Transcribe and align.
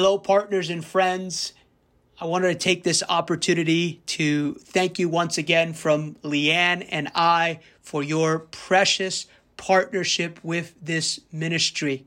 Hello, 0.00 0.16
partners 0.16 0.70
and 0.70 0.84
friends. 0.84 1.54
I 2.20 2.26
wanted 2.26 2.50
to 2.50 2.54
take 2.54 2.84
this 2.84 3.02
opportunity 3.08 4.00
to 4.06 4.54
thank 4.54 5.00
you 5.00 5.08
once 5.08 5.38
again 5.38 5.72
from 5.72 6.14
Leanne 6.22 6.86
and 6.88 7.10
I 7.16 7.58
for 7.80 8.04
your 8.04 8.38
precious 8.38 9.26
partnership 9.56 10.38
with 10.44 10.72
this 10.80 11.18
ministry. 11.32 12.06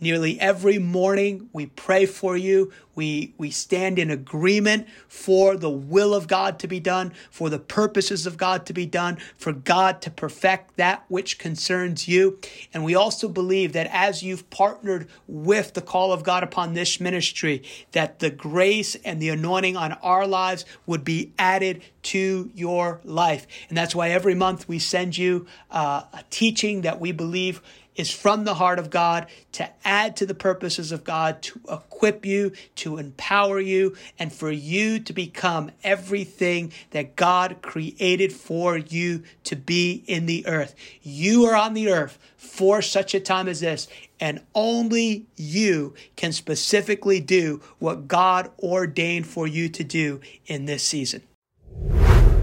Nearly 0.00 0.38
every 0.38 0.78
morning, 0.78 1.48
we 1.52 1.66
pray 1.66 2.06
for 2.06 2.36
you. 2.36 2.72
We, 2.94 3.34
we 3.36 3.50
stand 3.50 3.98
in 3.98 4.10
agreement 4.10 4.86
for 5.08 5.56
the 5.56 5.70
will 5.70 6.14
of 6.14 6.28
God 6.28 6.58
to 6.60 6.68
be 6.68 6.78
done, 6.78 7.12
for 7.30 7.50
the 7.50 7.58
purposes 7.58 8.26
of 8.26 8.36
God 8.36 8.64
to 8.66 8.72
be 8.72 8.86
done, 8.86 9.18
for 9.36 9.52
God 9.52 10.00
to 10.02 10.10
perfect 10.10 10.76
that 10.76 11.04
which 11.08 11.38
concerns 11.38 12.06
you. 12.06 12.38
And 12.72 12.84
we 12.84 12.94
also 12.94 13.28
believe 13.28 13.72
that 13.72 13.88
as 13.92 14.22
you've 14.22 14.48
partnered 14.50 15.08
with 15.26 15.74
the 15.74 15.82
call 15.82 16.12
of 16.12 16.22
God 16.22 16.42
upon 16.42 16.74
this 16.74 17.00
ministry, 17.00 17.62
that 17.92 18.20
the 18.20 18.30
grace 18.30 18.94
and 19.04 19.20
the 19.20 19.30
anointing 19.30 19.76
on 19.76 19.92
our 19.94 20.26
lives 20.26 20.64
would 20.86 21.04
be 21.04 21.32
added 21.38 21.82
to 22.02 22.50
your 22.54 23.00
life. 23.04 23.46
And 23.68 23.76
that's 23.76 23.94
why 23.94 24.10
every 24.10 24.34
month 24.34 24.68
we 24.68 24.78
send 24.78 25.18
you 25.18 25.46
uh, 25.70 26.04
a 26.12 26.24
teaching 26.30 26.82
that 26.82 27.00
we 27.00 27.12
believe 27.12 27.60
is 27.98 28.10
from 28.10 28.44
the 28.44 28.54
heart 28.54 28.78
of 28.78 28.88
God 28.88 29.26
to 29.52 29.68
add 29.84 30.16
to 30.16 30.24
the 30.24 30.34
purposes 30.34 30.92
of 30.92 31.04
God, 31.04 31.42
to 31.42 31.60
equip 31.70 32.24
you, 32.24 32.52
to 32.76 32.96
empower 32.96 33.60
you, 33.60 33.96
and 34.18 34.32
for 34.32 34.50
you 34.50 35.00
to 35.00 35.12
become 35.12 35.72
everything 35.82 36.72
that 36.92 37.16
God 37.16 37.58
created 37.60 38.32
for 38.32 38.78
you 38.78 39.24
to 39.44 39.56
be 39.56 40.04
in 40.06 40.26
the 40.26 40.46
earth. 40.46 40.74
You 41.02 41.44
are 41.46 41.56
on 41.56 41.74
the 41.74 41.90
earth 41.90 42.18
for 42.36 42.80
such 42.80 43.14
a 43.14 43.20
time 43.20 43.48
as 43.48 43.60
this, 43.60 43.88
and 44.20 44.40
only 44.54 45.26
you 45.36 45.94
can 46.14 46.32
specifically 46.32 47.18
do 47.18 47.60
what 47.80 48.06
God 48.06 48.50
ordained 48.60 49.26
for 49.26 49.48
you 49.48 49.68
to 49.70 49.82
do 49.82 50.20
in 50.46 50.66
this 50.66 50.84
season. 50.84 51.22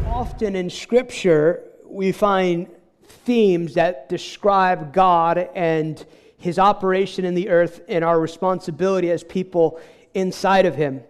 Often 0.06 0.58
in 0.58 0.70
Scripture, 0.70 1.64
we 1.86 2.12
find 2.12 2.68
themes 3.26 3.74
that 3.74 4.08
describe 4.08 4.94
God 4.94 5.50
and 5.56 6.04
his 6.38 6.60
operation 6.60 7.26
in 7.26 7.34
the 7.34 7.50
earth 7.50 7.82
and 7.88 8.04
our 8.04 8.20
responsibility 8.20 9.10
as 9.12 9.24
people 9.24 9.80
inside 10.14 10.66
of 10.66 10.76
him. 10.76 11.02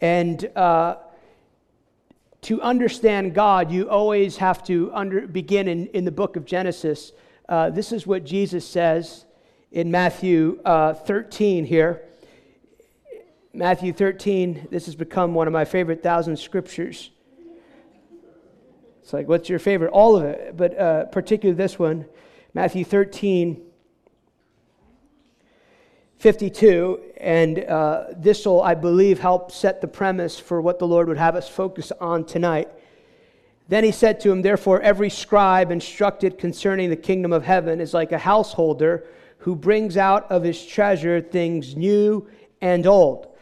And 0.00 0.44
uh, 0.56 0.96
to 2.42 2.62
understand 2.62 3.34
God, 3.34 3.70
you 3.70 3.90
always 3.90 4.38
have 4.38 4.64
to 4.64 4.90
under, 4.94 5.26
begin 5.26 5.68
in, 5.68 5.86
in 5.88 6.04
the 6.04 6.10
book 6.10 6.36
of 6.36 6.44
Genesis. 6.44 7.12
Uh, 7.48 7.70
this 7.70 7.92
is 7.92 8.06
what 8.06 8.24
Jesus 8.24 8.66
says 8.66 9.26
in 9.70 9.90
Matthew 9.90 10.60
uh, 10.64 10.94
13 10.94 11.64
here. 11.64 12.02
Matthew 13.52 13.92
13, 13.92 14.68
this 14.70 14.86
has 14.86 14.94
become 14.94 15.34
one 15.34 15.46
of 15.46 15.52
my 15.52 15.64
favorite 15.64 16.02
thousand 16.02 16.38
scriptures. 16.38 17.10
It's 19.08 19.14
like, 19.14 19.26
what's 19.26 19.48
your 19.48 19.58
favorite? 19.58 19.90
All 19.90 20.16
of 20.16 20.24
it, 20.24 20.54
but 20.54 20.78
uh, 20.78 21.04
particularly 21.06 21.56
this 21.56 21.78
one, 21.78 22.04
Matthew 22.52 22.84
13, 22.84 23.58
52. 26.18 27.00
And 27.16 27.64
uh, 27.64 28.04
this 28.14 28.44
will, 28.44 28.60
I 28.60 28.74
believe, 28.74 29.18
help 29.18 29.50
set 29.50 29.80
the 29.80 29.88
premise 29.88 30.38
for 30.38 30.60
what 30.60 30.78
the 30.78 30.86
Lord 30.86 31.08
would 31.08 31.16
have 31.16 31.36
us 31.36 31.48
focus 31.48 31.90
on 32.02 32.26
tonight. 32.26 32.68
Then 33.68 33.82
he 33.82 33.92
said 33.92 34.20
to 34.20 34.30
him, 34.30 34.42
Therefore, 34.42 34.82
every 34.82 35.08
scribe 35.08 35.70
instructed 35.70 36.36
concerning 36.36 36.90
the 36.90 36.96
kingdom 36.96 37.32
of 37.32 37.44
heaven 37.44 37.80
is 37.80 37.94
like 37.94 38.12
a 38.12 38.18
householder 38.18 39.06
who 39.38 39.56
brings 39.56 39.96
out 39.96 40.30
of 40.30 40.42
his 40.42 40.62
treasure 40.66 41.22
things 41.22 41.74
new 41.76 42.28
and 42.60 42.86
old. 42.86 43.34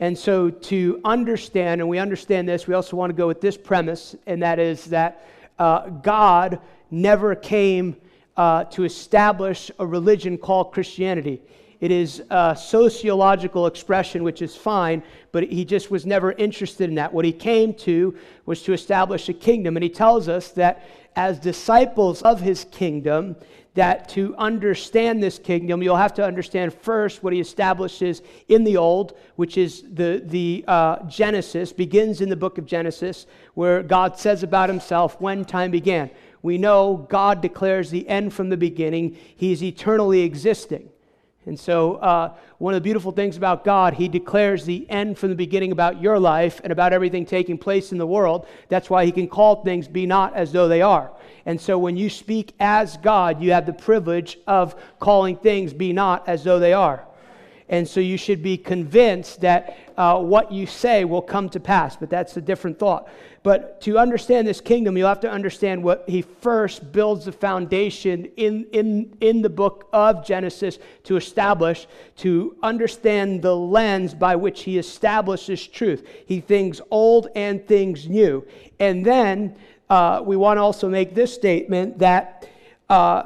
And 0.00 0.18
so, 0.18 0.50
to 0.50 1.00
understand, 1.04 1.80
and 1.80 1.88
we 1.88 1.98
understand 1.98 2.48
this, 2.48 2.66
we 2.66 2.74
also 2.74 2.96
want 2.96 3.10
to 3.10 3.14
go 3.14 3.26
with 3.26 3.40
this 3.40 3.56
premise, 3.56 4.16
and 4.26 4.42
that 4.42 4.58
is 4.58 4.86
that 4.86 5.24
uh, 5.58 5.88
God 5.88 6.58
never 6.90 7.34
came 7.34 7.96
uh, 8.36 8.64
to 8.64 8.84
establish 8.84 9.70
a 9.78 9.86
religion 9.86 10.36
called 10.36 10.72
Christianity. 10.72 11.40
It 11.80 11.90
is 11.90 12.22
a 12.30 12.56
sociological 12.56 13.66
expression, 13.66 14.22
which 14.22 14.42
is 14.42 14.56
fine, 14.56 15.02
but 15.32 15.44
he 15.44 15.64
just 15.64 15.90
was 15.90 16.06
never 16.06 16.32
interested 16.32 16.88
in 16.88 16.94
that. 16.96 17.12
What 17.12 17.24
he 17.24 17.32
came 17.32 17.74
to 17.74 18.16
was 18.46 18.62
to 18.62 18.72
establish 18.72 19.28
a 19.28 19.34
kingdom. 19.34 19.76
And 19.76 19.84
he 19.84 19.90
tells 19.90 20.28
us 20.28 20.50
that 20.52 20.86
as 21.14 21.38
disciples 21.38 22.22
of 22.22 22.40
his 22.40 22.64
kingdom, 22.70 23.36
that 23.74 24.08
to 24.10 24.34
understand 24.36 25.22
this 25.22 25.38
kingdom, 25.38 25.82
you'll 25.82 25.96
have 25.96 26.14
to 26.14 26.24
understand 26.24 26.72
first 26.72 27.22
what 27.22 27.32
he 27.32 27.40
establishes 27.40 28.22
in 28.48 28.64
the 28.64 28.76
Old, 28.76 29.16
which 29.36 29.58
is 29.58 29.82
the, 29.92 30.22
the 30.24 30.64
uh, 30.68 31.02
Genesis, 31.08 31.72
begins 31.72 32.20
in 32.20 32.28
the 32.28 32.36
book 32.36 32.56
of 32.56 32.66
Genesis, 32.66 33.26
where 33.54 33.82
God 33.82 34.18
says 34.18 34.42
about 34.42 34.68
himself 34.68 35.20
when 35.20 35.44
time 35.44 35.72
began. 35.72 36.10
We 36.42 36.58
know 36.58 37.06
God 37.08 37.40
declares 37.40 37.90
the 37.90 38.08
end 38.08 38.32
from 38.32 38.48
the 38.48 38.56
beginning, 38.56 39.16
he's 39.34 39.62
eternally 39.62 40.20
existing. 40.20 40.90
And 41.46 41.58
so, 41.58 41.96
uh, 41.96 42.34
one 42.58 42.72
of 42.72 42.80
the 42.80 42.84
beautiful 42.84 43.12
things 43.12 43.36
about 43.36 43.64
God, 43.64 43.94
He 43.94 44.08
declares 44.08 44.64
the 44.64 44.88
end 44.88 45.18
from 45.18 45.28
the 45.28 45.34
beginning 45.34 45.72
about 45.72 46.00
your 46.00 46.18
life 46.18 46.60
and 46.64 46.72
about 46.72 46.92
everything 46.92 47.26
taking 47.26 47.58
place 47.58 47.92
in 47.92 47.98
the 47.98 48.06
world. 48.06 48.46
That's 48.68 48.88
why 48.88 49.04
He 49.04 49.12
can 49.12 49.28
call 49.28 49.62
things 49.62 49.86
be 49.86 50.06
not 50.06 50.34
as 50.34 50.52
though 50.52 50.68
they 50.68 50.80
are. 50.80 51.12
And 51.46 51.60
so 51.60 51.78
when 51.78 51.96
you 51.96 52.08
speak 52.08 52.54
as 52.60 52.96
God, 52.98 53.42
you 53.42 53.52
have 53.52 53.66
the 53.66 53.72
privilege 53.72 54.38
of 54.46 54.74
calling 54.98 55.36
things 55.36 55.74
be 55.74 55.92
not 55.92 56.26
as 56.26 56.44
though 56.44 56.58
they 56.58 56.72
are. 56.72 57.06
And 57.68 57.88
so 57.88 58.00
you 58.00 58.16
should 58.16 58.42
be 58.42 58.56
convinced 58.56 59.40
that 59.40 59.76
uh, 59.96 60.18
what 60.20 60.52
you 60.52 60.66
say 60.66 61.04
will 61.04 61.22
come 61.22 61.48
to 61.50 61.60
pass. 61.60 61.96
But 61.96 62.10
that's 62.10 62.36
a 62.36 62.40
different 62.40 62.78
thought. 62.78 63.08
But 63.44 63.82
to 63.82 63.98
understand 63.98 64.48
this 64.48 64.62
kingdom, 64.62 64.96
you'll 64.96 65.08
have 65.08 65.20
to 65.20 65.30
understand 65.30 65.84
what 65.84 66.04
he 66.08 66.22
first 66.22 66.92
builds 66.92 67.26
the 67.26 67.32
foundation 67.32 68.24
in, 68.38 68.66
in, 68.72 69.14
in 69.20 69.42
the 69.42 69.50
book 69.50 69.86
of 69.92 70.24
Genesis 70.24 70.78
to 71.02 71.16
establish, 71.16 71.86
to 72.16 72.56
understand 72.62 73.42
the 73.42 73.54
lens 73.54 74.14
by 74.14 74.34
which 74.34 74.62
he 74.62 74.78
establishes 74.78 75.66
truth. 75.66 76.08
He 76.24 76.40
thinks 76.40 76.80
old 76.90 77.28
and 77.36 77.64
things 77.68 78.08
new. 78.08 78.46
And 78.80 79.04
then 79.04 79.56
uh, 79.90 80.22
we 80.24 80.36
want 80.36 80.56
to 80.56 80.62
also 80.62 80.88
make 80.88 81.14
this 81.14 81.34
statement 81.34 81.98
that 81.98 82.48
uh, 82.88 83.24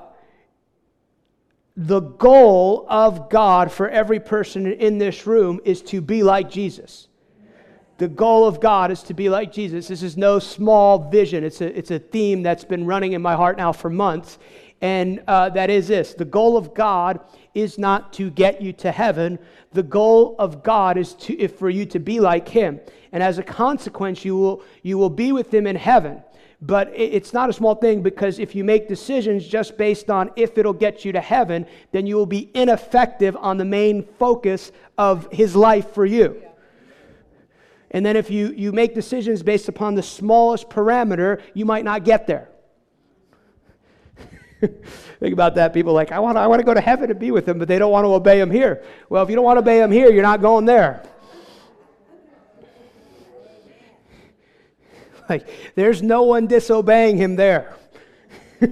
the 1.76 2.00
goal 2.00 2.86
of 2.88 3.30
God 3.30 3.70
for 3.70 3.88
every 3.88 4.18
person 4.18 4.66
in 4.66 4.98
this 4.98 5.28
room 5.28 5.60
is 5.64 5.80
to 5.82 6.00
be 6.00 6.24
like 6.24 6.50
Jesus. 6.50 7.07
The 7.98 8.06
goal 8.06 8.46
of 8.46 8.60
God 8.60 8.92
is 8.92 9.02
to 9.04 9.14
be 9.14 9.28
like 9.28 9.52
Jesus. 9.52 9.88
This 9.88 10.04
is 10.04 10.16
no 10.16 10.38
small 10.38 11.10
vision. 11.10 11.42
It's 11.42 11.60
a, 11.60 11.76
it's 11.76 11.90
a 11.90 11.98
theme 11.98 12.44
that's 12.44 12.64
been 12.64 12.86
running 12.86 13.12
in 13.12 13.20
my 13.20 13.34
heart 13.34 13.58
now 13.58 13.72
for 13.72 13.90
months. 13.90 14.38
And 14.80 15.20
uh, 15.26 15.48
that 15.50 15.68
is 15.68 15.88
this 15.88 16.14
the 16.14 16.24
goal 16.24 16.56
of 16.56 16.74
God 16.74 17.18
is 17.54 17.76
not 17.76 18.12
to 18.14 18.30
get 18.30 18.62
you 18.62 18.72
to 18.74 18.92
heaven. 18.92 19.36
The 19.72 19.82
goal 19.82 20.36
of 20.38 20.62
God 20.62 20.96
is 20.96 21.14
to, 21.14 21.36
if 21.40 21.58
for 21.58 21.68
you 21.68 21.86
to 21.86 21.98
be 21.98 22.20
like 22.20 22.48
Him. 22.48 22.80
And 23.10 23.20
as 23.20 23.38
a 23.38 23.42
consequence, 23.42 24.24
you 24.24 24.36
will, 24.36 24.62
you 24.82 24.96
will 24.96 25.10
be 25.10 25.32
with 25.32 25.52
Him 25.52 25.66
in 25.66 25.74
heaven. 25.74 26.22
But 26.62 26.92
it's 26.94 27.32
not 27.32 27.50
a 27.50 27.52
small 27.52 27.74
thing 27.74 28.02
because 28.02 28.38
if 28.38 28.54
you 28.54 28.62
make 28.62 28.88
decisions 28.88 29.46
just 29.46 29.76
based 29.76 30.08
on 30.08 30.30
if 30.36 30.56
it'll 30.56 30.72
get 30.72 31.04
you 31.04 31.12
to 31.12 31.20
heaven, 31.20 31.66
then 31.92 32.06
you 32.06 32.16
will 32.16 32.26
be 32.26 32.50
ineffective 32.54 33.36
on 33.36 33.58
the 33.58 33.64
main 33.64 34.04
focus 34.18 34.72
of 34.96 35.28
his 35.32 35.54
life 35.54 35.92
for 35.92 36.04
you. 36.04 36.47
And 37.90 38.04
then 38.04 38.16
if 38.16 38.30
you, 38.30 38.52
you 38.52 38.72
make 38.72 38.94
decisions 38.94 39.42
based 39.42 39.68
upon 39.68 39.94
the 39.94 40.02
smallest 40.02 40.68
parameter, 40.68 41.40
you 41.54 41.64
might 41.64 41.84
not 41.84 42.04
get 42.04 42.26
there. 42.26 42.50
Think 44.60 45.32
about 45.32 45.54
that. 45.54 45.72
People 45.72 45.94
like, 45.94 46.12
I 46.12 46.18
want, 46.18 46.36
I 46.36 46.46
want 46.46 46.60
to 46.60 46.64
go 46.64 46.74
to 46.74 46.80
heaven 46.80 47.10
and 47.10 47.18
be 47.18 47.30
with 47.30 47.48
him, 47.48 47.58
but 47.58 47.68
they 47.68 47.78
don't 47.78 47.90
want 47.90 48.04
to 48.04 48.12
obey 48.12 48.40
him 48.40 48.50
here. 48.50 48.82
Well, 49.08 49.22
if 49.22 49.30
you 49.30 49.36
don't 49.36 49.44
want 49.44 49.56
to 49.56 49.60
obey 49.60 49.80
him 49.80 49.90
here, 49.90 50.10
you're 50.10 50.22
not 50.22 50.40
going 50.40 50.64
there. 50.64 51.02
Like, 55.28 55.46
there's 55.74 56.02
no 56.02 56.22
one 56.22 56.46
disobeying 56.46 57.18
him 57.18 57.36
there. 57.36 57.76
we 58.60 58.68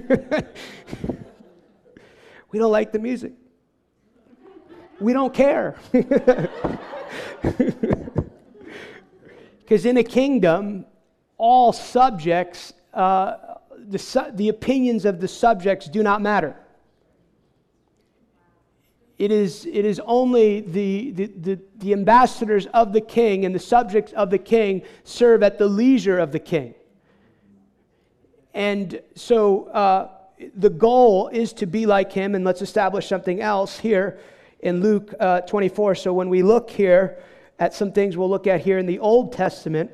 don't 2.53 2.71
like 2.71 2.91
the 2.91 2.97
music. 2.97 3.33
We 4.99 5.13
don't 5.13 5.31
care. 5.31 5.75
Because 9.67 9.85
in 9.85 9.97
a 9.97 10.03
kingdom, 10.03 10.85
all 11.37 11.73
subjects, 11.73 12.71
uh, 12.93 13.55
the, 13.77 14.31
the 14.33 14.47
opinions 14.47 15.03
of 15.03 15.19
the 15.19 15.27
subjects 15.27 15.89
do 15.89 16.01
not 16.01 16.21
matter. 16.21 16.55
It 19.17 19.29
is, 19.29 19.65
it 19.65 19.83
is 19.83 19.99
only 20.05 20.61
the, 20.61 21.11
the, 21.11 21.25
the, 21.25 21.59
the, 21.79 21.91
ambassadors 21.91 22.67
of 22.67 22.93
the 22.93 23.01
king 23.01 23.43
and 23.43 23.53
the 23.53 23.59
subjects 23.59 24.13
of 24.13 24.29
the 24.29 24.37
king 24.37 24.83
serve 25.03 25.43
at 25.43 25.57
the 25.57 25.67
leisure 25.67 26.17
of 26.17 26.31
the 26.31 26.39
king. 26.39 26.73
And 28.53 29.01
so 29.15 29.65
uh, 29.65 30.11
the 30.55 30.69
goal 30.69 31.27
is 31.27 31.51
to 31.53 31.65
be 31.65 31.85
like 31.85 32.13
him, 32.13 32.35
and 32.35 32.45
let's 32.45 32.61
establish 32.61 33.09
something 33.09 33.41
else 33.41 33.77
here 33.77 34.17
in 34.61 34.79
Luke 34.79 35.13
uh, 35.19 35.41
24. 35.41 35.95
So 35.95 36.13
when 36.13 36.29
we 36.29 36.41
look 36.41 36.69
here 36.69 37.17
at 37.59 37.73
some 37.73 37.91
things 37.91 38.15
we'll 38.15 38.29
look 38.29 38.47
at 38.47 38.61
here 38.61 38.77
in 38.77 38.85
the 38.85 38.99
Old 38.99 39.33
Testament, 39.33 39.91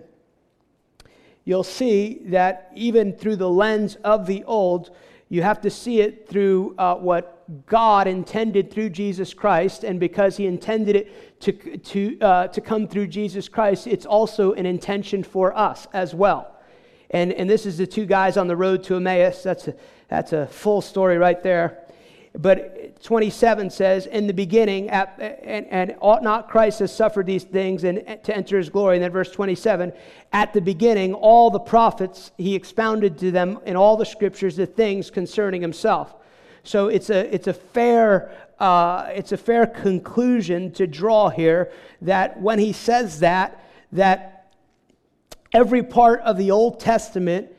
you'll 1.46 1.64
see 1.64 2.22
that 2.26 2.72
even 2.76 3.14
through 3.14 3.38
the 3.38 3.50
lens 3.50 3.96
of 4.04 4.26
the 4.28 4.44
Old, 4.46 4.96
you 5.30 5.42
have 5.42 5.62
to 5.62 5.70
see 5.70 6.02
it 6.02 6.28
through 6.28 6.76
uh, 6.78 6.96
what 6.96 7.66
God 7.66 8.08
intended 8.08 8.72
through 8.72 8.90
Jesus 8.90 9.34
Christ, 9.34 9.84
and 9.84 10.00
because 10.00 10.38
He 10.38 10.46
intended 10.46 10.96
it 10.96 11.42
to, 11.42 11.78
to, 11.78 12.20
uh, 12.20 12.48
to 12.48 12.62
come 12.62 12.88
through 12.88 13.08
Jesus 13.08 13.50
Christ, 13.50 13.88
it's 13.88 14.06
also 14.06 14.54
an 14.54 14.66
intention 14.66 15.24
for 15.24 15.56
us 15.58 15.88
as 15.94 16.14
well. 16.14 16.56
And, 17.10 17.32
and 17.34 17.50
this 17.50 17.66
is 17.66 17.78
the 17.78 17.88
two 17.88 18.06
guys 18.06 18.38
on 18.38 18.48
the 18.48 18.56
road 18.56 18.84
to 18.86 18.96
Emmaus. 18.96 19.44
That's 19.44 19.68
a, 19.68 19.76
that's 20.08 20.34
a 20.34 20.48
full 20.48 20.82
story 20.82 21.18
right 21.18 21.42
there. 21.44 21.83
But 22.36 23.02
27 23.04 23.70
says, 23.70 24.08
In 24.08 24.26
the 24.26 24.34
beginning, 24.34 24.90
at, 24.90 25.16
and, 25.20 25.68
and 25.68 25.96
ought 26.00 26.24
not 26.24 26.50
Christ 26.50 26.80
has 26.80 26.96
suffered 26.96 27.28
these 27.28 27.44
things 27.44 27.84
and 27.84 28.00
to 28.24 28.36
enter 28.36 28.58
his 28.58 28.70
glory. 28.70 28.96
And 28.96 29.04
then 29.04 29.12
verse 29.12 29.32
27, 29.32 29.94
at 30.32 30.54
the 30.54 30.62
beginning, 30.62 31.14
all 31.14 31.52
the 31.52 31.60
prophets, 31.60 32.32
he 32.38 32.56
expounded 32.56 33.20
to 33.20 33.32
them 33.32 33.60
in 33.66 33.76
all 33.76 33.98
the 33.98 34.06
scriptures 34.06 34.56
the 34.56 34.66
things 34.66 35.12
concerning 35.12 35.62
himself. 35.62 36.16
So 36.64 36.88
it's 36.88 37.10
a, 37.10 37.34
it's 37.34 37.48
a 37.48 37.54
fair 37.54 38.32
uh, 38.60 39.10
it's 39.14 39.34
a 39.34 39.38
fair 39.38 39.66
conclusion 39.68 40.72
to 40.72 40.88
draw 40.88 41.30
here 41.30 41.70
that 42.02 42.40
when 42.40 42.60
he 42.60 42.72
says 42.72 43.20
that, 43.20 43.62
that 43.92 44.54
every 45.52 45.84
part 45.84 46.22
of 46.22 46.38
the 46.38 46.52
Old 46.52 46.80
Testament 46.80 47.53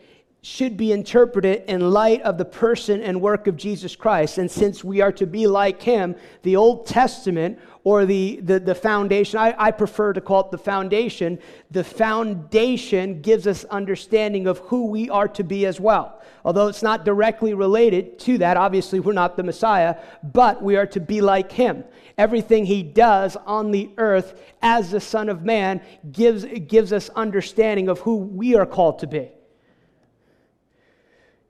should 0.45 0.77
be 0.77 0.93
interpreted 0.93 1.63
in 1.69 1.91
light 1.91 2.21
of 2.21 2.37
the 2.37 2.45
person 2.45 3.03
and 3.03 3.19
work 3.19 3.47
of 3.47 3.57
Jesus 3.57 3.97
Christ. 3.97 4.37
And 4.37 4.51
since 4.51 4.85
we 4.85 5.01
are 5.01 5.13
to 5.13 5.27
be 5.27 5.47
like 5.47 5.81
him, 5.81 6.15
the 6.43 6.57
Old 6.57 6.87
Testament 6.87 7.59
or 7.83 8.05
the, 8.05 8.41
the, 8.43 8.61
the 8.61 8.75
foundation, 8.75 9.39
I, 9.39 9.55
I 9.57 9.71
prefer 9.71 10.13
to 10.13 10.21
call 10.21 10.41
it 10.43 10.51
the 10.51 10.59
foundation, 10.59 11.39
the 11.71 11.83
foundation 11.83 13.23
gives 13.23 13.47
us 13.47 13.65
understanding 13.65 14.47
of 14.47 14.59
who 14.59 14.85
we 14.89 15.09
are 15.09 15.29
to 15.29 15.43
be 15.43 15.65
as 15.65 15.81
well. 15.81 16.21
Although 16.45 16.69
it's 16.69 16.83
not 16.83 17.07
directly 17.07 17.55
related 17.55 18.19
to 18.21 18.37
that, 18.39 18.59
obviously 18.59 19.01
we're 19.01 19.15
not 19.15 19.39
the 19.39 19.43
Messiah, 19.43 19.97
but 20.23 20.63
we 20.63 20.77
are 20.77 20.87
to 20.89 21.01
be 21.01 21.23
like 21.23 21.53
him. 21.53 21.85
Everything 22.19 22.67
he 22.67 22.83
does 22.83 23.35
on 23.47 23.71
the 23.71 23.89
earth 23.97 24.39
as 24.61 24.91
the 24.91 25.01
Son 25.01 25.31
of 25.31 25.43
Man 25.43 25.81
gives, 26.13 26.45
gives 26.45 26.93
us 26.93 27.09
understanding 27.09 27.89
of 27.89 28.01
who 28.01 28.17
we 28.17 28.57
are 28.57 28.67
called 28.67 28.99
to 28.99 29.07
be. 29.07 29.31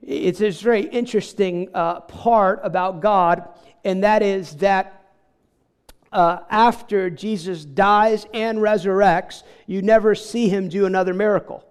It's 0.05 0.37
this 0.37 0.61
very 0.61 0.83
interesting 0.83 1.69
uh, 1.73 2.01
part 2.01 2.59
about 2.63 3.01
God, 3.01 3.49
and 3.83 4.03
that 4.03 4.21
is 4.21 4.57
that 4.57 5.03
uh, 6.11 6.39
after 6.49 7.09
Jesus 7.09 7.65
dies 7.65 8.27
and 8.31 8.59
resurrects, 8.59 9.41
you 9.65 9.81
never 9.81 10.13
see 10.13 10.47
him 10.47 10.69
do 10.69 10.85
another 10.85 11.13
miracle. 11.13 11.65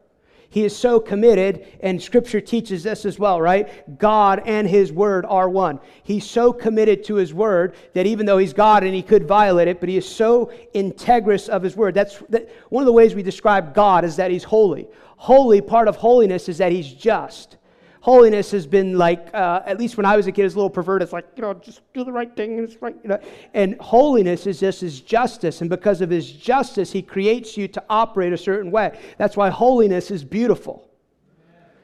He 0.51 0.65
is 0.65 0.77
so 0.77 0.99
committed, 0.99 1.67
and 1.81 2.01
Scripture 2.01 2.41
teaches 2.41 2.83
this 2.83 3.05
as 3.05 3.19
well, 3.19 3.41
right? 3.41 3.99
God 3.99 4.43
and 4.47 4.69
His 4.69 4.93
Word 4.93 5.27
are 5.27 5.49
one. 5.49 5.81
He's 6.05 6.29
so 6.29 6.53
committed 6.53 7.03
to 7.05 7.17
His 7.17 7.35
Word 7.35 7.75
that 7.95 8.07
even 8.07 8.25
though 8.25 8.39
He's 8.39 8.53
God 8.53 8.85
and 8.85 8.95
He 8.95 9.03
could 9.03 9.27
violate 9.27 9.67
it, 9.67 9.81
but 9.81 9.89
He 9.89 9.97
is 9.97 10.09
so 10.09 10.53
integrous 10.73 11.49
of 11.49 11.65
His 11.65 11.75
Word. 11.75 11.95
That's 11.95 12.19
that, 12.29 12.49
one 12.69 12.83
of 12.83 12.87
the 12.87 12.93
ways 12.93 13.17
we 13.17 13.23
describe 13.25 13.75
God 13.75 14.05
is 14.05 14.15
that 14.15 14.31
He's 14.31 14.45
holy. 14.45 14.87
Holy, 15.17 15.61
part 15.61 15.89
of 15.89 15.97
holiness 15.97 16.49
is 16.49 16.59
that 16.59 16.71
He's 16.71 16.93
just 16.93 17.57
holiness 18.05 18.51
has 18.51 18.67
been 18.67 18.99
like, 18.99 19.31
uh, 19.33 19.63
at 19.65 19.79
least 19.79 19.97
when 19.97 20.05
I 20.05 20.15
was 20.15 20.27
a 20.27 20.33
kid, 20.33 20.45
it's 20.45 20.53
a 20.53 20.59
little 20.59 20.69
perverted. 20.69 21.07
It's 21.07 21.13
like, 21.15 21.25
you 21.37 21.41
know, 21.41 21.55
just 21.55 21.81
do 21.95 22.05
the 22.05 22.13
right 22.13 22.37
thing 22.37 22.59
and 22.59 22.69
it's 22.69 22.83
right, 22.83 22.95
you 23.03 23.09
know. 23.09 23.19
And 23.55 23.81
holiness 23.81 24.47
is 24.47 24.61
just 24.61 24.83
his 24.83 25.01
justice. 25.01 25.63
And 25.63 25.71
because 25.71 26.03
of 26.03 26.11
his 26.11 26.31
justice, 26.31 26.93
he 26.93 27.01
creates 27.01 27.57
you 27.57 27.67
to 27.69 27.83
operate 27.89 28.35
a 28.35 28.37
certain 28.37 28.71
way. 28.71 28.99
That's 29.17 29.39
why 29.39 29.49
holiness 29.49 30.11
is 30.11 30.23
beautiful. 30.23 30.87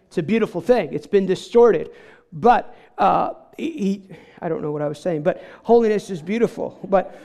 It's 0.09 0.19
a 0.19 0.23
beautiful 0.23 0.61
thing. 0.61 0.93
It's 0.93 1.07
been 1.07 1.25
distorted. 1.25 1.91
But 2.35 2.77
uh, 2.99 3.33
he, 3.57 4.07
I 4.43 4.51
don't 4.51 4.61
know 4.61 4.73
what 4.73 4.83
I 4.83 4.89
was 4.89 5.01
saying, 5.01 5.23
but 5.23 5.43
holiness 5.63 6.11
is 6.11 6.21
beautiful. 6.21 6.79
But 6.85 7.19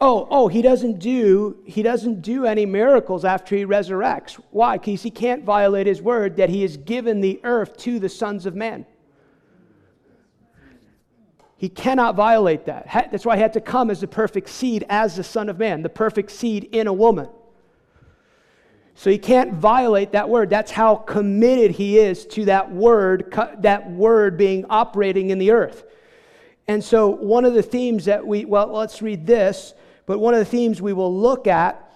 Oh, 0.00 0.28
oh, 0.30 0.48
he 0.48 0.62
doesn't 0.62 1.00
do 1.00 1.58
he 1.64 1.82
doesn't 1.82 2.22
do 2.22 2.46
any 2.46 2.66
miracles 2.66 3.24
after 3.24 3.56
he 3.56 3.64
resurrects. 3.64 4.40
Why? 4.50 4.78
Because 4.78 5.02
he 5.02 5.10
can't 5.10 5.44
violate 5.44 5.86
his 5.86 6.00
word 6.00 6.36
that 6.36 6.50
he 6.50 6.62
has 6.62 6.76
given 6.76 7.20
the 7.20 7.40
earth 7.42 7.76
to 7.78 7.98
the 7.98 8.08
sons 8.08 8.46
of 8.46 8.54
man. 8.54 8.86
He 11.58 11.68
cannot 11.68 12.14
violate 12.14 12.66
that. 12.66 12.88
That's 13.10 13.26
why 13.26 13.34
he 13.34 13.42
had 13.42 13.54
to 13.54 13.60
come 13.60 13.90
as 13.90 14.00
the 14.00 14.06
perfect 14.06 14.48
seed, 14.48 14.86
as 14.88 15.16
the 15.16 15.24
Son 15.24 15.48
of 15.48 15.58
Man, 15.58 15.82
the 15.82 15.88
perfect 15.88 16.30
seed 16.30 16.68
in 16.70 16.86
a 16.86 16.92
woman. 16.92 17.28
So 18.94 19.10
he 19.10 19.18
can't 19.18 19.54
violate 19.54 20.12
that 20.12 20.28
word. 20.28 20.50
That's 20.50 20.70
how 20.70 20.94
committed 20.94 21.72
he 21.72 21.98
is 21.98 22.26
to 22.26 22.44
that 22.44 22.70
word, 22.70 23.32
that 23.58 23.90
word 23.90 24.36
being 24.38 24.66
operating 24.70 25.30
in 25.30 25.38
the 25.38 25.50
earth. 25.50 25.84
And 26.68 26.82
so 26.82 27.08
one 27.08 27.44
of 27.44 27.54
the 27.54 27.62
themes 27.62 28.04
that 28.04 28.24
we, 28.24 28.44
well, 28.44 28.72
let's 28.72 29.02
read 29.02 29.26
this. 29.26 29.74
But 30.08 30.20
one 30.20 30.32
of 30.32 30.40
the 30.40 30.46
themes 30.46 30.80
we 30.80 30.94
will 30.94 31.14
look 31.14 31.46
at 31.46 31.92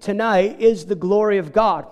tonight 0.00 0.60
is 0.60 0.84
the 0.84 0.96
glory 0.96 1.38
of 1.38 1.52
God. 1.52 1.86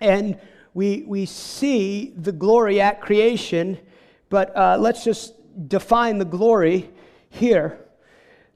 And 0.00 0.40
we, 0.74 1.04
we 1.06 1.24
see 1.24 2.12
the 2.16 2.32
glory 2.32 2.80
at 2.80 3.00
creation, 3.00 3.78
but 4.28 4.54
uh, 4.56 4.76
let's 4.80 5.04
just 5.04 5.34
define 5.68 6.18
the 6.18 6.24
glory 6.24 6.90
here. 7.28 7.78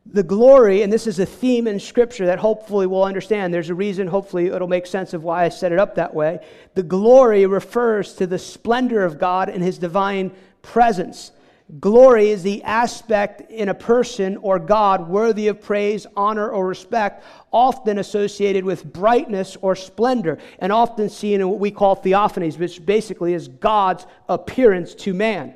The 0.04 0.24
glory, 0.24 0.82
and 0.82 0.92
this 0.92 1.06
is 1.06 1.20
a 1.20 1.26
theme 1.26 1.68
in 1.68 1.78
Scripture 1.78 2.26
that 2.26 2.40
hopefully 2.40 2.88
we'll 2.88 3.04
understand. 3.04 3.54
There's 3.54 3.70
a 3.70 3.74
reason, 3.76 4.08
hopefully, 4.08 4.46
it'll 4.46 4.66
make 4.66 4.86
sense 4.86 5.14
of 5.14 5.22
why 5.22 5.44
I 5.44 5.48
set 5.48 5.70
it 5.70 5.78
up 5.78 5.94
that 5.94 6.12
way. 6.12 6.44
The 6.74 6.82
glory 6.82 7.46
refers 7.46 8.14
to 8.14 8.26
the 8.26 8.38
splendor 8.40 9.04
of 9.04 9.20
God 9.20 9.48
and 9.48 9.62
His 9.62 9.78
divine 9.78 10.32
presence. 10.60 11.30
Glory 11.78 12.30
is 12.30 12.42
the 12.42 12.64
aspect 12.64 13.48
in 13.50 13.68
a 13.68 13.74
person 13.74 14.36
or 14.38 14.58
God 14.58 15.08
worthy 15.08 15.46
of 15.46 15.60
praise, 15.60 16.06
honor, 16.16 16.50
or 16.50 16.66
respect, 16.66 17.22
often 17.52 17.98
associated 17.98 18.64
with 18.64 18.92
brightness 18.92 19.56
or 19.60 19.76
splendor, 19.76 20.38
and 20.58 20.72
often 20.72 21.08
seen 21.08 21.40
in 21.40 21.48
what 21.48 21.60
we 21.60 21.70
call 21.70 21.94
theophanies, 21.94 22.58
which 22.58 22.84
basically 22.84 23.34
is 23.34 23.46
God's 23.46 24.06
appearance 24.28 24.94
to 24.96 25.14
man. 25.14 25.54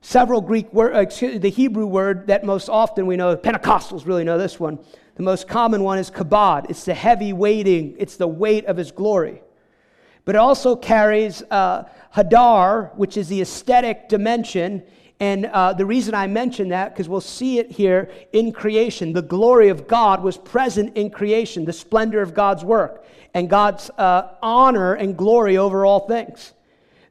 Several 0.00 0.40
Greek 0.40 0.72
words, 0.72 1.22
uh, 1.22 1.38
the 1.38 1.50
Hebrew 1.50 1.86
word 1.86 2.26
that 2.26 2.44
most 2.44 2.68
often 2.68 3.06
we 3.06 3.16
know, 3.16 3.36
Pentecostals 3.36 4.06
really 4.06 4.24
know 4.24 4.36
this 4.36 4.58
one. 4.58 4.78
The 5.14 5.22
most 5.22 5.46
common 5.46 5.82
one 5.84 5.98
is 5.98 6.10
kabod. 6.10 6.68
It's 6.70 6.84
the 6.84 6.94
heavy 6.94 7.32
weighting, 7.32 7.94
it's 7.98 8.16
the 8.16 8.26
weight 8.26 8.66
of 8.66 8.76
his 8.76 8.90
glory. 8.90 9.42
But 10.24 10.34
it 10.34 10.38
also 10.38 10.74
carries 10.74 11.42
uh, 11.50 11.84
hadar, 12.14 12.94
which 12.96 13.16
is 13.16 13.28
the 13.28 13.40
aesthetic 13.42 14.08
dimension, 14.08 14.82
and 15.20 15.46
uh, 15.46 15.72
the 15.72 15.86
reason 15.86 16.14
I 16.14 16.26
mention 16.26 16.68
that, 16.70 16.92
because 16.92 17.08
we'll 17.08 17.20
see 17.20 17.58
it 17.58 17.70
here 17.70 18.10
in 18.32 18.52
creation. 18.52 19.12
The 19.12 19.22
glory 19.22 19.68
of 19.68 19.86
God 19.86 20.22
was 20.22 20.36
present 20.36 20.96
in 20.96 21.10
creation, 21.10 21.64
the 21.64 21.72
splendor 21.72 22.20
of 22.20 22.34
God's 22.34 22.64
work, 22.64 23.04
and 23.32 23.48
God's 23.48 23.90
uh, 23.90 24.34
honor 24.42 24.94
and 24.94 25.16
glory 25.16 25.56
over 25.56 25.86
all 25.86 26.08
things. 26.08 26.52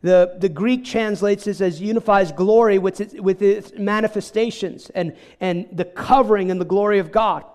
The, 0.01 0.35
the 0.37 0.49
Greek 0.49 0.83
translates 0.83 1.45
this 1.45 1.61
as 1.61 1.79
unifies 1.79 2.33
glory 2.33 2.77
with 2.77 2.99
its, 2.99 3.13
with 3.13 3.41
its 3.41 3.71
manifestations 3.77 4.89
and, 4.89 5.15
and 5.39 5.65
the 5.71 5.85
covering 5.85 6.51
and 6.51 6.59
the 6.59 6.65
glory 6.65 6.99
of 6.99 7.09
God. 7.09 7.45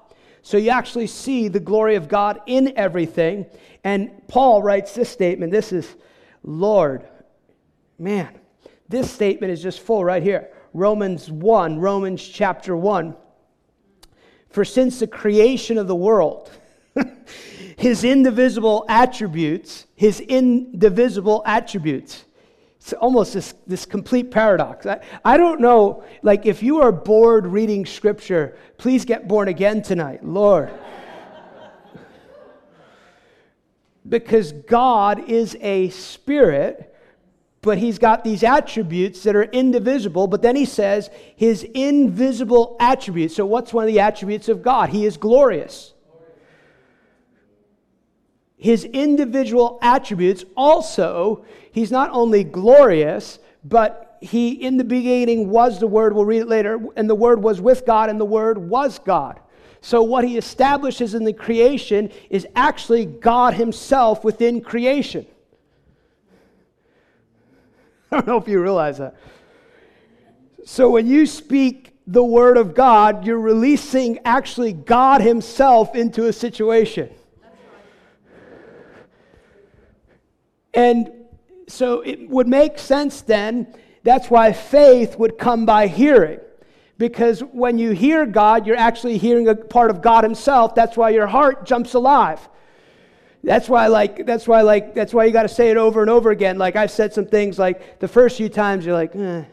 So 0.40 0.56
you 0.56 0.70
actually 0.70 1.08
see 1.08 1.48
the 1.48 1.60
glory 1.60 1.96
of 1.96 2.08
God 2.08 2.40
in 2.46 2.72
everything. 2.74 3.44
And 3.84 4.26
Paul 4.28 4.62
writes 4.62 4.94
this 4.94 5.10
statement. 5.10 5.52
This 5.52 5.72
is, 5.72 5.94
Lord, 6.42 7.06
man, 7.98 8.37
this 8.88 9.10
statement 9.10 9.52
is 9.52 9.62
just 9.62 9.80
full 9.80 10.04
right 10.04 10.22
here. 10.22 10.48
Romans 10.72 11.30
1, 11.30 11.78
Romans 11.78 12.26
chapter 12.26 12.76
1. 12.76 13.14
For 14.50 14.64
since 14.64 15.00
the 15.00 15.06
creation 15.06 15.76
of 15.76 15.86
the 15.86 15.94
world, 15.94 16.50
his 17.76 18.02
indivisible 18.02 18.86
attributes, 18.88 19.86
his 19.94 20.20
indivisible 20.20 21.42
attributes, 21.44 22.24
it's 22.78 22.92
almost 22.94 23.34
this, 23.34 23.54
this 23.66 23.84
complete 23.84 24.30
paradox. 24.30 24.86
I, 24.86 25.00
I 25.24 25.36
don't 25.36 25.60
know, 25.60 26.04
like, 26.22 26.46
if 26.46 26.62
you 26.62 26.80
are 26.80 26.92
bored 26.92 27.46
reading 27.46 27.84
scripture, 27.84 28.56
please 28.78 29.04
get 29.04 29.28
born 29.28 29.48
again 29.48 29.82
tonight, 29.82 30.24
Lord. 30.24 30.70
because 34.08 34.52
God 34.52 35.28
is 35.28 35.56
a 35.60 35.90
spirit 35.90 36.94
but 37.60 37.78
he's 37.78 37.98
got 37.98 38.22
these 38.22 38.42
attributes 38.42 39.22
that 39.24 39.34
are 39.34 39.44
indivisible. 39.44 40.26
But 40.26 40.42
then 40.42 40.54
he 40.54 40.64
says 40.64 41.10
his 41.36 41.64
invisible 41.64 42.76
attributes. 42.78 43.34
So, 43.36 43.46
what's 43.46 43.72
one 43.72 43.84
of 43.84 43.88
the 43.88 44.00
attributes 44.00 44.48
of 44.48 44.62
God? 44.62 44.90
He 44.90 45.04
is 45.04 45.16
glorious. 45.16 45.94
His 48.56 48.84
individual 48.84 49.78
attributes 49.82 50.44
also, 50.56 51.44
he's 51.70 51.92
not 51.92 52.10
only 52.10 52.42
glorious, 52.42 53.38
but 53.62 54.18
he 54.20 54.50
in 54.50 54.76
the 54.76 54.84
beginning 54.84 55.48
was 55.48 55.78
the 55.78 55.86
Word. 55.86 56.14
We'll 56.14 56.24
read 56.24 56.42
it 56.42 56.48
later. 56.48 56.80
And 56.96 57.08
the 57.08 57.14
Word 57.14 57.42
was 57.42 57.60
with 57.60 57.86
God, 57.86 58.10
and 58.10 58.20
the 58.20 58.24
Word 58.24 58.58
was 58.58 58.98
God. 58.98 59.40
So, 59.80 60.02
what 60.02 60.24
he 60.24 60.36
establishes 60.36 61.14
in 61.14 61.24
the 61.24 61.32
creation 61.32 62.10
is 62.30 62.46
actually 62.56 63.06
God 63.06 63.54
himself 63.54 64.24
within 64.24 64.60
creation. 64.60 65.26
I 68.12 68.16
don't 68.16 68.26
know 68.26 68.38
if 68.38 68.48
you 68.48 68.62
realize 68.62 68.98
that. 68.98 69.16
So, 70.64 70.90
when 70.90 71.06
you 71.06 71.26
speak 71.26 71.94
the 72.06 72.24
word 72.24 72.56
of 72.56 72.74
God, 72.74 73.26
you're 73.26 73.38
releasing 73.38 74.18
actually 74.24 74.72
God 74.72 75.20
himself 75.20 75.94
into 75.94 76.26
a 76.26 76.32
situation. 76.32 77.10
And 80.74 81.10
so 81.66 82.00
it 82.00 82.28
would 82.30 82.48
make 82.48 82.78
sense 82.78 83.20
then, 83.20 83.74
that's 84.04 84.30
why 84.30 84.52
faith 84.52 85.18
would 85.18 85.38
come 85.38 85.66
by 85.66 85.86
hearing. 85.86 86.40
Because 86.96 87.40
when 87.40 87.78
you 87.78 87.90
hear 87.90 88.26
God, 88.26 88.66
you're 88.66 88.76
actually 88.76 89.18
hearing 89.18 89.48
a 89.48 89.54
part 89.54 89.90
of 89.90 90.02
God 90.02 90.24
Himself. 90.24 90.74
That's 90.74 90.96
why 90.96 91.10
your 91.10 91.26
heart 91.26 91.64
jumps 91.64 91.94
alive. 91.94 92.48
That's 93.44 93.68
why, 93.68 93.86
like, 93.86 94.26
that's 94.26 94.48
why, 94.48 94.62
like, 94.62 94.94
that's 94.94 95.14
why 95.14 95.24
you 95.24 95.32
got 95.32 95.42
to 95.42 95.48
say 95.48 95.70
it 95.70 95.76
over 95.76 96.00
and 96.00 96.10
over 96.10 96.30
again. 96.30 96.58
Like 96.58 96.76
I've 96.76 96.90
said 96.90 97.14
some 97.14 97.26
things, 97.26 97.58
like 97.58 98.00
the 98.00 98.08
first 98.08 98.36
few 98.36 98.48
times, 98.48 98.84
you're 98.84 98.94
like, 98.94 99.14
eh, 99.14 99.44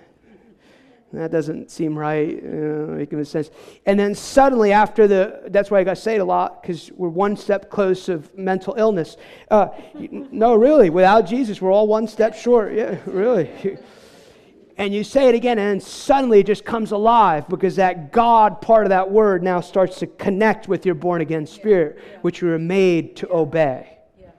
that 1.14 1.32
doesn't 1.32 1.72
seem 1.72 1.98
right, 1.98 2.38
uh, 2.44 2.96
making 2.98 3.24
sense. 3.26 3.50
And 3.86 4.00
then 4.00 4.16
suddenly, 4.16 4.72
after 4.72 5.08
the, 5.08 5.44
that's 5.48 5.72
why 5.72 5.80
I 5.80 5.84
got 5.84 5.96
to 5.96 6.02
say 6.02 6.16
it 6.16 6.22
a 6.22 6.26
lot, 6.26 6.62
because 6.62 6.92
we're 6.92 7.10
one 7.10 7.38
step 7.38 7.70
close 7.70 8.10
of 8.10 8.36
mental 8.38 8.76
illness. 8.78 9.18
Uh, 9.50 9.68
no, 9.94 10.56
really, 10.56 10.90
without 10.90 11.22
Jesus, 11.22 11.62
we're 11.62 11.72
all 11.72 11.88
one 11.88 12.08
step 12.08 12.36
short. 12.36 12.74
Yeah, 12.74 12.98
really. 13.06 13.78
And 14.78 14.94
you 14.94 15.06
say 15.06 15.30
it 15.30 15.36
again, 15.36 15.58
and 15.58 15.82
suddenly 15.82 16.42
it 16.42 16.48
just 16.48 16.66
comes 16.66 16.92
alive 16.92 17.48
because 17.48 17.78
that 17.78 18.12
God 18.12 18.62
part 18.62 18.86
of 18.86 18.90
that 18.90 19.10
word 19.10 19.42
now 19.42 19.62
starts 19.62 20.00
to 20.00 20.08
connect 20.08 20.68
with 20.68 20.86
your 20.86 20.96
born 20.96 21.22
again 21.22 21.46
spirit, 21.46 21.98
yeah, 21.98 22.12
yeah. 22.12 22.20
which 22.20 22.42
you 22.42 22.50
were 22.50 22.60
made 22.60 23.16
to 23.18 23.34
obey. 23.34 23.98
Yeah. 24.20 24.32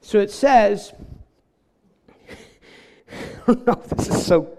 So 0.00 0.20
it 0.20 0.30
says, 0.30 0.94
I 3.10 3.14
don't 3.46 3.66
know 3.66 3.82
if 3.84 3.90
this 3.90 4.08
is 4.08 4.24
so 4.24 4.56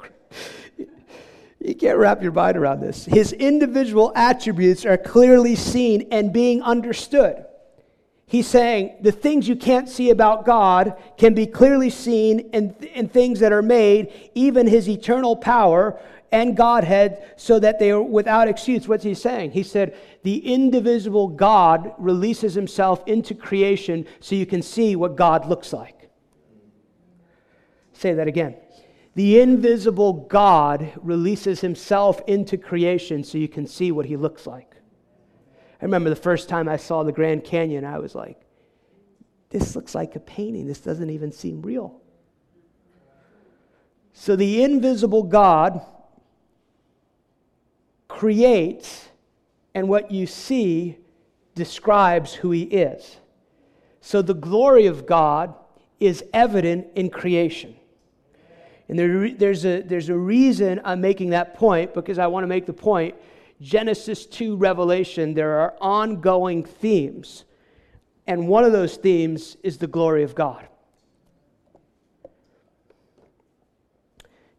you 1.64 1.76
can't 1.76 1.98
wrap 1.98 2.24
your 2.24 2.32
mind 2.32 2.58
around 2.58 2.82
this. 2.82 3.06
His 3.06 3.34
individual 3.34 4.12
attributes 4.16 4.84
are 4.86 4.98
clearly 4.98 5.56
seen 5.56 6.08
and 6.12 6.34
being 6.34 6.62
understood. 6.64 7.46
He's 8.32 8.48
saying 8.48 8.96
the 9.02 9.12
things 9.12 9.50
you 9.50 9.58
can't 9.58 9.90
see 9.90 10.10
about 10.10 10.46
God 10.46 10.96
can 11.18 11.34
be 11.34 11.46
clearly 11.46 11.90
seen 11.90 12.40
in, 12.54 12.74
in 12.94 13.10
things 13.10 13.42
that 13.42 13.52
are 13.52 13.62
made, 13.62 14.32
even 14.36 14.68
his 14.68 14.88
eternal 14.88 15.36
power 15.36 16.00
and 16.32 16.56
Godhead, 16.56 17.34
so 17.36 17.60
that 17.60 17.78
they 17.78 17.92
are 17.92 18.02
without 18.02 18.48
excuse. 18.48 18.88
What's 18.88 19.04
he 19.04 19.16
saying? 19.16 19.52
He 19.52 19.64
said, 19.64 19.98
The 20.24 20.38
indivisible 20.38 21.28
God 21.28 21.94
releases 21.98 22.54
himself 22.54 23.06
into 23.06 23.36
creation 23.36 24.08
so 24.22 24.36
you 24.36 24.46
can 24.46 24.62
see 24.62 24.96
what 24.96 25.18
God 25.18 25.50
looks 25.50 25.74
like. 25.74 26.10
Say 27.92 28.14
that 28.14 28.30
again 28.30 28.56
the 29.14 29.42
invisible 29.42 30.14
God 30.14 30.94
releases 31.02 31.60
himself 31.60 32.22
into 32.28 32.58
creation 32.58 33.26
so 33.26 33.38
you 33.38 33.50
can 33.50 33.68
see 33.68 33.92
what 33.92 34.06
he 34.06 34.16
looks 34.16 34.48
like. 34.48 34.71
I 35.82 35.86
remember 35.86 36.10
the 36.10 36.16
first 36.16 36.48
time 36.48 36.70
I 36.70 36.78
saw 36.78 37.04
the 37.04 37.12
Grand 37.12 37.44
Canyon, 37.44 37.86
I 37.86 37.98
was 37.98 38.14
like, 38.14 38.40
this 39.50 39.76
looks 39.76 39.96
like 39.96 40.16
a 40.16 40.20
painting. 40.20 40.68
This 40.68 40.80
doesn't 40.80 41.10
even 41.10 41.32
seem 41.32 41.62
real. 41.62 42.00
So 44.14 44.36
the 44.36 44.64
invisible 44.64 45.24
God 45.24 45.82
creates, 48.08 49.10
and 49.74 49.90
what 49.90 50.12
you 50.12 50.28
see 50.28 50.98
describes 51.56 52.34
who 52.34 52.52
he 52.52 52.64
is. 52.64 53.18
So 54.02 54.22
the 54.22 54.34
glory 54.34 54.86
of 54.86 55.06
God 55.06 55.56
is 56.00 56.24
evident 56.34 56.88
in 56.96 57.10
creation. 57.10 57.76
And 58.88 59.00
there, 59.00 59.32
there's, 59.32 59.66
a, 59.66 59.82
there's 59.82 60.10
a 60.10 60.18
reason 60.18 60.82
I'm 60.84 61.02
making 61.02 61.30
that 61.32 61.56
point 61.56 61.94
because 61.94 62.20
I 62.20 62.28
want 62.28 62.44
to 62.44 62.48
make 62.48 62.66
the 62.66 62.74
point. 62.74 63.16
Genesis 63.62 64.26
2 64.26 64.56
Revelation, 64.56 65.36
there 65.36 65.60
are 65.60 65.76
ongoing 65.80 66.64
themes. 66.64 67.46
And 68.26 68.48
one 68.48 68.64
of 68.64 68.72
those 68.72 68.98
themes 68.98 69.56
is 69.62 69.78
the 69.78 69.88
glory 69.88 70.24
of 70.24 70.34
God. 70.34 70.68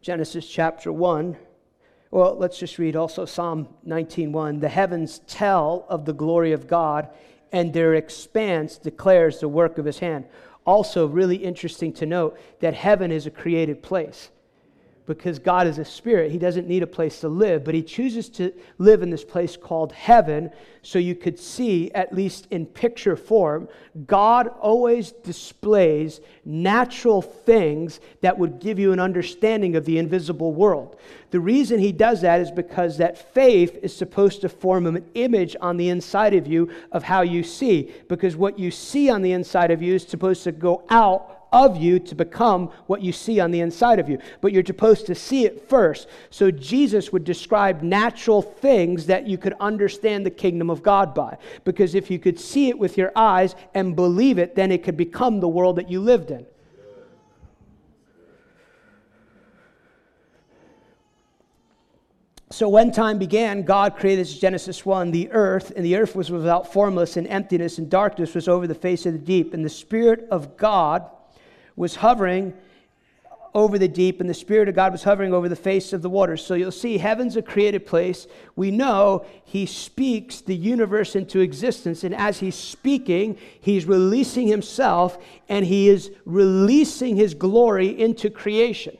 Genesis 0.00 0.48
chapter 0.48 0.92
1. 0.92 1.36
Well, 2.12 2.36
let's 2.36 2.58
just 2.58 2.78
read 2.78 2.94
also 2.94 3.24
Psalm 3.24 3.68
19:1. 3.84 4.60
The 4.60 4.68
heavens 4.68 5.20
tell 5.26 5.86
of 5.88 6.04
the 6.04 6.12
glory 6.12 6.52
of 6.52 6.66
God, 6.66 7.08
and 7.50 7.72
their 7.72 7.94
expanse 7.94 8.78
declares 8.78 9.40
the 9.40 9.48
work 9.48 9.78
of 9.78 9.84
his 9.84 9.98
hand. 9.98 10.26
Also, 10.64 11.06
really 11.06 11.36
interesting 11.36 11.92
to 11.94 12.06
note 12.06 12.38
that 12.60 12.74
heaven 12.74 13.10
is 13.10 13.26
a 13.26 13.30
created 13.30 13.82
place 13.82 14.30
because 15.06 15.38
God 15.38 15.66
is 15.66 15.78
a 15.78 15.84
spirit. 15.84 16.30
He 16.30 16.38
doesn't 16.38 16.68
need 16.68 16.82
a 16.82 16.86
place 16.86 17.20
to 17.20 17.28
live, 17.28 17.64
but 17.64 17.74
He 17.74 17.82
chooses 17.82 18.28
to 18.30 18.52
live 18.78 19.02
in 19.02 19.10
this 19.10 19.24
place 19.24 19.56
called 19.56 19.92
heaven 19.92 20.50
so 20.82 20.98
you 20.98 21.14
could 21.14 21.38
see, 21.38 21.90
at 21.92 22.12
least 22.12 22.46
in 22.50 22.66
picture 22.66 23.16
form, 23.16 23.68
God 24.06 24.48
always 24.60 25.12
displays 25.12 26.20
natural 26.44 27.22
things 27.22 28.00
that 28.20 28.38
would 28.38 28.60
give 28.60 28.78
you 28.78 28.92
an 28.92 29.00
understanding 29.00 29.76
of 29.76 29.84
the 29.84 29.98
invisible 29.98 30.52
world. 30.52 30.98
The 31.30 31.40
reason 31.40 31.78
He 31.78 31.92
does 31.92 32.20
that 32.20 32.40
is 32.40 32.50
because 32.50 32.98
that 32.98 33.32
faith 33.34 33.78
is 33.82 33.94
supposed 33.94 34.40
to 34.42 34.48
form 34.48 34.86
an 34.86 35.04
image 35.14 35.56
on 35.60 35.76
the 35.76 35.88
inside 35.88 36.34
of 36.34 36.46
you 36.46 36.70
of 36.92 37.02
how 37.02 37.22
you 37.22 37.42
see, 37.42 37.92
because 38.08 38.36
what 38.36 38.58
you 38.58 38.70
see 38.70 39.10
on 39.10 39.22
the 39.22 39.32
inside 39.32 39.70
of 39.70 39.82
you 39.82 39.94
is 39.94 40.06
supposed 40.06 40.44
to 40.44 40.52
go 40.52 40.84
out 40.90 41.41
of 41.52 41.76
you 41.76 41.98
to 41.98 42.14
become 42.14 42.70
what 42.86 43.02
you 43.02 43.12
see 43.12 43.38
on 43.40 43.50
the 43.50 43.60
inside 43.60 43.98
of 43.98 44.08
you. 44.08 44.18
But 44.40 44.52
you're 44.52 44.64
supposed 44.64 45.06
to 45.06 45.14
see 45.14 45.44
it 45.44 45.68
first. 45.68 46.08
So 46.30 46.50
Jesus 46.50 47.12
would 47.12 47.24
describe 47.24 47.82
natural 47.82 48.42
things 48.42 49.06
that 49.06 49.26
you 49.26 49.38
could 49.38 49.54
understand 49.60 50.24
the 50.24 50.30
kingdom 50.30 50.70
of 50.70 50.82
God 50.82 51.14
by. 51.14 51.36
Because 51.64 51.94
if 51.94 52.10
you 52.10 52.18
could 52.18 52.40
see 52.40 52.68
it 52.68 52.78
with 52.78 52.96
your 52.96 53.12
eyes 53.14 53.54
and 53.74 53.94
believe 53.94 54.38
it, 54.38 54.54
then 54.54 54.72
it 54.72 54.82
could 54.82 54.96
become 54.96 55.40
the 55.40 55.48
world 55.48 55.76
that 55.76 55.90
you 55.90 56.00
lived 56.00 56.30
in. 56.30 56.46
So 62.52 62.68
when 62.68 62.92
time 62.92 63.18
began, 63.18 63.62
God 63.62 63.96
created 63.96 64.26
Genesis 64.26 64.84
1 64.84 65.10
the 65.10 65.30
earth, 65.32 65.72
and 65.74 65.82
the 65.82 65.96
earth 65.96 66.14
was 66.14 66.30
without 66.30 66.70
formless, 66.70 67.16
and 67.16 67.26
emptiness 67.26 67.78
and 67.78 67.90
darkness 67.90 68.34
was 68.34 68.46
over 68.46 68.66
the 68.66 68.74
face 68.74 69.06
of 69.06 69.14
the 69.14 69.18
deep. 69.18 69.54
And 69.54 69.64
the 69.64 69.70
Spirit 69.70 70.28
of 70.30 70.58
God 70.58 71.08
was 71.76 71.96
hovering 71.96 72.54
over 73.54 73.78
the 73.78 73.88
deep, 73.88 74.20
and 74.20 74.30
the 74.30 74.34
Spirit 74.34 74.68
of 74.68 74.74
God 74.74 74.92
was 74.92 75.02
hovering 75.02 75.34
over 75.34 75.48
the 75.48 75.56
face 75.56 75.92
of 75.92 76.00
the 76.00 76.08
waters. 76.08 76.44
So 76.44 76.54
you'll 76.54 76.72
see 76.72 76.96
heaven's 76.96 77.36
a 77.36 77.42
created 77.42 77.84
place. 77.84 78.26
We 78.56 78.70
know 78.70 79.26
He 79.44 79.66
speaks 79.66 80.40
the 80.40 80.56
universe 80.56 81.14
into 81.14 81.40
existence, 81.40 82.02
and 82.02 82.14
as 82.14 82.40
He's 82.40 82.54
speaking, 82.54 83.36
He's 83.60 83.84
releasing 83.84 84.48
Himself, 84.48 85.18
and 85.48 85.66
He 85.66 85.88
is 85.88 86.10
releasing 86.24 87.16
His 87.16 87.34
glory 87.34 87.88
into 88.00 88.30
creation 88.30 88.96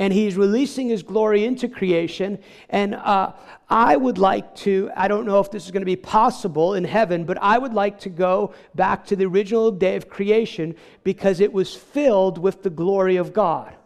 and 0.00 0.14
he's 0.14 0.34
releasing 0.34 0.88
his 0.88 1.02
glory 1.02 1.44
into 1.44 1.68
creation. 1.68 2.38
And 2.70 2.94
uh, 2.94 3.34
I 3.68 3.96
would 3.96 4.16
like 4.16 4.54
to, 4.56 4.90
I 4.96 5.08
don't 5.08 5.26
know 5.26 5.40
if 5.40 5.50
this 5.50 5.66
is 5.66 5.70
going 5.70 5.82
to 5.82 5.86
be 5.86 5.94
possible 5.94 6.72
in 6.72 6.84
heaven, 6.84 7.24
but 7.24 7.36
I 7.42 7.58
would 7.58 7.74
like 7.74 8.00
to 8.00 8.08
go 8.08 8.54
back 8.74 9.04
to 9.06 9.16
the 9.16 9.26
original 9.26 9.70
day 9.70 9.96
of 9.96 10.08
creation 10.08 10.74
because 11.04 11.38
it 11.40 11.52
was 11.52 11.76
filled 11.76 12.38
with 12.38 12.62
the 12.62 12.70
glory 12.70 13.16
of 13.16 13.34
God. 13.34 13.76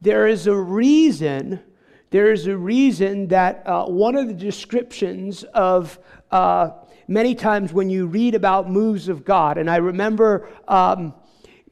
There 0.00 0.26
is 0.26 0.48
a 0.48 0.54
reason, 0.54 1.60
there 2.10 2.32
is 2.32 2.48
a 2.48 2.56
reason 2.56 3.28
that 3.28 3.64
uh, 3.66 3.86
one 3.86 4.16
of 4.16 4.26
the 4.26 4.34
descriptions 4.34 5.44
of 5.44 5.96
uh, 6.32 6.70
many 7.06 7.36
times 7.36 7.72
when 7.72 7.88
you 7.88 8.06
read 8.06 8.34
about 8.34 8.68
moves 8.68 9.08
of 9.08 9.24
God, 9.24 9.58
and 9.58 9.70
I 9.70 9.76
remember. 9.76 10.48
Um, 10.66 11.14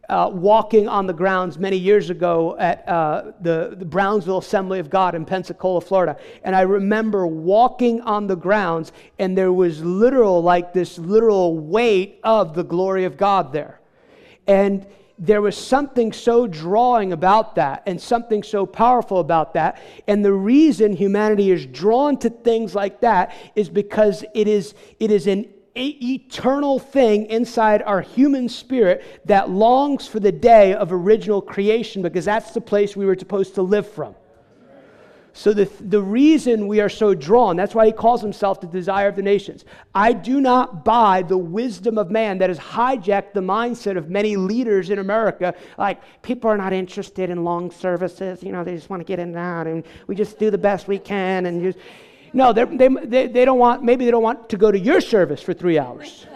uh, 0.09 0.31
walking 0.33 0.89
on 0.89 1.07
the 1.07 1.13
grounds 1.13 1.59
many 1.59 1.77
years 1.77 2.11
ago 2.11 2.57
at 2.59 2.89
uh, 2.89 3.33
the, 3.41 3.75
the 3.79 3.85
Brownsville 3.85 4.39
Assembly 4.39 4.79
of 4.79 4.91
God 4.91 5.15
in 5.15 5.25
Pensacola, 5.25 5.81
Florida. 5.81 6.17
And 6.45 6.55
I 6.55 6.63
remember 6.63 7.27
walking 7.27 8.01
on 8.03 8.27
the 8.27 8.37
grounds, 8.37 8.93
and 9.19 9.37
there 9.37 9.53
was 9.53 9.83
literal, 9.83 10.43
like 10.43 10.73
this 10.73 10.99
literal 10.99 11.59
weight 11.59 12.21
of 12.23 12.55
the 12.55 12.65
glory 12.65 13.05
of 13.05 13.17
God 13.17 13.53
there. 13.53 13.81
And 14.47 14.87
there 15.19 15.41
was 15.41 15.57
something 15.57 16.13
so 16.13 16.47
drawing 16.47 17.13
about 17.13 17.55
that 17.55 17.83
and 17.87 18.01
something 18.01 18.43
so 18.43 18.67
powerful 18.67 19.19
about 19.19 19.55
that. 19.55 19.81
And 20.07 20.25
the 20.25 20.33
reason 20.33 20.93
humanity 20.93 21.51
is 21.51 21.65
drawn 21.67 22.19
to 22.19 22.31
things 22.31 22.75
like 22.75 23.01
that 23.01 23.35
is 23.55 23.69
because 23.71 24.25
it 24.35 24.47
is, 24.47 24.75
it 25.01 25.11
is 25.11 25.27
an 25.27 25.47
eternal 25.77 26.79
thing 26.79 27.27
inside 27.27 27.83
our 27.83 28.01
human 28.01 28.49
spirit 28.49 29.05
that 29.27 29.51
longs 29.51 30.07
for 30.07 30.21
the 30.21 30.33
day 30.33 30.75
of 30.75 30.93
original 30.93 31.43
creation 31.43 32.03
because 32.03 32.25
that's 32.25 32.53
the 32.53 32.61
place 32.61 32.97
we 32.97 33.07
were 33.07 33.17
supposed 33.17 33.55
to 33.57 33.63
live 33.63 33.91
from. 33.91 34.15
So, 35.37 35.53
the, 35.53 35.71
the 35.83 36.01
reason 36.01 36.67
we 36.67 36.81
are 36.81 36.89
so 36.89 37.13
drawn, 37.13 37.57
that's 37.57 37.75
why 37.75 37.85
he 37.85 37.93
calls 37.93 38.23
himself 38.23 38.59
the 38.59 38.67
desire 38.67 39.07
of 39.07 39.17
the 39.17 39.23
nations. 39.23 39.67
I 39.95 40.15
do 40.15 40.41
not 40.41 40.83
buy 40.83 41.21
the 41.21 41.37
wisdom 41.37 41.99
of 41.99 42.11
man 42.11 42.39
that 42.39 42.49
has 42.49 42.59
hijacked 42.59 43.35
the 43.35 43.43
mindset 43.43 43.99
of 43.99 44.09
many 44.09 44.37
leaders 44.37 44.89
in 44.89 44.99
America. 44.99 45.55
Like, 45.77 46.01
people 46.23 46.49
are 46.49 46.57
not 46.57 46.73
interested 46.73 47.29
in 47.29 47.45
long 47.45 47.71
services. 47.71 48.43
You 48.43 48.51
know, 48.51 48.65
they 48.65 48.77
just 48.77 48.89
want 48.89 49.01
to 49.01 49.05
get 49.05 49.19
in 49.19 49.29
and 49.29 49.37
out, 49.37 49.67
and 49.67 49.85
we 50.07 50.15
just 50.15 50.39
do 50.39 50.51
the 50.51 50.57
best 50.57 50.89
we 50.89 50.99
can. 50.99 51.45
And 51.45 51.61
just, 51.61 51.79
no, 52.37 52.53
they, 52.53 52.65
they, 52.65 53.29
they 53.29 53.45
don't 53.47 53.59
want, 53.59 53.83
maybe 53.83 54.05
they 54.05 54.11
don't 54.11 54.23
want 54.23 54.51
to 54.51 54.59
go 54.59 54.71
to 54.71 54.79
your 54.79 55.01
service 55.01 55.41
for 55.41 55.55
three 55.55 55.79
hours. 55.79 56.27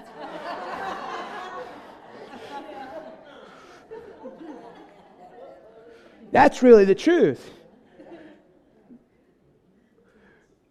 That's 6.33 6.63
really 6.63 6.87
the 6.87 6.95
truth. 6.95 7.51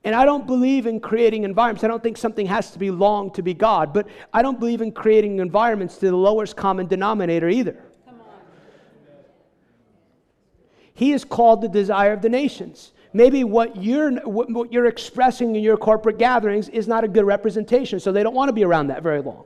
And 0.03 0.15
I 0.15 0.25
don't 0.25 0.47
believe 0.47 0.87
in 0.87 0.99
creating 0.99 1.43
environments. 1.43 1.83
I 1.83 1.89
don't 1.89 2.01
think 2.01 2.17
something 2.17 2.47
has 2.47 2.71
to 2.71 2.79
be 2.79 2.89
long 2.89 3.31
to 3.33 3.43
be 3.43 3.53
God, 3.53 3.93
but 3.93 4.07
I 4.33 4.41
don't 4.41 4.59
believe 4.59 4.81
in 4.81 4.91
creating 4.91 5.37
environments 5.37 5.97
to 5.97 6.07
the 6.07 6.15
lowest 6.15 6.55
common 6.55 6.87
denominator 6.87 7.49
either. 7.49 7.83
He 10.95 11.11
is 11.11 11.23
called 11.23 11.61
the 11.61 11.69
desire 11.69 12.13
of 12.13 12.23
the 12.23 12.29
nations. 12.29 12.93
Maybe 13.11 13.43
what 13.43 13.75
you're, 13.75 14.11
what 14.21 14.71
you're 14.71 14.85
expressing 14.85 15.55
in 15.55 15.63
your 15.63 15.77
corporate 15.77 16.19
gatherings 16.19 16.69
is 16.69 16.87
not 16.87 17.03
a 17.03 17.07
good 17.07 17.25
representation, 17.25 17.99
so 17.99 18.11
they 18.11 18.21
don't 18.21 18.35
want 18.35 18.49
to 18.49 18.53
be 18.53 18.63
around 18.63 18.87
that 18.87 19.01
very 19.01 19.21
long. 19.21 19.45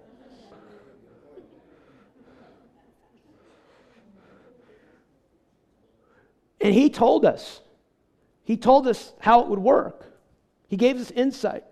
And 6.60 6.74
he 6.74 6.90
told 6.90 7.26
us. 7.26 7.62
He 8.46 8.58
told 8.58 8.88
us 8.88 9.14
how 9.20 9.42
it 9.42 9.48
would 9.48 9.60
work. 9.60 10.06
He 10.68 10.76
gave 10.76 11.00
us 11.00 11.12
insight. 11.12 11.64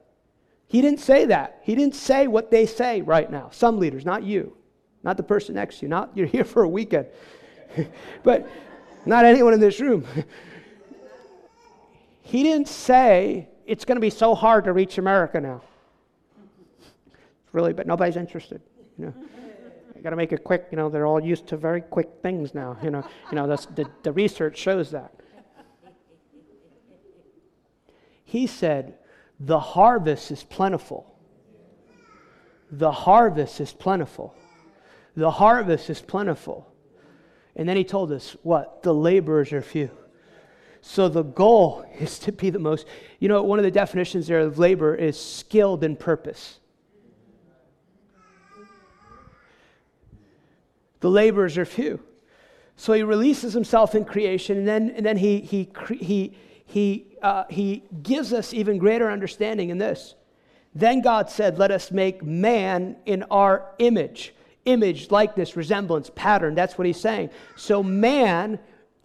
He 0.68 0.82
didn't 0.82 1.00
say 1.02 1.26
that. 1.26 1.60
He 1.64 1.76
didn't 1.76 1.96
say 1.96 2.28
what 2.28 2.52
they 2.52 2.66
say 2.66 3.02
right 3.02 3.30
now. 3.30 3.50
Some 3.52 3.80
leaders, 3.80 4.06
not 4.06 4.24
you, 4.24 4.56
not 5.04 5.18
the 5.18 5.24
person 5.24 5.56
next 5.56 5.80
to 5.80 5.86
you, 5.86 5.90
not 5.90 6.16
you're 6.16 6.28
here 6.28 6.46
for 6.46 6.64
a 6.64 6.70
weekend, 6.70 7.08
but 8.24 8.48
not 9.06 9.26
anyone 9.26 9.54
in 9.54 9.60
this 9.60 9.82
room. 9.82 10.06
he 12.32 12.44
didn't 12.44 12.70
say 12.70 13.50
it's 13.66 13.84
going 13.84 13.98
to 13.98 14.02
be 14.02 14.10
so 14.10 14.34
hard 14.34 14.64
to 14.64 14.72
reach 14.72 14.98
America 14.98 15.42
now. 15.42 15.62
Really, 17.52 17.74
but 17.74 17.86
nobody's 17.86 18.16
interested. 18.16 18.62
You 18.98 19.08
know, 19.08 19.14
I 19.94 20.00
got 20.00 20.12
to 20.12 20.16
make 20.16 20.32
it 20.32 20.42
quick. 20.42 20.68
You 20.72 20.78
know, 20.78 20.88
they're 20.88 21.06
all 21.06 21.20
used 21.20 21.46
to 21.48 21.58
very 21.58 21.82
quick 21.82 22.08
things 22.22 22.54
now. 22.54 22.78
You 22.82 22.90
know, 22.90 23.06
you 23.30 23.36
know, 23.36 23.48
that's, 23.48 23.66
the, 23.66 23.86
the 24.04 24.14
research 24.14 24.58
shows 24.58 24.92
that. 24.92 25.12
He 28.24 28.48
said, 28.48 28.94
The 29.42 29.60
harvest 29.60 30.32
is 30.32 30.42
plentiful. 30.42 31.14
The 32.72 32.94
harvest 32.94 33.60
is 33.60 33.74
plentiful. 33.74 34.34
The 35.18 35.32
harvest 35.32 35.90
is 35.90 36.00
plentiful. 36.00 36.74
And 37.58 37.68
then 37.68 37.76
he 37.76 37.84
told 37.84 38.10
us 38.14 38.38
what? 38.42 38.84
The 38.84 38.94
laborers 38.94 39.52
are 39.52 39.62
few. 39.62 39.92
So 40.82 41.08
the 41.08 41.24
goal 41.24 41.86
is 42.00 42.20
to 42.20 42.32
be 42.32 42.50
the 42.50 42.60
most, 42.60 42.88
you 43.20 43.28
know, 43.28 43.42
one 43.44 43.60
of 43.60 43.64
the 43.64 43.72
definitions 43.72 44.28
there 44.28 44.40
of 44.40 44.60
labor 44.60 44.94
is 44.96 45.20
skilled 45.20 45.84
in 45.84 45.96
purpose. 45.96 46.60
The 51.00 51.10
laborers 51.10 51.58
are 51.58 51.66
few. 51.66 52.00
So 52.76 52.94
he 52.94 53.04
releases 53.04 53.54
himself 53.54 53.96
in 53.96 54.06
creation, 54.06 54.58
and 54.58 54.68
then, 54.68 54.92
and 54.96 55.06
then 55.06 55.18
he, 55.18 55.42
he, 55.42 55.70
he, 56.00 56.34
he, 56.66 57.06
uh, 57.22 57.44
he 57.50 57.84
gives 58.02 58.34
us 58.34 58.54
even 58.54 58.78
greater 58.78 59.12
understanding 59.12 59.70
in 59.70 59.78
this. 59.78 60.16
Then 60.74 61.02
God 61.02 61.30
said, 61.30 61.60
Let 61.60 61.72
us 61.72 61.92
make 61.92 62.24
man 62.24 62.96
in 63.06 63.24
our 63.24 63.74
image. 63.78 64.34
Image, 64.66 65.12
likeness, 65.12 65.56
resemblance, 65.56 66.12
pattern. 66.16 66.56
That's 66.56 66.78
what 66.78 66.88
he's 66.88 67.00
saying. 67.00 67.32
So, 67.56 67.82
man, 67.84 68.60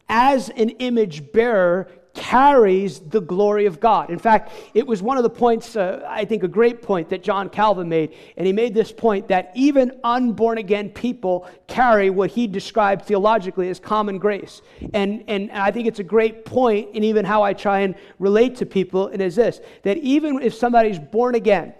as 0.08 0.48
an 0.50 0.70
image 0.70 1.32
bearer, 1.32 1.88
carries 2.16 3.00
the 3.00 3.20
glory 3.20 3.66
of 3.66 3.78
God. 3.78 4.10
In 4.10 4.18
fact, 4.18 4.50
it 4.74 4.86
was 4.86 5.02
one 5.02 5.18
of 5.18 5.22
the 5.22 5.30
points, 5.30 5.76
uh, 5.76 6.04
I 6.08 6.24
think 6.24 6.42
a 6.42 6.48
great 6.48 6.82
point 6.82 7.10
that 7.10 7.22
John 7.22 7.48
Calvin 7.50 7.88
made. 7.88 8.14
And 8.36 8.46
he 8.46 8.52
made 8.52 8.74
this 8.74 8.90
point 8.90 9.28
that 9.28 9.52
even 9.54 9.92
unborn 10.02 10.58
again 10.58 10.90
people 10.90 11.48
carry 11.68 12.10
what 12.10 12.30
he 12.30 12.46
described 12.46 13.04
theologically 13.04 13.68
as 13.68 13.78
common 13.78 14.18
grace. 14.18 14.62
And, 14.94 15.24
and 15.28 15.52
I 15.52 15.70
think 15.70 15.86
it's 15.86 15.98
a 15.98 16.04
great 16.04 16.44
point 16.44 16.94
in 16.94 17.04
even 17.04 17.24
how 17.24 17.42
I 17.42 17.52
try 17.52 17.80
and 17.80 17.94
relate 18.18 18.56
to 18.56 18.66
people. 18.66 19.08
and 19.08 19.20
is 19.20 19.36
this 19.36 19.60
that 19.82 19.98
even 19.98 20.40
if 20.42 20.54
somebody's 20.54 20.98
born 20.98 21.34
again, 21.34 21.74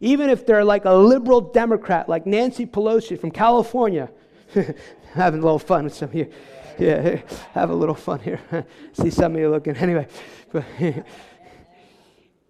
even 0.00 0.28
if 0.28 0.44
they're 0.44 0.64
like 0.64 0.84
a 0.84 0.94
liberal 0.94 1.40
Democrat, 1.40 2.08
like 2.08 2.26
Nancy 2.26 2.66
Pelosi 2.66 3.18
from 3.18 3.30
California, 3.30 4.10
having 5.14 5.40
a 5.40 5.42
little 5.42 5.58
fun 5.58 5.84
with 5.84 5.94
some 5.94 6.08
of 6.08 6.14
you 6.14 6.32
yeah, 6.80 7.20
have 7.54 7.70
a 7.70 7.74
little 7.74 7.94
fun 7.94 8.20
here. 8.20 8.40
See 8.92 9.10
some 9.10 9.34
of 9.34 9.40
you 9.40 9.50
looking. 9.50 9.76
Anyway, 9.88 10.06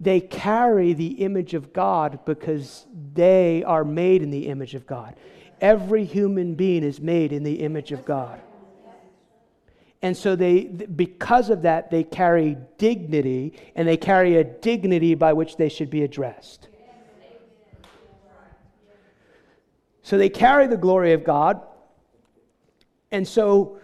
they 0.01 0.21
carry 0.21 0.93
the 0.93 1.23
image 1.25 1.55
of 1.55 1.73
God 1.73 2.21
because 2.25 2.87
they 3.14 3.64
are 3.64 3.85
made 3.85 4.23
in 4.23 4.31
the 4.31 4.49
image 4.49 4.75
of 4.75 4.87
God. 4.87 5.17
Every 5.61 6.05
human 6.05 6.55
being 6.55 6.85
is 6.85 7.01
made 7.01 7.33
in 7.33 7.43
the 7.43 7.55
image 7.55 7.91
of 7.91 8.05
God. 8.05 8.41
And 10.03 10.17
so 10.17 10.37
they 10.37 10.64
because 10.64 11.51
of 11.51 11.62
that 11.62 11.91
they 11.91 12.05
carry 12.05 12.57
dignity 12.77 13.55
and 13.75 13.88
they 13.88 13.97
carry 13.97 14.37
a 14.37 14.45
dignity 14.45 15.14
by 15.14 15.33
which 15.33 15.57
they 15.57 15.69
should 15.69 15.91
be 15.91 16.03
addressed. 16.03 16.69
So 20.03 20.17
they 20.17 20.29
carry 20.29 20.67
the 20.67 20.77
glory 20.77 21.12
of 21.12 21.25
God. 21.25 21.61
And 23.11 23.27
so 23.27 23.79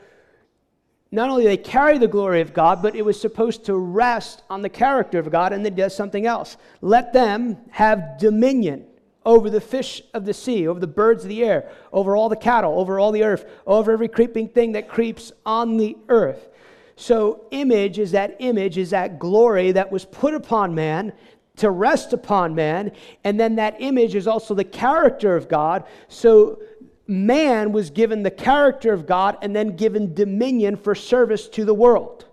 not 1.15 1.31
only 1.31 1.45
they 1.45 1.57
carry 1.57 1.97
the 1.97 2.09
glory 2.09 2.41
of 2.41 2.53
God, 2.53 2.83
but 2.83 2.97
it 2.97 3.05
was 3.05 3.21
supposed 3.21 3.65
to 3.67 3.77
rest 3.77 4.43
on 4.51 4.63
the 4.63 4.69
character 4.69 5.19
of 5.19 5.31
God, 5.31 5.53
and 5.53 5.65
then 5.65 5.75
does 5.75 5.95
something 5.95 6.27
else. 6.27 6.57
Let 6.81 7.13
them 7.13 7.57
have 7.71 8.19
dominion 8.19 8.87
over 9.25 9.49
the 9.49 9.61
fish 9.61 10.03
of 10.13 10.25
the 10.25 10.35
sea, 10.35 10.67
over 10.69 10.81
the 10.81 10.87
birds 10.87 11.23
of 11.23 11.29
the 11.29 11.45
air, 11.45 11.71
over 11.93 12.17
all 12.17 12.29
the 12.29 12.37
cattle, 12.37 12.79
over 12.79 12.99
all 12.99 13.13
the 13.13 13.23
earth, 13.23 13.47
over 13.67 13.93
every 13.93 14.09
creeping 14.09 14.49
thing 14.49 14.73
that 14.73 14.89
creeps 14.89 15.33
on 15.47 15.77
the 15.77 15.97
earth. 16.09 16.49
So, 16.97 17.47
image 17.51 17.99
is 17.99 18.13
that 18.13 18.37
image, 18.39 18.77
is 18.77 18.91
that 18.91 19.19
glory 19.19 19.73
that 19.73 19.91
was 19.91 20.05
put 20.05 20.35
upon 20.35 20.75
man 20.75 21.13
to 21.57 21.71
rest 21.71 22.13
upon 22.13 22.55
man. 22.55 22.93
And 23.23 23.39
then 23.39 23.57
that 23.57 23.77
image 23.79 24.15
is 24.15 24.27
also 24.27 24.55
the 24.55 24.65
character 24.65 25.37
of 25.37 25.49
God. 25.49 25.85
So, 26.09 26.61
man 27.07 27.73
was 27.73 27.91
given 27.91 28.23
the 28.23 28.31
character 28.31 28.93
of 28.93 29.07
God 29.07 29.37
and 29.43 29.55
then 29.55 29.77
given 29.77 30.15
dominion 30.15 30.77
for 30.77 30.95
service 30.95 31.49
to 31.49 31.65
the 31.65 31.75
world. 31.75 32.27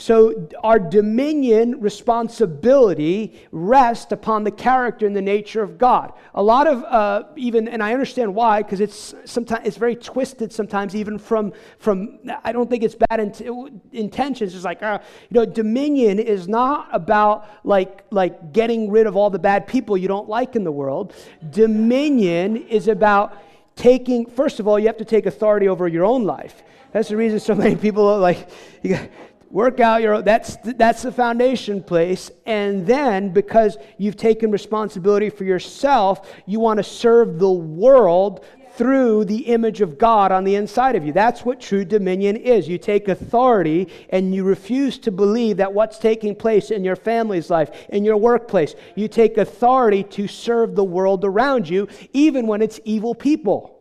So, 0.00 0.48
our 0.62 0.78
dominion 0.78 1.82
responsibility 1.82 3.38
rests 3.52 4.10
upon 4.12 4.44
the 4.44 4.50
character 4.50 5.06
and 5.06 5.14
the 5.14 5.20
nature 5.20 5.62
of 5.62 5.76
God. 5.76 6.14
A 6.34 6.42
lot 6.42 6.66
of 6.66 6.82
uh, 6.84 7.24
even, 7.36 7.68
and 7.68 7.82
I 7.82 7.92
understand 7.92 8.34
why, 8.34 8.62
because 8.62 8.80
it's 8.80 9.14
sometimes 9.26 9.66
it's 9.66 9.76
very 9.76 9.94
twisted. 9.94 10.54
Sometimes 10.54 10.96
even 10.96 11.18
from 11.18 11.52
from 11.78 12.18
I 12.42 12.50
don't 12.50 12.70
think 12.70 12.82
it's 12.82 12.94
bad 12.94 13.20
in, 13.20 13.82
intentions. 13.92 14.54
It's 14.54 14.64
like 14.64 14.82
uh, 14.82 15.00
you 15.28 15.34
know, 15.34 15.44
dominion 15.44 16.18
is 16.18 16.48
not 16.48 16.88
about 16.92 17.46
like 17.62 18.06
like 18.10 18.54
getting 18.54 18.90
rid 18.90 19.06
of 19.06 19.16
all 19.16 19.28
the 19.28 19.38
bad 19.38 19.66
people 19.66 19.98
you 19.98 20.08
don't 20.08 20.30
like 20.30 20.56
in 20.56 20.64
the 20.64 20.72
world. 20.72 21.12
Dominion 21.50 22.56
is 22.56 22.88
about 22.88 23.36
taking, 23.80 24.26
first 24.26 24.60
of 24.60 24.68
all, 24.68 24.78
you 24.78 24.86
have 24.86 24.98
to 24.98 25.06
take 25.06 25.24
authority 25.24 25.66
over 25.66 25.88
your 25.88 26.04
own 26.04 26.24
life. 26.24 26.62
That's 26.92 27.08
the 27.08 27.16
reason 27.16 27.40
so 27.40 27.54
many 27.54 27.76
people 27.76 28.06
are 28.06 28.18
like, 28.18 28.48
you 28.82 28.98
work 29.50 29.80
out 29.80 30.00
your 30.00 30.22
that's 30.22 30.56
that's 30.76 31.02
the 31.02 31.10
foundation 31.10 31.82
place 31.82 32.30
and 32.46 32.86
then 32.86 33.30
because 33.30 33.78
you've 33.98 34.16
taken 34.16 34.48
responsibility 34.52 35.28
for 35.28 35.42
yourself 35.42 36.32
you 36.46 36.60
want 36.60 36.76
to 36.76 36.84
serve 36.84 37.40
the 37.40 37.50
world 37.50 38.44
through 38.74 39.24
the 39.24 39.46
image 39.46 39.80
of 39.80 39.98
God 39.98 40.32
on 40.32 40.44
the 40.44 40.54
inside 40.54 40.96
of 40.96 41.04
you. 41.04 41.12
That's 41.12 41.44
what 41.44 41.60
true 41.60 41.84
dominion 41.84 42.36
is. 42.36 42.68
You 42.68 42.78
take 42.78 43.08
authority 43.08 43.88
and 44.10 44.34
you 44.34 44.44
refuse 44.44 44.98
to 44.98 45.10
believe 45.10 45.56
that 45.58 45.72
what's 45.72 45.98
taking 45.98 46.34
place 46.34 46.70
in 46.70 46.84
your 46.84 46.96
family's 46.96 47.50
life, 47.50 47.70
in 47.88 48.04
your 48.04 48.16
workplace, 48.16 48.74
you 48.94 49.08
take 49.08 49.38
authority 49.38 50.04
to 50.04 50.28
serve 50.28 50.74
the 50.74 50.84
world 50.84 51.24
around 51.24 51.68
you, 51.68 51.88
even 52.12 52.46
when 52.46 52.62
it's 52.62 52.80
evil 52.84 53.14
people. 53.14 53.79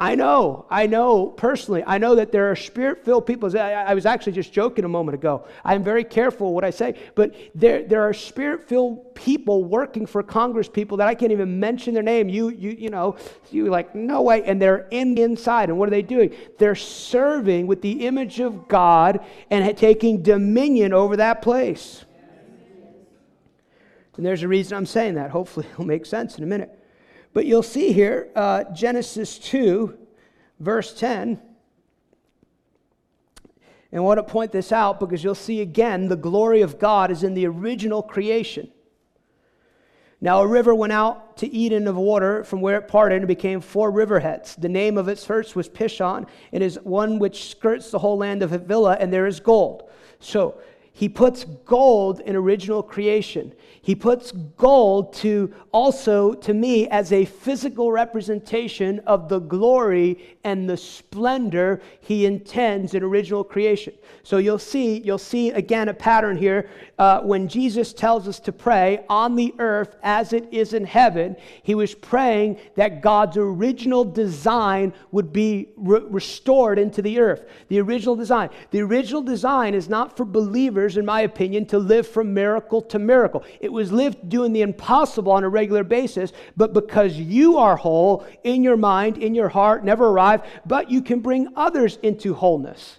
I 0.00 0.14
know, 0.14 0.64
I 0.70 0.86
know 0.86 1.26
personally, 1.26 1.82
I 1.84 1.98
know 1.98 2.14
that 2.14 2.30
there 2.30 2.52
are 2.52 2.54
spirit 2.54 3.04
filled 3.04 3.26
people. 3.26 3.56
I, 3.58 3.72
I, 3.72 3.94
was 3.94 4.06
actually 4.06 4.32
just 4.32 4.52
joking 4.52 4.84
a 4.84 4.88
moment 4.88 5.16
ago. 5.16 5.44
I'm 5.64 5.82
very 5.82 6.04
careful 6.04 6.54
what 6.54 6.62
I 6.62 6.70
say, 6.70 6.94
but 7.16 7.34
there, 7.52 7.82
there 7.82 8.02
are 8.02 8.14
spirit 8.14 8.68
filled 8.68 9.16
people 9.16 9.64
working 9.64 10.06
for 10.06 10.22
Congress 10.22 10.68
people 10.68 10.98
that 10.98 11.08
I 11.08 11.16
can't 11.16 11.32
even 11.32 11.58
mention 11.58 11.94
their 11.94 12.04
name. 12.04 12.28
You, 12.28 12.50
you, 12.50 12.70
you 12.70 12.90
know, 12.90 13.16
you 13.50 13.66
like, 13.66 13.92
no 13.96 14.22
way. 14.22 14.44
And 14.44 14.62
they're 14.62 14.86
in 14.92 15.18
inside. 15.18 15.68
And 15.68 15.78
what 15.78 15.88
are 15.88 15.90
they 15.90 16.02
doing? 16.02 16.32
They're 16.58 16.76
serving 16.76 17.66
with 17.66 17.82
the 17.82 18.06
image 18.06 18.38
of 18.38 18.68
God 18.68 19.18
and 19.50 19.76
taking 19.76 20.22
dominion 20.22 20.92
over 20.92 21.16
that 21.16 21.42
place. 21.42 22.04
And 24.16 24.24
there's 24.24 24.44
a 24.44 24.48
reason 24.48 24.76
I'm 24.76 24.86
saying 24.86 25.14
that. 25.14 25.30
Hopefully, 25.30 25.66
it'll 25.72 25.86
make 25.86 26.06
sense 26.06 26.38
in 26.38 26.44
a 26.44 26.46
minute. 26.46 26.77
But 27.32 27.46
you'll 27.46 27.62
see 27.62 27.92
here, 27.92 28.30
uh, 28.34 28.64
Genesis 28.74 29.38
2, 29.38 29.96
verse 30.60 30.98
10. 30.98 31.40
And 33.90 33.98
I 33.98 34.00
want 34.00 34.18
to 34.18 34.22
point 34.22 34.52
this 34.52 34.72
out 34.72 35.00
because 35.00 35.24
you'll 35.24 35.34
see 35.34 35.60
again 35.60 36.08
the 36.08 36.16
glory 36.16 36.60
of 36.60 36.78
God 36.78 37.10
is 37.10 37.22
in 37.22 37.34
the 37.34 37.46
original 37.46 38.02
creation. 38.02 38.70
Now, 40.20 40.42
a 40.42 40.46
river 40.46 40.74
went 40.74 40.92
out 40.92 41.36
to 41.38 41.46
Eden 41.46 41.86
of 41.86 41.96
water 41.96 42.42
from 42.42 42.60
where 42.60 42.76
it 42.76 42.88
parted 42.88 43.18
and 43.18 43.28
became 43.28 43.60
four 43.60 43.92
riverheads. 43.92 44.56
The 44.56 44.68
name 44.68 44.98
of 44.98 45.06
its 45.06 45.24
first 45.24 45.54
was 45.54 45.68
Pishon. 45.68 46.26
and 46.52 46.62
It 46.62 46.66
is 46.66 46.78
one 46.82 47.20
which 47.20 47.50
skirts 47.50 47.92
the 47.92 48.00
whole 48.00 48.18
land 48.18 48.42
of 48.42 48.50
Havilah, 48.50 48.96
and 48.98 49.12
there 49.12 49.28
is 49.28 49.38
gold. 49.38 49.88
So, 50.18 50.60
he 50.92 51.08
puts 51.08 51.44
gold 51.44 52.18
in 52.18 52.34
original 52.34 52.82
creation. 52.82 53.54
He 53.88 53.94
puts 53.94 54.32
gold 54.32 55.14
to 55.14 55.50
also 55.72 56.34
to 56.34 56.52
me 56.52 56.88
as 56.88 57.10
a 57.10 57.24
physical 57.24 57.90
representation 57.90 58.98
of 59.06 59.30
the 59.30 59.38
glory 59.38 60.36
and 60.44 60.68
the 60.68 60.76
splendor 60.76 61.80
he 62.02 62.26
intends 62.26 62.92
in 62.92 63.02
original 63.02 63.42
creation. 63.42 63.94
So 64.24 64.36
you'll 64.36 64.58
see, 64.58 65.00
you'll 65.00 65.16
see 65.16 65.52
again 65.52 65.88
a 65.88 65.94
pattern 65.94 66.36
here. 66.36 66.68
Uh, 66.98 67.20
when 67.20 67.48
Jesus 67.48 67.94
tells 67.94 68.28
us 68.28 68.38
to 68.40 68.52
pray 68.52 69.06
on 69.08 69.36
the 69.36 69.54
earth 69.58 69.96
as 70.02 70.34
it 70.34 70.52
is 70.52 70.74
in 70.74 70.84
heaven, 70.84 71.34
he 71.62 71.74
was 71.74 71.94
praying 71.94 72.58
that 72.74 73.00
God's 73.00 73.38
original 73.38 74.04
design 74.04 74.92
would 75.12 75.32
be 75.32 75.70
re- 75.78 76.02
restored 76.10 76.78
into 76.78 77.00
the 77.00 77.20
earth. 77.20 77.48
The 77.68 77.80
original 77.80 78.16
design. 78.16 78.50
The 78.70 78.82
original 78.82 79.22
design 79.22 79.72
is 79.72 79.88
not 79.88 80.14
for 80.14 80.26
believers, 80.26 80.98
in 80.98 81.06
my 81.06 81.22
opinion, 81.22 81.64
to 81.66 81.78
live 81.78 82.06
from 82.06 82.34
miracle 82.34 82.82
to 82.82 82.98
miracle. 82.98 83.44
It 83.60 83.72
was 83.78 83.92
lived 83.92 84.28
doing 84.28 84.52
the 84.52 84.62
impossible 84.62 85.32
on 85.32 85.44
a 85.44 85.48
regular 85.48 85.84
basis, 85.84 86.32
but 86.56 86.74
because 86.74 87.16
you 87.16 87.58
are 87.58 87.76
whole 87.76 88.26
in 88.42 88.64
your 88.64 88.76
mind, 88.76 89.18
in 89.18 89.34
your 89.34 89.48
heart, 89.48 89.84
never 89.84 90.08
arrive, 90.08 90.42
but 90.66 90.90
you 90.90 91.00
can 91.00 91.20
bring 91.20 91.48
others 91.56 91.96
into 92.02 92.34
wholeness. 92.34 92.98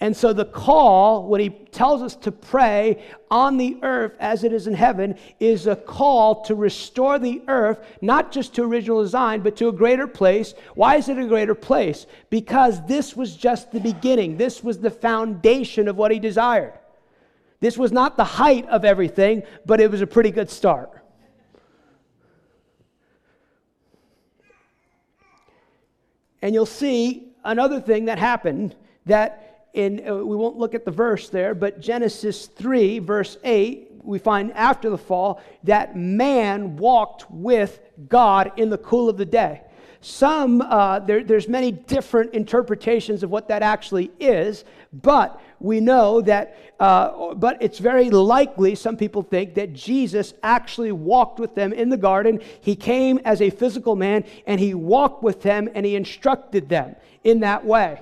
And 0.00 0.16
so 0.16 0.32
the 0.32 0.44
call, 0.44 1.26
when 1.26 1.40
he 1.40 1.48
tells 1.50 2.02
us 2.02 2.14
to 2.16 2.30
pray 2.30 3.02
on 3.32 3.56
the 3.56 3.78
earth 3.82 4.12
as 4.20 4.44
it 4.44 4.52
is 4.52 4.68
in 4.68 4.74
heaven, 4.74 5.18
is 5.40 5.66
a 5.66 5.74
call 5.74 6.42
to 6.42 6.54
restore 6.54 7.18
the 7.18 7.42
earth, 7.48 7.80
not 8.00 8.30
just 8.30 8.54
to 8.54 8.62
original 8.62 9.02
design, 9.02 9.40
but 9.40 9.56
to 9.56 9.68
a 9.68 9.72
greater 9.72 10.06
place. 10.06 10.54
Why 10.76 10.96
is 10.96 11.08
it 11.08 11.18
a 11.18 11.26
greater 11.26 11.56
place? 11.56 12.06
Because 12.30 12.86
this 12.86 13.16
was 13.16 13.36
just 13.36 13.72
the 13.72 13.80
beginning. 13.80 14.36
This 14.36 14.62
was 14.62 14.78
the 14.78 14.90
foundation 14.90 15.88
of 15.88 15.96
what 15.96 16.12
he 16.12 16.20
desired. 16.20 16.77
This 17.60 17.76
was 17.76 17.90
not 17.92 18.16
the 18.16 18.24
height 18.24 18.68
of 18.68 18.84
everything, 18.84 19.42
but 19.66 19.80
it 19.80 19.90
was 19.90 20.00
a 20.00 20.06
pretty 20.06 20.30
good 20.30 20.50
start. 20.50 20.90
And 26.40 26.54
you'll 26.54 26.66
see 26.66 27.32
another 27.44 27.80
thing 27.80 28.04
that 28.04 28.18
happened 28.18 28.76
that 29.06 29.66
in 29.74 30.08
uh, 30.08 30.14
we 30.14 30.36
won't 30.36 30.56
look 30.56 30.74
at 30.74 30.84
the 30.84 30.90
verse 30.90 31.28
there, 31.28 31.54
but 31.54 31.80
Genesis 31.80 32.46
3 32.46 33.00
verse 33.00 33.36
8 33.44 33.88
we 34.02 34.18
find 34.18 34.52
after 34.52 34.88
the 34.88 34.98
fall 34.98 35.42
that 35.64 35.96
man 35.96 36.76
walked 36.76 37.30
with 37.30 37.80
God 38.08 38.52
in 38.56 38.70
the 38.70 38.78
cool 38.78 39.08
of 39.08 39.18
the 39.18 39.26
day. 39.26 39.62
Some, 40.00 40.60
uh, 40.60 41.00
there, 41.00 41.24
there's 41.24 41.48
many 41.48 41.72
different 41.72 42.32
interpretations 42.32 43.22
of 43.22 43.30
what 43.30 43.48
that 43.48 43.62
actually 43.62 44.10
is, 44.20 44.64
but 44.92 45.40
we 45.58 45.80
know 45.80 46.20
that, 46.20 46.56
uh, 46.78 47.34
but 47.34 47.60
it's 47.60 47.78
very 47.78 48.08
likely, 48.08 48.76
some 48.76 48.96
people 48.96 49.22
think, 49.22 49.54
that 49.54 49.72
Jesus 49.72 50.34
actually 50.42 50.92
walked 50.92 51.40
with 51.40 51.56
them 51.56 51.72
in 51.72 51.88
the 51.88 51.96
garden. 51.96 52.40
He 52.60 52.76
came 52.76 53.18
as 53.24 53.42
a 53.42 53.50
physical 53.50 53.96
man 53.96 54.24
and 54.46 54.60
he 54.60 54.72
walked 54.72 55.24
with 55.24 55.42
them 55.42 55.68
and 55.74 55.84
he 55.84 55.96
instructed 55.96 56.68
them 56.68 56.94
in 57.24 57.40
that 57.40 57.64
way. 57.64 58.00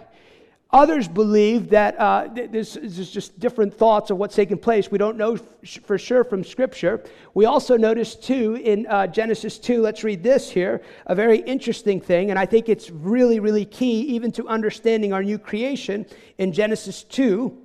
Others 0.77 1.09
believe 1.09 1.71
that 1.71 1.99
uh, 1.99 2.29
this 2.35 2.77
is 2.77 3.11
just 3.11 3.41
different 3.41 3.73
thoughts 3.73 4.11
of 4.11 4.19
what's 4.19 4.37
taking 4.37 4.59
place. 4.59 4.91
We 4.91 4.99
don't 4.99 5.17
know 5.17 5.39
for 5.87 5.97
sure 5.97 6.23
from 6.23 6.45
Scripture. 6.45 7.03
We 7.33 7.47
also 7.47 7.79
notice, 7.79 8.15
too, 8.15 8.57
in 8.62 8.87
uh, 8.87 9.07
Genesis 9.07 9.59
2, 9.59 9.81
let's 9.81 10.05
read 10.05 10.23
this 10.23 10.51
here, 10.51 10.83
a 11.07 11.15
very 11.15 11.39
interesting 11.39 11.99
thing, 11.99 12.29
and 12.29 12.39
I 12.39 12.45
think 12.45 12.69
it's 12.69 12.91
really, 12.91 13.41
really 13.41 13.65
key 13.65 14.03
even 14.03 14.31
to 14.33 14.47
understanding 14.49 15.15
our 15.15 15.23
new 15.23 15.39
creation 15.39 16.05
in 16.37 16.53
Genesis 16.53 17.05
2, 17.05 17.57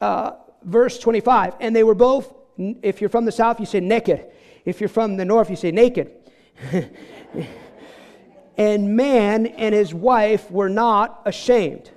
uh, 0.00 0.30
verse 0.62 1.00
25. 1.00 1.54
And 1.58 1.74
they 1.74 1.82
were 1.82 1.96
both, 1.96 2.32
if 2.56 3.00
you're 3.00 3.10
from 3.10 3.24
the 3.24 3.32
south, 3.32 3.58
you 3.58 3.66
say 3.66 3.80
naked. 3.80 4.24
If 4.64 4.80
you're 4.80 4.88
from 4.88 5.16
the 5.16 5.24
north, 5.24 5.50
you 5.50 5.56
say 5.56 5.72
naked. 5.72 6.12
and 8.56 8.96
man 8.96 9.46
and 9.46 9.74
his 9.74 9.92
wife 9.92 10.48
were 10.48 10.68
not 10.68 11.22
ashamed. 11.26 11.90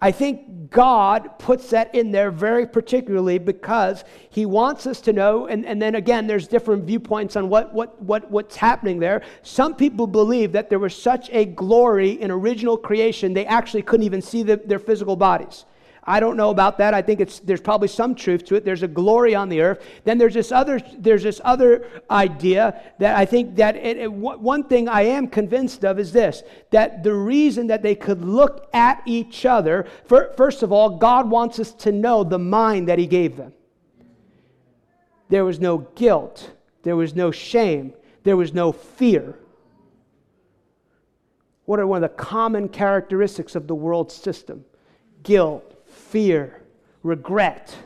I 0.00 0.12
think 0.12 0.70
God 0.70 1.38
puts 1.38 1.70
that 1.70 1.92
in 1.92 2.12
there 2.12 2.30
very 2.30 2.66
particularly 2.66 3.38
because 3.38 4.04
He 4.30 4.46
wants 4.46 4.86
us 4.86 5.00
to 5.02 5.12
know, 5.12 5.46
and, 5.46 5.66
and 5.66 5.82
then 5.82 5.96
again, 5.96 6.28
there's 6.28 6.46
different 6.46 6.84
viewpoints 6.84 7.34
on 7.34 7.48
what, 7.48 7.74
what, 7.74 8.00
what, 8.00 8.30
what's 8.30 8.54
happening 8.54 9.00
there. 9.00 9.22
Some 9.42 9.74
people 9.74 10.06
believe 10.06 10.52
that 10.52 10.70
there 10.70 10.78
was 10.78 10.94
such 10.94 11.30
a 11.30 11.46
glory 11.46 12.12
in 12.12 12.30
original 12.30 12.76
creation, 12.76 13.34
they 13.34 13.46
actually 13.46 13.82
couldn't 13.82 14.06
even 14.06 14.22
see 14.22 14.44
the, 14.44 14.56
their 14.56 14.78
physical 14.78 15.16
bodies. 15.16 15.64
I 16.08 16.20
don't 16.20 16.38
know 16.38 16.48
about 16.48 16.78
that. 16.78 16.94
I 16.94 17.02
think 17.02 17.20
it's, 17.20 17.38
there's 17.40 17.60
probably 17.60 17.88
some 17.88 18.14
truth 18.14 18.42
to 18.46 18.54
it. 18.54 18.64
There's 18.64 18.82
a 18.82 18.88
glory 18.88 19.34
on 19.34 19.50
the 19.50 19.60
earth. 19.60 19.86
Then 20.04 20.16
there's 20.16 20.32
this 20.32 20.50
other, 20.50 20.80
there's 20.96 21.22
this 21.22 21.38
other 21.44 21.86
idea 22.10 22.80
that 22.98 23.14
I 23.14 23.26
think 23.26 23.56
that 23.56 23.76
it, 23.76 23.98
it, 23.98 24.10
one 24.10 24.64
thing 24.64 24.88
I 24.88 25.02
am 25.02 25.28
convinced 25.28 25.84
of 25.84 25.98
is 25.98 26.10
this 26.10 26.42
that 26.70 27.02
the 27.02 27.12
reason 27.12 27.66
that 27.66 27.82
they 27.82 27.94
could 27.94 28.24
look 28.24 28.70
at 28.72 29.02
each 29.04 29.44
other, 29.44 29.86
for, 30.06 30.32
first 30.34 30.62
of 30.62 30.72
all, 30.72 30.96
God 30.96 31.28
wants 31.28 31.58
us 31.58 31.72
to 31.74 31.92
know 31.92 32.24
the 32.24 32.38
mind 32.38 32.88
that 32.88 32.98
He 32.98 33.06
gave 33.06 33.36
them. 33.36 33.52
There 35.28 35.44
was 35.44 35.60
no 35.60 35.76
guilt, 35.94 36.52
there 36.84 36.96
was 36.96 37.14
no 37.14 37.30
shame, 37.30 37.92
there 38.22 38.36
was 38.36 38.54
no 38.54 38.72
fear. 38.72 39.38
What 41.66 41.78
are 41.78 41.86
one 41.86 42.02
of 42.02 42.10
the 42.10 42.16
common 42.16 42.70
characteristics 42.70 43.54
of 43.54 43.66
the 43.66 43.74
world 43.74 44.10
system? 44.10 44.64
Guilt, 45.22 45.67
fear, 46.10 46.62
regret. 47.02 47.76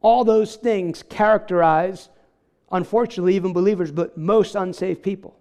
All 0.00 0.24
those 0.24 0.56
things 0.56 1.02
characterize, 1.02 2.10
unfortunately, 2.70 3.36
even 3.36 3.52
believers, 3.52 3.90
but 3.90 4.18
most 4.18 4.54
unsaved 4.54 5.02
people. 5.02 5.34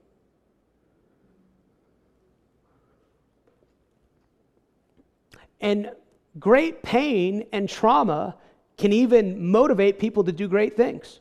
And 5.59 5.91
great 6.39 6.81
pain 6.83 7.45
and 7.51 7.67
trauma 7.69 8.35
can 8.77 8.91
even 8.91 9.49
motivate 9.51 9.99
people 9.99 10.23
to 10.23 10.31
do 10.31 10.47
great 10.47 10.75
things. 10.75 11.19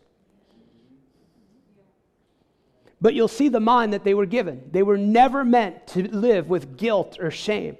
But 3.03 3.15
you'll 3.15 3.27
see 3.27 3.49
the 3.49 3.61
mind 3.61 3.93
that 3.93 4.05
they 4.05 4.15
were 4.15 4.27
given. 4.27 4.63
They 4.71 4.85
were 4.85 4.97
never 4.97 5.45
meant 5.45 5.89
to 5.89 6.09
live 6.09 6.49
with 6.49 6.77
guilt 6.77 7.19
or 7.21 7.33
shame. 7.33 7.77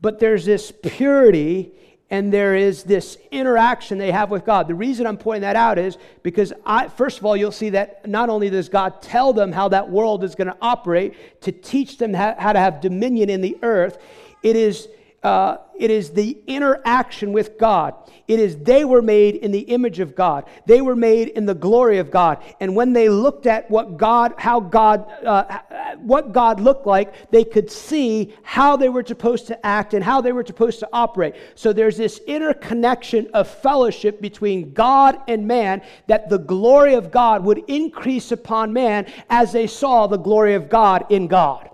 But 0.00 0.20
there's 0.20 0.44
this 0.44 0.70
purity 0.70 1.72
and 2.10 2.32
there 2.32 2.54
is 2.54 2.84
this 2.84 3.18
interaction 3.32 3.98
they 3.98 4.12
have 4.12 4.30
with 4.30 4.44
God. 4.44 4.68
The 4.68 4.74
reason 4.76 5.04
I'm 5.04 5.16
pointing 5.16 5.42
that 5.42 5.56
out 5.56 5.78
is 5.78 5.98
because, 6.22 6.52
I, 6.64 6.86
first 6.86 7.18
of 7.18 7.24
all, 7.24 7.36
you'll 7.36 7.50
see 7.50 7.70
that 7.70 8.06
not 8.06 8.28
only 8.28 8.50
does 8.50 8.68
God 8.68 9.02
tell 9.02 9.32
them 9.32 9.50
how 9.50 9.68
that 9.70 9.90
world 9.90 10.22
is 10.22 10.36
going 10.36 10.46
to 10.46 10.56
operate 10.62 11.40
to 11.40 11.50
teach 11.50 11.98
them 11.98 12.14
how, 12.14 12.36
how 12.38 12.52
to 12.52 12.60
have 12.60 12.80
dominion 12.80 13.30
in 13.30 13.40
the 13.40 13.58
earth, 13.62 13.98
it 14.44 14.54
is 14.54 14.86
uh, 15.24 15.56
it 15.76 15.90
is 15.90 16.10
the 16.10 16.38
interaction 16.46 17.32
with 17.32 17.58
God. 17.58 17.94
It 18.28 18.38
is 18.38 18.58
they 18.58 18.84
were 18.84 19.00
made 19.00 19.36
in 19.36 19.50
the 19.52 19.60
image 19.60 19.98
of 19.98 20.14
God. 20.14 20.44
They 20.66 20.82
were 20.82 20.94
made 20.94 21.28
in 21.28 21.46
the 21.46 21.54
glory 21.54 21.98
of 21.98 22.10
God. 22.10 22.42
And 22.60 22.76
when 22.76 22.92
they 22.92 23.08
looked 23.08 23.46
at 23.46 23.70
what 23.70 23.96
God, 23.96 24.34
how 24.36 24.60
God, 24.60 25.10
uh, 25.24 25.60
what 25.96 26.32
God 26.32 26.60
looked 26.60 26.86
like, 26.86 27.30
they 27.30 27.42
could 27.42 27.70
see 27.70 28.34
how 28.42 28.76
they 28.76 28.90
were 28.90 29.04
supposed 29.04 29.46
to 29.46 29.66
act 29.66 29.94
and 29.94 30.04
how 30.04 30.20
they 30.20 30.32
were 30.32 30.44
supposed 30.44 30.78
to 30.80 30.88
operate. 30.92 31.34
So 31.54 31.72
there's 31.72 31.96
this 31.96 32.18
interconnection 32.26 33.28
of 33.32 33.48
fellowship 33.48 34.20
between 34.20 34.74
God 34.74 35.18
and 35.26 35.48
man 35.48 35.82
that 36.06 36.28
the 36.28 36.38
glory 36.38 36.94
of 36.94 37.10
God 37.10 37.44
would 37.44 37.62
increase 37.66 38.30
upon 38.30 38.72
man 38.74 39.06
as 39.30 39.52
they 39.52 39.66
saw 39.66 40.06
the 40.06 40.18
glory 40.18 40.54
of 40.54 40.68
God 40.68 41.06
in 41.10 41.28
God. 41.28 41.70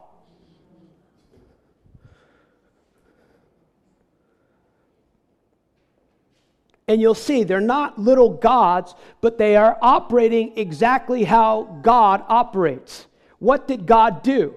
And 6.90 7.00
you'll 7.00 7.14
see 7.14 7.44
they're 7.44 7.60
not 7.60 8.00
little 8.00 8.30
gods, 8.30 8.96
but 9.20 9.38
they 9.38 9.54
are 9.54 9.78
operating 9.80 10.58
exactly 10.58 11.22
how 11.22 11.78
God 11.82 12.24
operates. 12.26 13.06
What 13.38 13.68
did 13.68 13.86
God 13.86 14.24
do? 14.24 14.56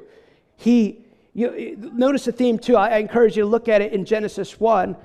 He, 0.56 1.06
you, 1.36 1.78
notice 1.94 2.26
the 2.26 2.32
theme 2.32 2.58
too. 2.58 2.76
I, 2.76 2.88
I 2.88 2.98
encourage 2.98 3.38
you 3.38 3.44
to 3.44 3.48
look 3.48 3.70
at 3.70 3.84
it 3.84 3.94
in 3.94 4.04
Genesis 4.04 4.60
1. 4.60 4.96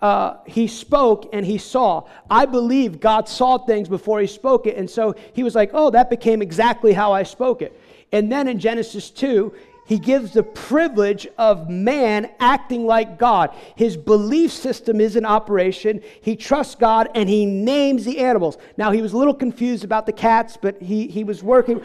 Uh, 0.00 0.38
he 0.46 0.66
spoke 0.68 1.28
and 1.34 1.44
he 1.44 1.58
saw. 1.58 2.08
I 2.30 2.46
believe 2.46 2.98
God 2.98 3.28
saw 3.28 3.58
things 3.58 3.86
before 3.86 4.18
he 4.18 4.26
spoke 4.26 4.66
it. 4.66 4.78
And 4.78 4.88
so 4.88 5.14
he 5.34 5.42
was 5.42 5.54
like, 5.54 5.68
oh, 5.74 5.90
that 5.90 6.08
became 6.08 6.40
exactly 6.40 6.94
how 6.94 7.12
I 7.12 7.24
spoke 7.24 7.60
it. 7.60 7.78
And 8.10 8.32
then 8.32 8.48
in 8.48 8.58
Genesis 8.58 9.10
2, 9.10 9.52
he 9.86 10.00
gives 10.00 10.32
the 10.32 10.42
privilege 10.42 11.28
of 11.38 11.70
man 11.70 12.28
acting 12.40 12.86
like 12.86 13.18
God. 13.18 13.54
His 13.76 13.96
belief 13.96 14.50
system 14.50 15.00
is 15.00 15.14
in 15.14 15.24
operation. 15.24 16.02
He 16.20 16.34
trusts 16.34 16.74
God 16.74 17.08
and 17.14 17.28
he 17.28 17.46
names 17.46 18.04
the 18.04 18.18
animals. 18.18 18.58
Now, 18.76 18.90
he 18.90 19.00
was 19.00 19.12
a 19.12 19.16
little 19.16 19.32
confused 19.32 19.84
about 19.84 20.04
the 20.04 20.12
cats, 20.12 20.58
but 20.60 20.82
he, 20.82 21.06
he 21.06 21.22
was 21.22 21.40
working. 21.40 21.80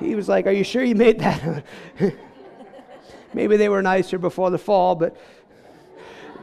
He 0.00 0.16
was 0.16 0.28
like, 0.28 0.48
Are 0.48 0.52
you 0.52 0.64
sure 0.64 0.82
you 0.82 0.96
made 0.96 1.20
that? 1.20 1.64
Maybe 3.32 3.56
they 3.56 3.68
were 3.68 3.82
nicer 3.82 4.18
before 4.18 4.50
the 4.50 4.58
fall, 4.58 4.96
but, 4.96 5.16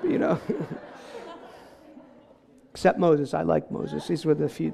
you 0.04 0.18
know. 0.18 0.40
Except 2.72 2.98
Moses. 2.98 3.34
I 3.34 3.42
like 3.42 3.70
Moses. 3.70 4.08
He's 4.08 4.26
with 4.26 4.42
a 4.42 4.50
few. 4.50 4.74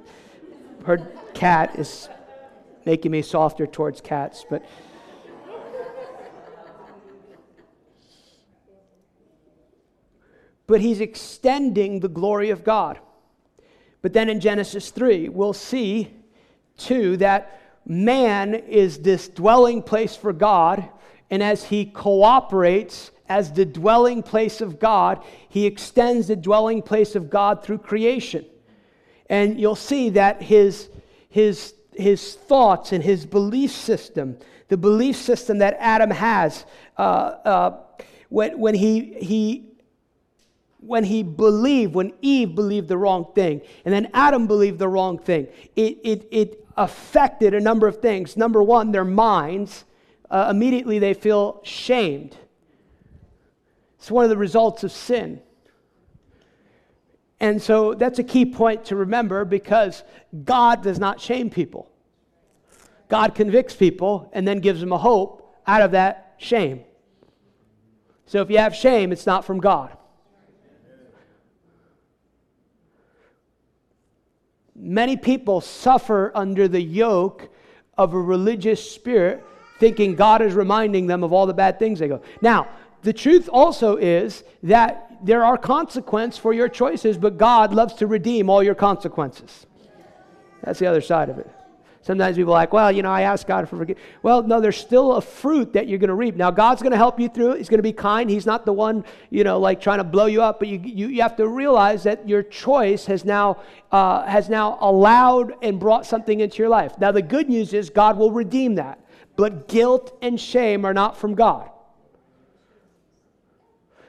Her 0.85 0.97
cat 1.33 1.79
is 1.79 2.07
making 2.85 3.11
me 3.11 3.23
softer 3.23 3.65
towards 3.65 3.99
cats, 3.99 4.45
but. 4.47 4.63
But 10.69 10.82
he's 10.82 11.01
extending 11.01 11.99
the 11.99 12.08
glory 12.08 12.51
of 12.51 12.63
God. 12.63 12.99
But 14.03 14.13
then 14.13 14.29
in 14.29 14.39
Genesis 14.39 14.91
3, 14.91 15.27
we'll 15.27 15.51
see 15.51 16.13
too 16.77 17.17
that 17.17 17.60
man 17.88 18.53
is 18.53 18.99
this 18.99 19.27
dwelling 19.27 19.82
place 19.82 20.15
for 20.15 20.32
God, 20.32 20.88
and 21.32 21.41
as 21.41 21.63
he 21.65 21.86
cooperates 21.86 23.10
as 23.27 23.51
the 23.51 23.65
dwelling 23.65 24.21
place 24.21 24.62
of 24.62 24.79
God, 24.79 25.23
he 25.49 25.65
extends 25.65 26.27
the 26.27 26.36
dwelling 26.36 26.84
place 26.84 27.15
of 27.15 27.32
God 27.32 27.63
through 27.63 27.79
creation. 27.79 28.45
And 29.27 29.60
you'll 29.60 29.75
see 29.75 30.12
that 30.12 30.43
his, 30.43 30.88
his, 31.29 31.73
his 31.93 32.36
thoughts 32.36 32.91
and 32.91 33.03
his 33.03 33.25
belief 33.25 33.71
system, 33.71 34.38
the 34.67 34.77
belief 34.77 35.15
system 35.15 35.58
that 35.58 35.75
Adam 35.79 36.12
has, 36.12 36.63
uh, 36.95 37.01
uh, 37.01 37.77
when, 38.29 38.60
when 38.60 38.75
he, 38.75 39.15
he 39.15 39.68
when 40.79 41.03
he 41.03 41.23
believed, 41.23 41.93
when 41.93 42.13
Eve 42.21 42.55
believed 42.55 42.87
the 42.87 42.97
wrong 42.97 43.27
thing, 43.35 43.61
and 43.85 43.93
then 43.93 44.09
Adam 44.13 44.47
believed 44.47 44.79
the 44.79 44.87
wrong 44.87 45.17
thing, 45.17 45.47
it, 45.75 45.99
it, 46.03 46.27
it 46.31 46.65
affected 46.77 47.53
a 47.53 47.59
number 47.59 47.87
of 47.87 48.01
things. 48.01 48.37
Number 48.37 48.63
one, 48.63 48.91
their 48.91 49.05
minds. 49.05 49.85
Uh, 50.31 50.47
immediately 50.51 50.99
they 50.99 51.13
feel 51.13 51.59
shamed. 51.63 52.37
It's 53.97 54.09
one 54.09 54.23
of 54.23 54.29
the 54.29 54.37
results 54.37 54.83
of 54.83 54.91
sin. 54.91 55.41
And 57.39 57.61
so 57.61 57.93
that's 57.93 58.19
a 58.19 58.23
key 58.23 58.45
point 58.45 58.85
to 58.85 58.95
remember 58.95 59.45
because 59.45 60.03
God 60.43 60.83
does 60.83 60.99
not 60.99 61.19
shame 61.19 61.49
people. 61.49 61.89
God 63.07 63.33
convicts 63.33 63.75
people 63.75 64.29
and 64.33 64.47
then 64.47 64.59
gives 64.59 64.79
them 64.79 64.91
a 64.91 64.97
hope 64.97 65.55
out 65.65 65.81
of 65.81 65.91
that 65.91 66.35
shame. 66.37 66.83
So 68.25 68.41
if 68.41 68.49
you 68.49 68.59
have 68.59 68.75
shame, 68.75 69.11
it's 69.11 69.25
not 69.25 69.45
from 69.45 69.59
God. 69.59 69.97
Many 74.81 75.17
people 75.17 75.59
suffer 75.59 76.31
under 76.33 76.69
the 76.69 76.81
yoke 76.81 77.49
of 77.97 78.13
a 78.13 78.19
religious 78.19 78.89
spirit, 78.89 79.43
thinking 79.77 80.15
God 80.15 80.41
is 80.41 80.53
reminding 80.53 81.05
them 81.05 81.21
of 81.21 81.33
all 81.33 81.45
the 81.45 81.53
bad 81.53 81.77
things 81.77 81.99
they 81.99 82.07
go. 82.07 82.21
Now, 82.41 82.69
the 83.01 83.11
truth 83.11 83.49
also 83.51 83.97
is 83.97 84.45
that 84.63 85.17
there 85.21 85.43
are 85.43 85.57
consequences 85.57 86.39
for 86.39 86.53
your 86.53 86.69
choices, 86.69 87.17
but 87.17 87.37
God 87.37 87.73
loves 87.73 87.93
to 87.95 88.07
redeem 88.07 88.49
all 88.49 88.63
your 88.63 88.75
consequences. 88.75 89.65
That's 90.63 90.79
the 90.79 90.87
other 90.87 91.01
side 91.01 91.29
of 91.29 91.37
it. 91.37 91.49
Sometimes 92.01 92.38
people 92.38 92.53
are 92.53 92.59
like, 92.62 92.71
well, 92.71 92.91
you 92.91 93.03
know, 93.03 93.12
I 93.12 93.23
ask 93.23 93.45
God 93.45 93.67
for 93.67 93.75
forgiveness. 93.77 94.03
Well, 94.23 94.41
no, 94.41 94.62
there's 94.62 94.77
still 94.77 95.15
a 95.15 95.21
fruit 95.21 95.73
that 95.73 95.88
you're 95.88 95.99
going 95.99 96.07
to 96.07 96.15
reap. 96.15 96.35
Now, 96.35 96.49
God's 96.49 96.81
going 96.81 96.91
to 96.91 96.97
help 96.97 97.19
you 97.19 97.27
through 97.27 97.51
it. 97.51 97.57
He's 97.57 97.67
going 97.67 97.79
to 97.79 97.83
be 97.83 97.91
kind. 97.91 98.29
He's 98.29 98.45
not 98.45 98.65
the 98.65 98.71
one, 98.71 99.03
you 99.29 99.43
know, 99.43 99.59
like 99.59 99.81
trying 99.81 99.97
to 99.97 100.05
blow 100.05 100.25
you 100.25 100.41
up. 100.41 100.59
But 100.59 100.69
you, 100.69 100.79
you, 100.79 101.07
you 101.07 101.21
have 101.21 101.35
to 101.35 101.47
realize 101.47 102.03
that 102.03 102.27
your 102.27 102.41
choice 102.41 103.05
has 103.07 103.25
now, 103.25 103.62
uh, 103.91 104.25
has 104.25 104.47
now 104.47 104.77
allowed 104.79 105.53
and 105.62 105.77
brought 105.77 106.05
something 106.05 106.39
into 106.39 106.57
your 106.59 106.69
life. 106.69 106.97
Now, 106.99 107.12
the 107.12 107.21
good 107.21 107.49
news 107.49 107.73
is 107.73 107.89
God 107.89 108.17
will 108.17 108.31
redeem 108.31 108.75
that. 108.75 109.03
But 109.35 109.67
guilt 109.67 110.17
and 110.21 110.39
shame 110.39 110.85
are 110.85 110.93
not 110.93 111.17
from 111.17 111.35
God. 111.35 111.69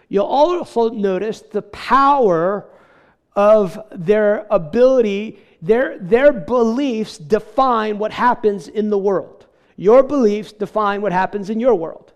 You'll 0.09 0.27
also 0.27 0.91
notice 0.91 1.41
the 1.41 1.63
power 1.63 2.69
of 3.37 3.79
their 3.93 4.47
ability 4.51 5.39
their, 5.63 5.99
their 5.99 6.33
beliefs 6.33 7.19
define 7.19 7.99
what 7.99 8.13
happens 8.13 8.69
in 8.69 8.91
the 8.91 8.99
world. 8.99 9.47
Your 9.77 10.03
beliefs 10.03 10.53
define 10.53 11.03
what 11.03 11.13
happens 11.13 11.51
in 11.51 11.61
your 11.61 11.75
world. 11.75 12.13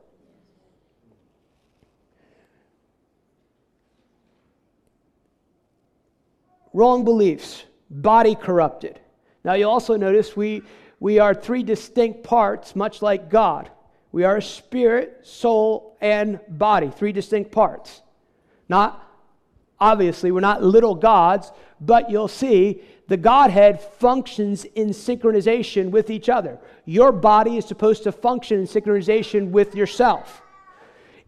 Wrong 6.72 7.04
beliefs, 7.04 7.64
body 7.88 8.34
corrupted. 8.34 8.98
Now, 9.44 9.54
you 9.54 9.68
also 9.68 9.96
notice 9.96 10.36
we, 10.36 10.62
we 10.98 11.18
are 11.18 11.32
three 11.32 11.62
distinct 11.62 12.24
parts, 12.24 12.74
much 12.74 13.00
like 13.00 13.30
God. 13.30 13.70
We 14.10 14.24
are 14.24 14.40
spirit, 14.40 15.20
soul, 15.22 15.96
and 16.00 16.40
body, 16.48 16.90
three 16.90 17.12
distinct 17.12 17.52
parts. 17.52 18.02
Not, 18.68 19.02
obviously, 19.78 20.32
we're 20.32 20.40
not 20.40 20.62
little 20.62 20.94
gods, 20.94 21.52
but 21.80 22.10
you'll 22.10 22.28
see 22.28 22.82
the 23.06 23.16
Godhead 23.16 23.80
functions 23.80 24.64
in 24.64 24.88
synchronization 24.88 25.90
with 25.90 26.10
each 26.10 26.28
other. 26.28 26.58
Your 26.84 27.12
body 27.12 27.58
is 27.58 27.66
supposed 27.66 28.04
to 28.04 28.12
function 28.12 28.60
in 28.60 28.66
synchronization 28.66 29.50
with 29.50 29.74
yourself. 29.74 30.42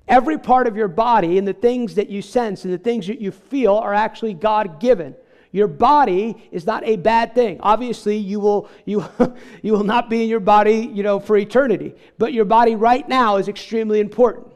Every 0.08 0.38
part 0.38 0.66
of 0.66 0.76
your 0.76 0.88
body 0.88 1.36
and 1.36 1.46
the 1.46 1.52
things 1.52 1.96
that 1.96 2.08
you 2.08 2.22
sense 2.22 2.64
and 2.64 2.72
the 2.72 2.78
things 2.78 3.06
that 3.08 3.20
you 3.20 3.30
feel 3.30 3.74
are 3.74 3.92
actually 3.92 4.34
God 4.34 4.80
given. 4.80 5.14
Your 5.52 5.68
body 5.68 6.48
is 6.50 6.66
not 6.66 6.84
a 6.86 6.96
bad 6.96 7.34
thing. 7.34 7.58
Obviously, 7.60 8.16
you 8.16 8.40
will, 8.40 8.68
you, 8.84 9.04
you 9.62 9.72
will 9.72 9.84
not 9.84 10.08
be 10.08 10.22
in 10.22 10.28
your 10.28 10.40
body 10.40 10.90
you 10.92 11.02
know, 11.02 11.18
for 11.18 11.36
eternity, 11.36 11.94
but 12.18 12.32
your 12.32 12.44
body 12.44 12.76
right 12.76 13.06
now 13.08 13.36
is 13.36 13.48
extremely 13.48 14.00
important. 14.00 14.46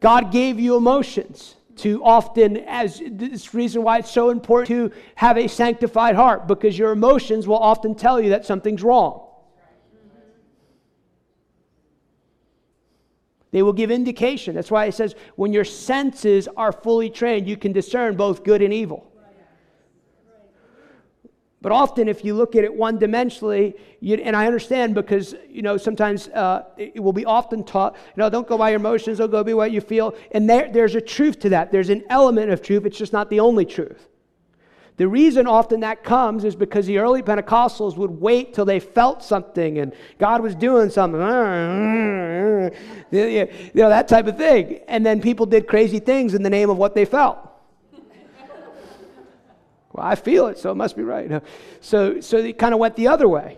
God 0.00 0.30
gave 0.30 0.60
you 0.60 0.76
emotions 0.76 1.56
to 1.78 2.02
often, 2.04 2.58
as 2.58 3.02
this 3.06 3.54
reason 3.54 3.82
why 3.82 3.98
it's 3.98 4.10
so 4.10 4.30
important 4.30 4.68
to 4.68 4.96
have 5.14 5.38
a 5.38 5.48
sanctified 5.48 6.14
heart, 6.14 6.46
because 6.46 6.78
your 6.78 6.92
emotions 6.92 7.46
will 7.46 7.58
often 7.58 7.94
tell 7.94 8.20
you 8.20 8.30
that 8.30 8.44
something's 8.44 8.82
wrong. 8.82 9.24
They 13.50 13.62
will 13.62 13.72
give 13.72 13.90
indication. 13.90 14.54
That's 14.54 14.70
why 14.70 14.84
it 14.84 14.92
says, 14.92 15.14
when 15.36 15.54
your 15.54 15.64
senses 15.64 16.48
are 16.56 16.70
fully 16.70 17.08
trained, 17.08 17.48
you 17.48 17.56
can 17.56 17.72
discern 17.72 18.14
both 18.14 18.44
good 18.44 18.60
and 18.60 18.74
evil. 18.74 19.07
But 21.60 21.72
often, 21.72 22.08
if 22.08 22.24
you 22.24 22.34
look 22.34 22.54
at 22.54 22.62
it 22.62 22.72
one 22.72 22.98
dimensionally, 22.98 23.74
and 24.00 24.36
I 24.36 24.46
understand 24.46 24.94
because, 24.94 25.34
you 25.48 25.62
know, 25.62 25.76
sometimes 25.76 26.28
uh, 26.28 26.64
it 26.76 27.02
will 27.02 27.12
be 27.12 27.24
often 27.24 27.64
taught, 27.64 27.94
you 27.94 28.20
know, 28.20 28.30
don't 28.30 28.46
go 28.46 28.56
by 28.56 28.70
your 28.70 28.78
emotions, 28.78 29.18
don't 29.18 29.30
go 29.30 29.42
by 29.42 29.54
what 29.54 29.72
you 29.72 29.80
feel. 29.80 30.14
And 30.30 30.48
there, 30.48 30.70
there's 30.72 30.94
a 30.94 31.00
truth 31.00 31.40
to 31.40 31.48
that. 31.48 31.72
There's 31.72 31.88
an 31.88 32.04
element 32.10 32.52
of 32.52 32.62
truth, 32.62 32.86
it's 32.86 32.96
just 32.96 33.12
not 33.12 33.28
the 33.28 33.40
only 33.40 33.64
truth. 33.64 34.06
The 34.98 35.08
reason 35.08 35.46
often 35.46 35.80
that 35.80 36.04
comes 36.04 36.44
is 36.44 36.56
because 36.56 36.86
the 36.86 36.98
early 36.98 37.22
Pentecostals 37.22 37.96
would 37.96 38.10
wait 38.10 38.52
till 38.52 38.64
they 38.64 38.80
felt 38.80 39.22
something 39.22 39.78
and 39.78 39.94
God 40.18 40.42
was 40.42 40.56
doing 40.56 40.90
something, 40.90 41.20
you 43.10 43.48
know, 43.74 43.88
that 43.88 44.08
type 44.08 44.26
of 44.26 44.36
thing. 44.36 44.80
And 44.88 45.06
then 45.06 45.20
people 45.20 45.46
did 45.46 45.68
crazy 45.68 46.00
things 46.00 46.34
in 46.34 46.42
the 46.42 46.50
name 46.50 46.68
of 46.68 46.78
what 46.78 46.96
they 46.96 47.04
felt. 47.04 47.38
Well, 49.98 50.06
I 50.06 50.14
feel 50.14 50.46
it, 50.46 50.58
so 50.58 50.70
it 50.70 50.76
must 50.76 50.96
be 50.96 51.02
right. 51.02 51.42
So, 51.80 52.20
so 52.20 52.38
it 52.38 52.58
kind 52.58 52.72
of 52.72 52.80
went 52.80 52.96
the 52.96 53.08
other 53.08 53.28
way. 53.28 53.56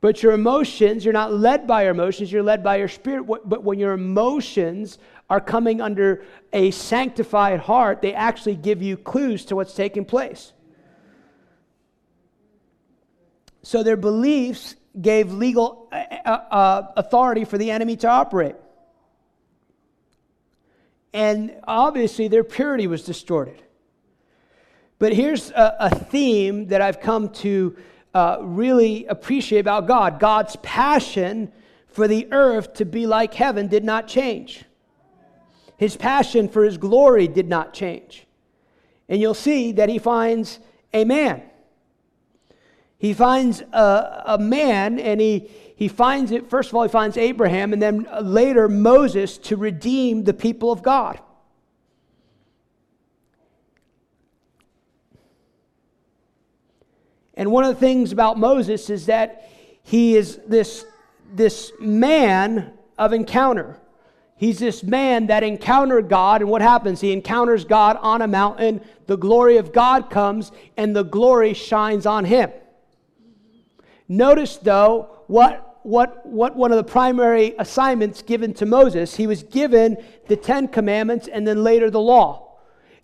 But 0.00 0.22
your 0.22 0.32
emotions, 0.32 1.04
you're 1.04 1.14
not 1.14 1.32
led 1.32 1.66
by 1.66 1.82
your 1.82 1.92
emotions, 1.92 2.32
you're 2.32 2.42
led 2.42 2.62
by 2.62 2.76
your 2.76 2.88
spirit. 2.88 3.24
But 3.24 3.64
when 3.64 3.78
your 3.78 3.92
emotions 3.92 4.98
are 5.28 5.40
coming 5.40 5.80
under 5.80 6.24
a 6.52 6.70
sanctified 6.70 7.60
heart, 7.60 8.02
they 8.02 8.14
actually 8.14 8.56
give 8.56 8.82
you 8.82 8.96
clues 8.96 9.46
to 9.46 9.56
what's 9.56 9.74
taking 9.74 10.04
place. 10.04 10.52
So 13.62 13.82
their 13.82 13.96
beliefs 13.96 14.74
gave 15.00 15.32
legal 15.32 15.88
uh, 15.92 16.04
uh, 16.24 16.28
uh, 16.28 16.92
authority 16.96 17.44
for 17.44 17.58
the 17.58 17.70
enemy 17.70 17.96
to 17.96 18.08
operate. 18.08 18.56
And 21.12 21.56
obviously, 21.66 22.28
their 22.28 22.44
purity 22.44 22.86
was 22.86 23.04
distorted. 23.04 23.62
But 25.00 25.14
here's 25.14 25.50
a, 25.50 25.76
a 25.80 25.90
theme 25.90 26.66
that 26.66 26.82
I've 26.82 27.00
come 27.00 27.30
to 27.30 27.74
uh, 28.12 28.36
really 28.42 29.06
appreciate 29.06 29.60
about 29.60 29.88
God 29.88 30.20
God's 30.20 30.56
passion 30.56 31.50
for 31.88 32.06
the 32.06 32.28
earth 32.30 32.74
to 32.74 32.84
be 32.84 33.06
like 33.06 33.32
heaven 33.34 33.66
did 33.66 33.82
not 33.82 34.06
change. 34.06 34.64
His 35.78 35.96
passion 35.96 36.48
for 36.48 36.62
his 36.62 36.76
glory 36.76 37.26
did 37.26 37.48
not 37.48 37.72
change. 37.72 38.26
And 39.08 39.20
you'll 39.20 39.32
see 39.32 39.72
that 39.72 39.88
he 39.88 39.98
finds 39.98 40.58
a 40.92 41.06
man. 41.06 41.42
He 42.98 43.14
finds 43.14 43.62
a, 43.72 44.22
a 44.26 44.38
man, 44.38 44.98
and 44.98 45.18
he, 45.18 45.50
he 45.76 45.88
finds 45.88 46.30
it, 46.30 46.50
first 46.50 46.68
of 46.68 46.74
all, 46.74 46.82
he 46.82 46.90
finds 46.90 47.16
Abraham, 47.16 47.72
and 47.72 47.80
then 47.80 48.06
later 48.20 48.68
Moses 48.68 49.38
to 49.38 49.56
redeem 49.56 50.24
the 50.24 50.34
people 50.34 50.70
of 50.70 50.82
God. 50.82 51.18
And 57.40 57.50
one 57.50 57.64
of 57.64 57.72
the 57.74 57.80
things 57.80 58.12
about 58.12 58.38
Moses 58.38 58.90
is 58.90 59.06
that 59.06 59.48
he 59.82 60.14
is 60.14 60.38
this, 60.46 60.84
this 61.32 61.72
man 61.80 62.74
of 62.98 63.14
encounter. 63.14 63.80
He's 64.36 64.58
this 64.58 64.82
man 64.82 65.28
that 65.28 65.42
encountered 65.42 66.10
God, 66.10 66.42
and 66.42 66.50
what 66.50 66.60
happens? 66.60 67.00
He 67.00 67.14
encounters 67.14 67.64
God 67.64 67.96
on 68.02 68.20
a 68.20 68.28
mountain. 68.28 68.82
The 69.06 69.16
glory 69.16 69.56
of 69.56 69.72
God 69.72 70.10
comes, 70.10 70.52
and 70.76 70.94
the 70.94 71.02
glory 71.02 71.54
shines 71.54 72.04
on 72.04 72.26
him. 72.26 72.50
Notice, 74.06 74.58
though, 74.58 75.08
what, 75.26 75.78
what, 75.82 76.26
what 76.26 76.56
one 76.56 76.72
of 76.72 76.76
the 76.76 76.92
primary 76.92 77.54
assignments 77.58 78.20
given 78.20 78.52
to 78.52 78.66
Moses. 78.66 79.16
He 79.16 79.26
was 79.26 79.44
given 79.44 79.96
the 80.28 80.36
Ten 80.36 80.68
Commandments 80.68 81.26
and 81.26 81.48
then 81.48 81.64
later 81.64 81.88
the 81.88 82.00
law. 82.00 82.58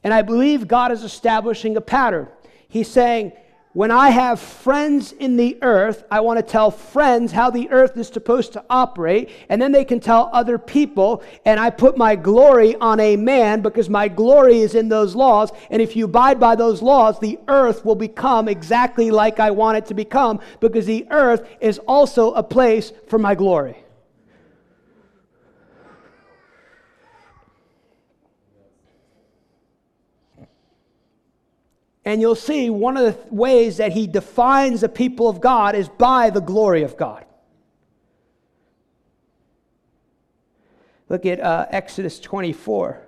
And 0.05 0.13
I 0.13 0.21
believe 0.21 0.69
God 0.69 0.93
is 0.93 1.05
establishing 1.05 1.75
a 1.79 1.81
pattern. 1.81 2.29
He's 2.69 2.89
saying, 2.89 3.33
when 3.77 3.91
I 3.91 4.09
have 4.09 4.41
friends 4.41 5.13
in 5.13 5.37
the 5.37 5.59
earth, 5.61 6.05
I 6.11 6.21
want 6.21 6.39
to 6.39 6.43
tell 6.43 6.71
friends 6.71 7.31
how 7.31 7.51
the 7.51 7.69
earth 7.69 7.95
is 7.99 8.09
supposed 8.09 8.55
to 8.55 8.65
operate, 8.71 9.29
and 9.51 9.61
then 9.61 9.71
they 9.71 9.85
can 9.85 10.01
tell 10.01 10.31
other 10.33 10.57
people. 10.57 11.23
And 11.45 11.61
I 11.61 11.69
put 11.69 11.99
my 11.99 12.17
glory 12.17 12.75
on 12.77 13.01
a 13.01 13.17
man 13.17 13.61
because 13.61 13.91
my 13.91 14.09
glory 14.09 14.61
is 14.61 14.75
in 14.75 14.89
those 14.89 15.15
laws. 15.15 15.53
And 15.69 15.83
if 15.83 15.95
you 15.95 16.07
abide 16.07 16.41
by 16.41 16.57
those 16.57 16.81
laws, 16.81 17.21
the 17.21 17.39
earth 17.49 17.85
will 17.85 17.95
become 17.95 18.49
exactly 18.49 19.11
like 19.11 19.41
I 19.41 19.51
want 19.51 19.77
it 19.77 19.85
to 19.89 19.95
become 19.95 20.41
because 20.59 20.87
the 20.87 21.07
earth 21.11 21.47
is 21.61 21.79
also 21.81 22.33
a 22.33 22.43
place 22.43 22.95
for 23.09 23.19
my 23.19 23.35
glory. 23.35 23.77
And 32.07 32.21
you'll 32.21 32.37
see 32.37 32.71
one 32.71 32.97
of 32.97 33.05
the 33.05 33.35
ways 33.35 33.79
that 33.79 33.91
he 33.91 34.07
defines 34.07 34.81
the 34.81 34.89
people 34.89 35.29
of 35.29 35.41
God 35.41 35.75
is 35.75 35.89
by 35.89 36.31
the 36.31 36.41
glory 36.41 36.85
of 36.85 36.97
God. 36.97 37.25
Look 41.09 41.27
at 41.27 41.41
uh, 41.41 41.67
Exodus 41.71 42.21
24. 42.21 43.03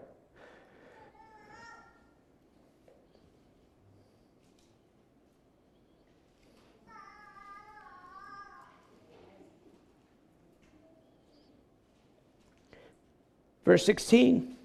Verse 13.65 13.85
16. 13.85 14.58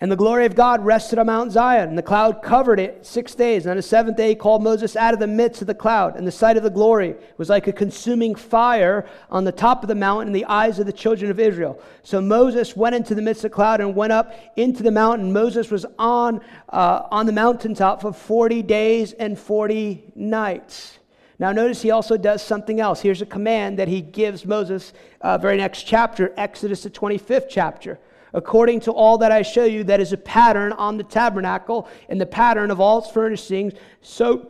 And 0.00 0.12
the 0.12 0.16
glory 0.16 0.46
of 0.46 0.54
God 0.54 0.84
rested 0.84 1.18
on 1.18 1.26
Mount 1.26 1.50
Zion, 1.50 1.88
and 1.88 1.98
the 1.98 2.04
cloud 2.04 2.40
covered 2.40 2.78
it 2.78 3.04
six 3.04 3.34
days. 3.34 3.64
And 3.64 3.72
on 3.72 3.76
the 3.76 3.82
seventh 3.82 4.16
day, 4.16 4.28
he 4.28 4.34
called 4.36 4.62
Moses 4.62 4.94
out 4.94 5.12
of 5.12 5.18
the 5.18 5.26
midst 5.26 5.60
of 5.60 5.66
the 5.66 5.74
cloud, 5.74 6.14
and 6.14 6.24
the 6.24 6.30
sight 6.30 6.56
of 6.56 6.62
the 6.62 6.70
glory 6.70 7.16
was 7.36 7.48
like 7.48 7.66
a 7.66 7.72
consuming 7.72 8.36
fire 8.36 9.08
on 9.28 9.42
the 9.42 9.50
top 9.50 9.82
of 9.82 9.88
the 9.88 9.96
mountain 9.96 10.28
in 10.28 10.32
the 10.32 10.44
eyes 10.44 10.78
of 10.78 10.86
the 10.86 10.92
children 10.92 11.32
of 11.32 11.40
Israel. 11.40 11.82
So 12.04 12.20
Moses 12.20 12.76
went 12.76 12.94
into 12.94 13.16
the 13.16 13.22
midst 13.22 13.44
of 13.44 13.50
the 13.50 13.56
cloud 13.56 13.80
and 13.80 13.96
went 13.96 14.12
up 14.12 14.34
into 14.54 14.84
the 14.84 14.92
mountain. 14.92 15.32
Moses 15.32 15.68
was 15.68 15.84
on, 15.98 16.42
uh, 16.68 17.08
on 17.10 17.26
the 17.26 17.32
mountaintop 17.32 18.00
for 18.00 18.12
40 18.12 18.62
days 18.62 19.14
and 19.14 19.36
40 19.36 20.12
nights. 20.14 21.00
Now, 21.40 21.50
notice 21.50 21.82
he 21.82 21.90
also 21.90 22.16
does 22.16 22.40
something 22.40 22.78
else. 22.80 23.00
Here's 23.00 23.22
a 23.22 23.26
command 23.26 23.80
that 23.80 23.88
he 23.88 24.00
gives 24.00 24.44
Moses, 24.44 24.92
uh, 25.20 25.38
very 25.38 25.56
next 25.56 25.82
chapter, 25.82 26.32
Exodus, 26.36 26.84
the 26.84 26.90
25th 26.90 27.46
chapter 27.48 27.98
according 28.38 28.78
to 28.78 28.92
all 28.92 29.18
that 29.18 29.32
I 29.32 29.42
show 29.42 29.64
you, 29.64 29.84
that 29.84 30.00
is 30.00 30.12
a 30.12 30.16
pattern 30.16 30.72
on 30.72 30.96
the 30.96 31.02
tabernacle 31.02 31.88
and 32.08 32.20
the 32.20 32.26
pattern 32.26 32.70
of 32.70 32.80
all 32.80 32.98
its 33.00 33.10
furnishings, 33.10 33.74
so 34.00 34.48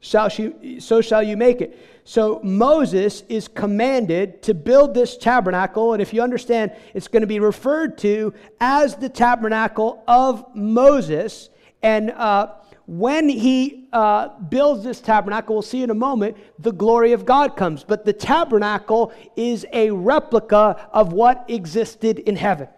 shall 0.00 0.28
you, 0.30 0.80
so 0.80 1.00
shall 1.00 1.22
you 1.22 1.36
make 1.36 1.60
it. 1.60 1.78
So 2.04 2.40
Moses 2.42 3.22
is 3.28 3.46
commanded 3.46 4.42
to 4.44 4.54
build 4.54 4.94
this 4.94 5.16
tabernacle, 5.18 5.92
and 5.92 6.00
if 6.00 6.14
you 6.14 6.22
understand, 6.22 6.72
it's 6.94 7.08
going 7.08 7.20
to 7.20 7.26
be 7.26 7.40
referred 7.40 7.98
to 7.98 8.32
as 8.58 8.96
the 8.96 9.08
tabernacle 9.08 10.02
of 10.08 10.44
Moses. 10.54 11.50
And 11.82 12.12
uh, 12.12 12.54
when 12.86 13.28
he 13.28 13.88
uh, 13.92 14.38
builds 14.38 14.82
this 14.82 15.00
tabernacle, 15.00 15.56
we'll 15.56 15.62
see 15.62 15.82
in 15.82 15.90
a 15.90 15.94
moment, 15.94 16.38
the 16.58 16.72
glory 16.72 17.12
of 17.12 17.26
God 17.26 17.56
comes. 17.56 17.84
But 17.84 18.06
the 18.06 18.12
tabernacle 18.12 19.12
is 19.36 19.66
a 19.72 19.90
replica 19.90 20.88
of 20.92 21.12
what 21.12 21.44
existed 21.48 22.20
in 22.20 22.36
heaven. 22.36 22.68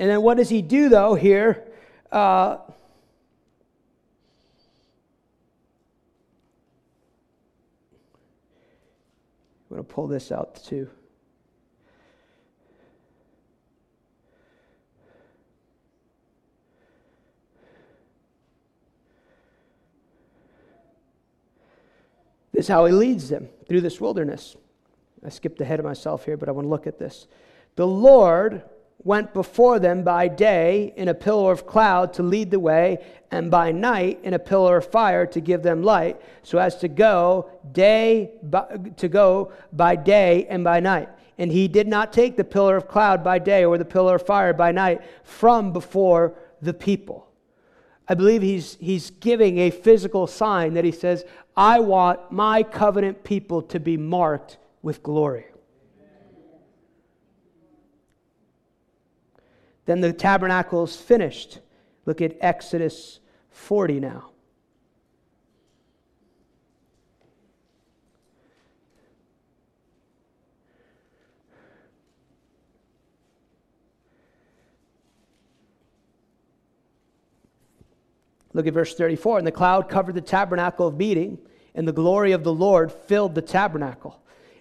And 0.00 0.08
then 0.08 0.22
what 0.22 0.38
does 0.38 0.48
he 0.48 0.62
do, 0.62 0.88
though, 0.88 1.14
here? 1.14 1.68
Uh, 2.10 2.56
I'm 9.70 9.76
going 9.76 9.84
to 9.84 9.92
pull 9.92 10.06
this 10.06 10.32
out 10.32 10.54
too. 10.64 10.88
This 22.54 22.64
is 22.64 22.68
how 22.68 22.86
he 22.86 22.92
leads 22.92 23.28
them 23.28 23.50
through 23.68 23.82
this 23.82 24.00
wilderness. 24.00 24.56
I 25.22 25.28
skipped 25.28 25.60
ahead 25.60 25.78
of 25.78 25.84
myself 25.84 26.24
here, 26.24 26.38
but 26.38 26.48
I 26.48 26.52
want 26.52 26.64
to 26.64 26.70
look 26.70 26.86
at 26.86 26.98
this. 26.98 27.26
The 27.76 27.86
Lord 27.86 28.62
went 29.02 29.32
before 29.32 29.78
them 29.78 30.02
by 30.02 30.28
day 30.28 30.92
in 30.96 31.08
a 31.08 31.14
pillar 31.14 31.52
of 31.52 31.66
cloud 31.66 32.12
to 32.14 32.22
lead 32.22 32.50
the 32.50 32.60
way, 32.60 32.98
and 33.30 33.50
by 33.50 33.72
night 33.72 34.20
in 34.22 34.34
a 34.34 34.38
pillar 34.38 34.78
of 34.78 34.86
fire 34.90 35.24
to 35.24 35.40
give 35.40 35.62
them 35.62 35.82
light, 35.82 36.20
so 36.42 36.58
as 36.58 36.76
to 36.76 36.88
go 36.88 37.50
day 37.72 38.32
by, 38.42 38.64
to 38.96 39.08
go 39.08 39.52
by 39.72 39.96
day 39.96 40.46
and 40.50 40.64
by 40.64 40.80
night. 40.80 41.08
And 41.38 41.50
he 41.50 41.68
did 41.68 41.88
not 41.88 42.12
take 42.12 42.36
the 42.36 42.44
pillar 42.44 42.76
of 42.76 42.88
cloud 42.88 43.24
by 43.24 43.38
day 43.38 43.64
or 43.64 43.78
the 43.78 43.84
pillar 43.84 44.16
of 44.16 44.26
fire 44.26 44.52
by 44.52 44.72
night 44.72 45.00
from 45.22 45.72
before 45.72 46.34
the 46.60 46.74
people. 46.74 47.26
I 48.06 48.14
believe 48.14 48.42
he's, 48.42 48.76
he's 48.80 49.10
giving 49.10 49.58
a 49.58 49.70
physical 49.70 50.26
sign 50.26 50.74
that 50.74 50.84
he 50.84 50.92
says, 50.92 51.24
I 51.56 51.80
want 51.80 52.32
my 52.32 52.62
covenant 52.62 53.24
people 53.24 53.62
to 53.62 53.80
be 53.80 53.96
marked 53.96 54.58
with 54.82 55.02
glory. 55.02 55.46
Then 59.86 60.00
the 60.00 60.12
tabernacle 60.12 60.84
is 60.84 60.96
finished. 60.96 61.60
Look 62.06 62.20
at 62.20 62.36
Exodus 62.40 63.20
40 63.50 64.00
now. 64.00 64.30
Look 78.52 78.66
at 78.66 78.74
verse 78.74 78.94
34. 78.94 79.38
And 79.38 79.46
the 79.46 79.52
cloud 79.52 79.88
covered 79.88 80.14
the 80.14 80.20
tabernacle 80.20 80.86
of 80.86 80.96
meeting, 80.96 81.38
and 81.74 81.86
the 81.86 81.92
glory 81.92 82.32
of 82.32 82.44
the 82.44 82.52
Lord 82.52 82.90
filled 82.90 83.34
the 83.34 83.42
tabernacle. 83.42 84.20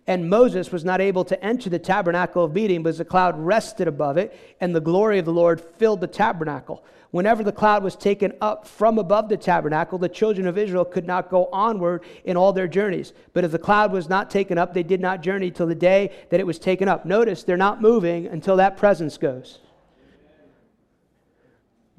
And 0.09 0.27
Moses 0.27 0.71
was 0.71 0.83
not 0.83 1.01
able 1.01 1.23
to 1.25 1.39
enter 1.45 1.69
the 1.69 1.77
tabernacle 1.77 2.43
of 2.43 2.55
meeting 2.55 2.81
because 2.81 2.97
the 2.97 3.05
cloud 3.05 3.37
rested 3.37 3.87
above 3.87 4.17
it, 4.17 4.35
and 4.59 4.73
the 4.73 4.81
glory 4.81 5.19
of 5.19 5.25
the 5.25 5.31
Lord 5.31 5.61
filled 5.61 6.01
the 6.01 6.07
tabernacle. 6.07 6.83
Whenever 7.11 7.43
the 7.43 7.51
cloud 7.51 7.83
was 7.83 7.95
taken 7.95 8.33
up 8.41 8.67
from 8.67 8.97
above 8.97 9.29
the 9.29 9.37
tabernacle, 9.37 9.99
the 9.99 10.09
children 10.09 10.47
of 10.47 10.57
Israel 10.57 10.83
could 10.83 11.05
not 11.05 11.29
go 11.29 11.47
onward 11.53 12.01
in 12.23 12.35
all 12.35 12.51
their 12.51 12.67
journeys. 12.67 13.13
But 13.33 13.43
if 13.43 13.51
the 13.51 13.59
cloud 13.59 13.91
was 13.91 14.09
not 14.09 14.31
taken 14.31 14.57
up, 14.57 14.73
they 14.73 14.81
did 14.81 14.99
not 14.99 15.21
journey 15.21 15.51
till 15.51 15.67
the 15.67 15.75
day 15.75 16.11
that 16.31 16.39
it 16.39 16.47
was 16.47 16.57
taken 16.57 16.87
up. 16.87 17.05
Notice 17.05 17.43
they're 17.43 17.55
not 17.55 17.79
moving 17.79 18.25
until 18.25 18.55
that 18.55 18.77
presence 18.77 19.15
goes. 19.15 19.59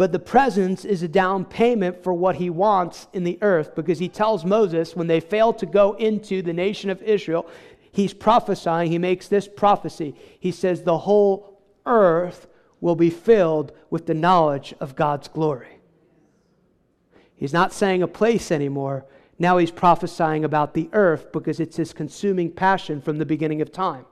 But 0.00 0.12
the 0.12 0.18
presence 0.18 0.86
is 0.86 1.02
a 1.02 1.08
down 1.08 1.44
payment 1.44 2.02
for 2.02 2.14
what 2.14 2.36
he 2.36 2.48
wants 2.48 3.06
in 3.12 3.22
the 3.22 3.36
earth 3.42 3.74
because 3.74 3.98
he 3.98 4.08
tells 4.08 4.46
Moses 4.46 4.96
when 4.96 5.08
they 5.08 5.20
fail 5.20 5.52
to 5.52 5.66
go 5.66 5.92
into 5.92 6.40
the 6.40 6.54
nation 6.54 6.88
of 6.88 7.02
Israel, 7.02 7.46
he's 7.92 8.14
prophesying, 8.14 8.90
he 8.90 8.98
makes 8.98 9.28
this 9.28 9.48
prophecy. 9.48 10.14
He 10.38 10.52
says, 10.52 10.82
The 10.82 10.98
whole 10.98 11.60
earth 11.86 12.46
will 12.80 12.96
be 12.96 13.10
filled 13.10 13.72
with 13.90 14.06
the 14.06 14.14
knowledge 14.14 14.74
of 14.80 14.96
God's 14.96 15.28
glory. 15.28 15.80
He's 17.34 17.52
not 17.52 17.72
saying 17.72 18.02
a 18.02 18.08
place 18.08 18.50
anymore. 18.50 19.06
Now 19.38 19.56
he's 19.56 19.70
prophesying 19.70 20.44
about 20.44 20.74
the 20.74 20.90
earth 20.92 21.32
because 21.32 21.60
it's 21.60 21.76
his 21.76 21.94
consuming 21.94 22.50
passion 22.50 23.00
from 23.00 23.18
the 23.18 23.24
beginning 23.24 23.62
of 23.62 23.72
time. 23.72 24.04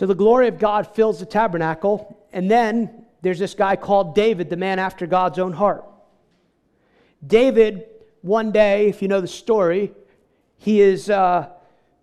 So 0.00 0.06
the 0.06 0.14
glory 0.14 0.48
of 0.48 0.58
God 0.58 0.86
fills 0.86 1.20
the 1.20 1.26
tabernacle, 1.26 2.16
and 2.32 2.50
then 2.50 3.04
there's 3.20 3.38
this 3.38 3.52
guy 3.52 3.76
called 3.76 4.14
David, 4.14 4.48
the 4.48 4.56
man 4.56 4.78
after 4.78 5.06
God's 5.06 5.38
own 5.38 5.52
heart. 5.52 5.84
David, 7.26 7.84
one 8.22 8.50
day, 8.50 8.88
if 8.88 9.02
you 9.02 9.08
know 9.08 9.20
the 9.20 9.28
story, 9.28 9.92
he 10.56 10.80
is 10.80 11.10
uh, 11.10 11.50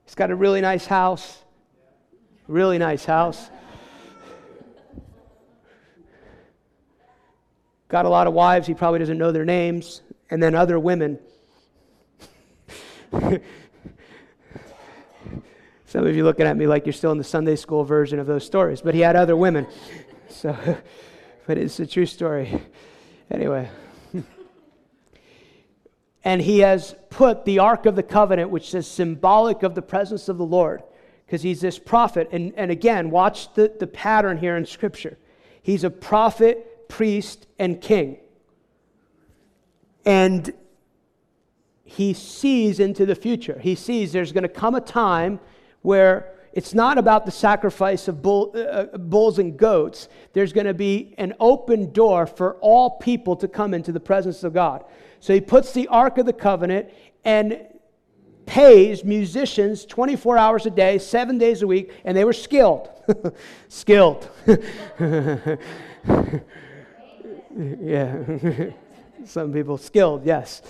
he's 0.05 0.13
got 0.13 0.29
a 0.29 0.35
really 0.35 0.61
nice 0.61 0.85
house, 0.85 1.39
really 2.47 2.77
nice 2.77 3.03
house. 3.03 3.49
Got 7.87 8.05
a 8.05 8.09
lot 8.09 8.27
of 8.27 8.33
wives, 8.35 8.67
he 8.67 8.75
probably 8.75 8.99
doesn't 8.99 9.17
know 9.17 9.31
their 9.31 9.43
names, 9.43 10.03
and 10.29 10.43
then 10.43 10.53
other 10.53 10.77
women. 10.77 11.17
Some 15.87 16.05
of 16.05 16.13
you 16.17 16.25
looking 16.25 16.45
at 16.45 16.57
me 16.57 16.67
like 16.67 16.85
you're 16.85 16.91
still 16.91 17.13
in 17.13 17.17
the 17.17 17.23
Sunday 17.23 17.55
school 17.55 17.85
version 17.85 18.19
of 18.19 18.27
those 18.27 18.45
stories, 18.45 18.81
but 18.81 18.93
he 18.93 18.99
had 18.99 19.15
other 19.15 19.37
women. 19.37 19.65
So, 20.27 20.53
but 21.47 21.57
it's 21.57 21.79
a 21.79 21.87
true 21.87 22.05
story. 22.05 22.61
Anyway. 23.31 23.69
and 26.25 26.41
he 26.41 26.59
has 26.59 26.93
put 27.09 27.45
the 27.45 27.59
Ark 27.59 27.85
of 27.85 27.95
the 27.95 28.03
Covenant, 28.03 28.49
which 28.49 28.75
is 28.75 28.85
symbolic 28.85 29.63
of 29.63 29.75
the 29.75 29.81
presence 29.81 30.27
of 30.27 30.37
the 30.37 30.45
Lord, 30.45 30.83
because 31.25 31.41
he's 31.41 31.61
this 31.61 31.79
prophet. 31.79 32.27
And, 32.33 32.53
and 32.57 32.69
again, 32.69 33.09
watch 33.09 33.53
the, 33.53 33.73
the 33.79 33.87
pattern 33.87 34.37
here 34.39 34.57
in 34.57 34.65
Scripture. 34.65 35.17
He's 35.61 35.85
a 35.85 35.89
prophet, 35.89 36.89
priest, 36.89 37.47
and 37.57 37.79
king. 37.79 38.17
And 40.05 40.53
he 41.85 42.13
sees 42.13 42.81
into 42.81 43.05
the 43.05 43.15
future. 43.15 43.57
He 43.57 43.75
sees 43.75 44.11
there's 44.11 44.33
going 44.33 44.43
to 44.43 44.49
come 44.49 44.75
a 44.75 44.81
time 44.81 45.39
where 45.87 46.33
it's 46.51 46.73
not 46.73 46.97
about 46.97 47.25
the 47.25 47.31
sacrifice 47.31 48.09
of 48.09 48.21
bull, 48.21 48.51
uh, 48.53 48.59
uh, 48.59 48.97
bulls 48.97 49.39
and 49.39 49.55
goats. 49.55 50.09
There's 50.33 50.51
going 50.51 50.67
to 50.67 50.73
be 50.73 51.15
an 51.17 51.33
open 51.39 51.93
door 51.93 52.27
for 52.27 52.55
all 52.55 52.97
people 52.97 53.37
to 53.37 53.47
come 53.47 53.73
into 53.73 53.93
the 53.93 53.99
presence 54.01 54.43
of 54.43 54.53
God. 54.53 54.83
So 55.21 55.33
he 55.33 55.39
puts 55.39 55.71
the 55.71 55.87
Ark 55.87 56.17
of 56.17 56.25
the 56.25 56.33
Covenant 56.33 56.89
and 57.23 57.65
pays 58.45 59.05
musicians 59.05 59.85
24 59.85 60.37
hours 60.37 60.65
a 60.65 60.71
day, 60.71 60.97
seven 60.97 61.37
days 61.37 61.61
a 61.61 61.67
week, 61.67 61.93
and 62.03 62.17
they 62.17 62.25
were 62.25 62.33
skilled. 62.33 62.89
skilled. 63.69 64.29
yeah. 67.79 68.23
Some 69.23 69.53
people 69.53 69.77
skilled, 69.77 70.25
yes 70.25 70.61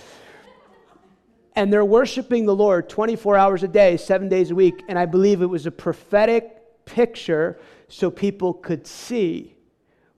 and 1.57 1.73
they're 1.73 1.83
worshiping 1.83 2.45
the 2.45 2.55
Lord 2.55 2.87
24 2.87 3.35
hours 3.35 3.63
a 3.63 3.67
day, 3.67 3.97
seven 3.97 4.29
days 4.29 4.51
a 4.51 4.55
week. 4.55 4.83
And 4.87 4.97
I 4.97 5.07
believe 5.07 5.41
it 5.41 5.47
was 5.47 5.65
a 5.65 5.71
prophetic 5.71 6.85
picture 6.85 7.59
so 7.87 8.11
people 8.11 8.53
could 8.53 8.85
see 8.85 9.55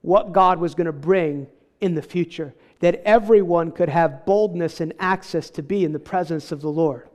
what 0.02 0.34
God 0.34 0.60
was 0.60 0.76
going 0.76 0.88
to 0.88 0.92
bring 0.92 1.48
in 1.80 1.96
the 1.96 2.02
future, 2.02 2.54
that 2.82 3.02
everyone 3.06 3.72
could 3.72 3.88
have 3.88 4.26
boldness 4.26 4.82
and 4.82 4.92
access 5.00 5.50
to 5.52 5.64
be 5.64 5.86
in 5.86 5.94
the 5.94 6.00
presence 6.00 6.52
of 6.52 6.60
the 6.60 6.70
Lord. 6.70 7.08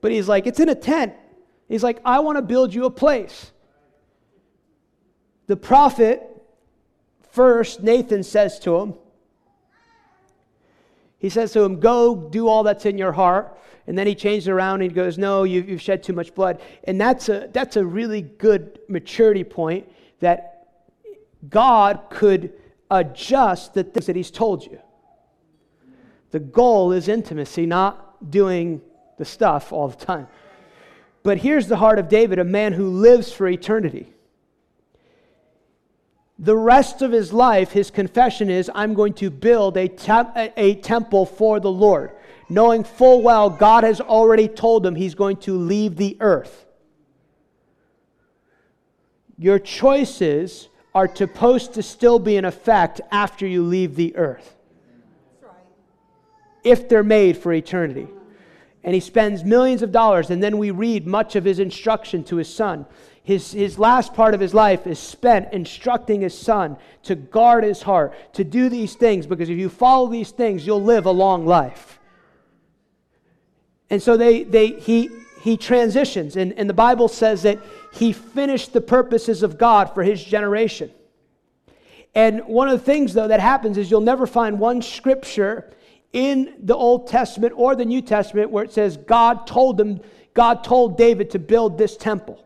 But 0.00 0.12
he's 0.12 0.28
like, 0.28 0.46
it's 0.46 0.60
in 0.60 0.68
a 0.68 0.76
tent. 0.76 1.14
He's 1.68 1.82
like, 1.82 2.00
I 2.04 2.20
want 2.20 2.38
to 2.38 2.42
build 2.42 2.72
you 2.72 2.84
a 2.84 2.92
place. 2.92 3.50
The 5.48 5.56
prophet, 5.56 6.22
first, 7.32 7.82
Nathan 7.82 8.22
says 8.22 8.60
to 8.60 8.76
him, 8.76 8.94
he 11.22 11.28
says 11.28 11.52
to 11.52 11.62
him, 11.62 11.78
Go 11.78 12.16
do 12.16 12.48
all 12.48 12.64
that's 12.64 12.84
in 12.84 12.98
your 12.98 13.12
heart. 13.12 13.56
And 13.86 13.96
then 13.96 14.06
he 14.06 14.14
changes 14.14 14.48
around 14.48 14.82
and 14.82 14.92
goes, 14.92 15.16
No, 15.16 15.44
you've, 15.44 15.68
you've 15.68 15.80
shed 15.80 16.02
too 16.02 16.12
much 16.12 16.34
blood. 16.34 16.60
And 16.84 17.00
that's 17.00 17.28
a, 17.28 17.48
that's 17.52 17.76
a 17.76 17.84
really 17.84 18.20
good 18.20 18.80
maturity 18.88 19.44
point 19.44 19.88
that 20.18 20.66
God 21.48 22.00
could 22.10 22.52
adjust 22.90 23.72
the 23.72 23.84
things 23.84 24.06
that 24.06 24.16
he's 24.16 24.32
told 24.32 24.64
you. 24.66 24.80
The 26.32 26.40
goal 26.40 26.90
is 26.90 27.06
intimacy, 27.06 27.66
not 27.66 28.30
doing 28.30 28.82
the 29.16 29.24
stuff 29.24 29.72
all 29.72 29.88
the 29.88 30.04
time. 30.04 30.26
But 31.22 31.38
here's 31.38 31.68
the 31.68 31.76
heart 31.76 32.00
of 32.00 32.08
David, 32.08 32.40
a 32.40 32.44
man 32.44 32.72
who 32.72 32.88
lives 32.88 33.32
for 33.32 33.46
eternity 33.46 34.12
the 36.38 36.56
rest 36.56 37.02
of 37.02 37.12
his 37.12 37.32
life, 37.32 37.72
his 37.72 37.90
confession 37.90 38.50
is, 38.50 38.70
I'm 38.74 38.94
going 38.94 39.14
to 39.14 39.30
build 39.30 39.76
a, 39.76 39.90
a 40.56 40.74
temple 40.76 41.26
for 41.26 41.60
the 41.60 41.70
Lord, 41.70 42.12
knowing 42.48 42.84
full 42.84 43.22
well 43.22 43.50
God 43.50 43.84
has 43.84 44.00
already 44.00 44.48
told 44.48 44.84
him 44.84 44.94
he's 44.94 45.14
going 45.14 45.36
to 45.38 45.56
leave 45.56 45.96
the 45.96 46.16
earth. 46.20 46.66
Your 49.38 49.58
choices 49.58 50.68
are 50.94 51.12
supposed 51.14 51.74
to 51.74 51.82
still 51.82 52.18
be 52.18 52.36
in 52.36 52.44
effect 52.44 53.00
after 53.10 53.46
you 53.46 53.62
leave 53.62 53.96
the 53.96 54.14
earth, 54.16 54.56
if 56.64 56.88
they're 56.88 57.02
made 57.02 57.36
for 57.36 57.52
eternity. 57.52 58.08
And 58.84 58.94
he 58.94 59.00
spends 59.00 59.44
millions 59.44 59.82
of 59.82 59.92
dollars, 59.92 60.30
and 60.30 60.42
then 60.42 60.58
we 60.58 60.70
read 60.70 61.06
much 61.06 61.36
of 61.36 61.44
his 61.44 61.60
instruction 61.60 62.24
to 62.24 62.36
his 62.36 62.52
son. 62.52 62.84
His, 63.24 63.52
his 63.52 63.78
last 63.78 64.14
part 64.14 64.34
of 64.34 64.40
his 64.40 64.52
life 64.52 64.86
is 64.86 64.98
spent 64.98 65.52
instructing 65.52 66.22
his 66.22 66.36
son 66.36 66.76
to 67.04 67.14
guard 67.14 67.62
his 67.62 67.82
heart, 67.82 68.14
to 68.34 68.42
do 68.42 68.68
these 68.68 68.94
things, 68.94 69.26
because 69.26 69.48
if 69.48 69.58
you 69.58 69.68
follow 69.68 70.08
these 70.08 70.32
things, 70.32 70.66
you'll 70.66 70.82
live 70.82 71.06
a 71.06 71.12
long 71.12 71.46
life. 71.46 72.00
And 73.90 74.02
so 74.02 74.16
they, 74.16 74.42
they, 74.42 74.68
he, 74.68 75.08
he 75.40 75.56
transitions, 75.56 76.36
and, 76.36 76.52
and 76.54 76.68
the 76.68 76.74
Bible 76.74 77.06
says 77.06 77.42
that 77.42 77.60
he 77.92 78.12
finished 78.12 78.72
the 78.72 78.80
purposes 78.80 79.44
of 79.44 79.56
God 79.56 79.94
for 79.94 80.02
his 80.02 80.22
generation. 80.22 80.90
And 82.14 82.40
one 82.46 82.68
of 82.68 82.78
the 82.78 82.84
things, 82.84 83.14
though, 83.14 83.28
that 83.28 83.40
happens 83.40 83.78
is 83.78 83.90
you'll 83.90 84.00
never 84.00 84.26
find 84.26 84.58
one 84.58 84.82
scripture 84.82 85.72
in 86.12 86.54
the 86.58 86.74
Old 86.74 87.06
Testament 87.06 87.54
or 87.56 87.74
the 87.74 87.84
New 87.84 88.02
Testament 88.02 88.50
where 88.50 88.64
it 88.64 88.72
says 88.72 88.96
God 88.96 89.46
told 89.46 89.76
them, 89.76 90.00
God 90.34 90.64
told 90.64 90.98
David 90.98 91.30
to 91.30 91.38
build 91.38 91.78
this 91.78 91.96
temple. 91.96 92.44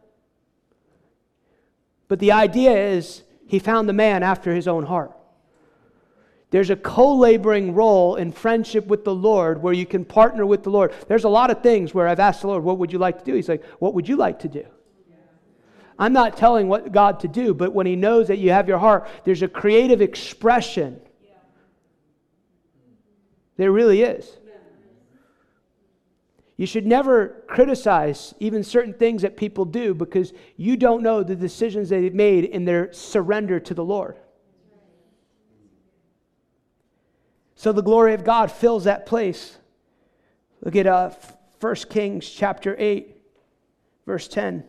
But 2.09 2.18
the 2.18 2.32
idea 2.32 2.72
is 2.72 3.22
he 3.46 3.59
found 3.59 3.88
the 3.88 3.92
man 3.92 4.22
after 4.22 4.54
his 4.54 4.68
own 4.68 4.84
heart. 4.84 5.12
There's 6.50 6.70
a 6.70 6.76
co 6.76 7.16
laboring 7.16 7.74
role 7.74 8.16
in 8.16 8.32
friendship 8.32 8.86
with 8.86 9.04
the 9.04 9.14
Lord 9.14 9.62
where 9.62 9.72
you 9.72 9.84
can 9.84 10.04
partner 10.04 10.46
with 10.46 10.62
the 10.62 10.70
Lord. 10.70 10.92
There's 11.09 11.24
a 11.24 11.28
lot 11.28 11.50
of 11.50 11.62
things 11.62 11.92
where 11.92 12.07
I've 12.07 12.20
asked 12.20 12.42
the 12.42 12.46
Lord, 12.46 12.62
What 12.62 12.78
would 12.78 12.92
you 12.92 12.98
like 12.98 13.18
to 13.18 13.24
do? 13.24 13.34
He's 13.34 13.48
like, 13.48 13.64
What 13.78 13.94
would 13.94 14.09
you 14.09 14.16
like 14.16 14.38
to 14.40 14.48
do? 14.48 14.64
I'm 15.98 16.12
not 16.12 16.36
telling 16.36 16.68
what 16.68 16.92
God 16.92 17.20
to 17.20 17.28
do, 17.28 17.54
but 17.54 17.72
when 17.72 17.86
He 17.86 17.96
knows 17.96 18.28
that 18.28 18.38
you 18.38 18.50
have 18.50 18.68
your 18.68 18.78
heart, 18.78 19.09
there's 19.24 19.42
a 19.42 19.48
creative 19.48 20.00
expression. 20.00 21.00
There 23.57 23.72
really 23.72 24.02
is. 24.02 24.30
You 26.57 26.66
should 26.66 26.86
never 26.86 27.44
criticize 27.48 28.34
even 28.40 28.64
certain 28.64 28.94
things 28.94 29.22
that 29.22 29.36
people 29.36 29.66
do 29.66 29.92
because 29.92 30.32
you 30.57 30.76
don't 30.76 31.02
know 31.02 31.22
the 31.22 31.36
decisions 31.36 31.90
they've 31.90 32.14
made 32.14 32.44
in 32.44 32.64
their 32.64 32.92
surrender 32.92 33.61
to 33.61 33.74
the 33.74 33.84
Lord. 33.84 34.16
So 37.57 37.72
the 37.72 37.82
glory 37.82 38.14
of 38.14 38.24
God 38.24 38.50
fills 38.50 38.84
that 38.84 39.07
place. 39.07 39.59
Look 40.62 40.76
at 40.76 40.86
uh, 40.86 41.11
1 41.61 41.74
Kings 41.90 42.28
chapter 42.28 42.74
8, 42.78 43.16
verse 44.07 44.28
10. 44.28 44.64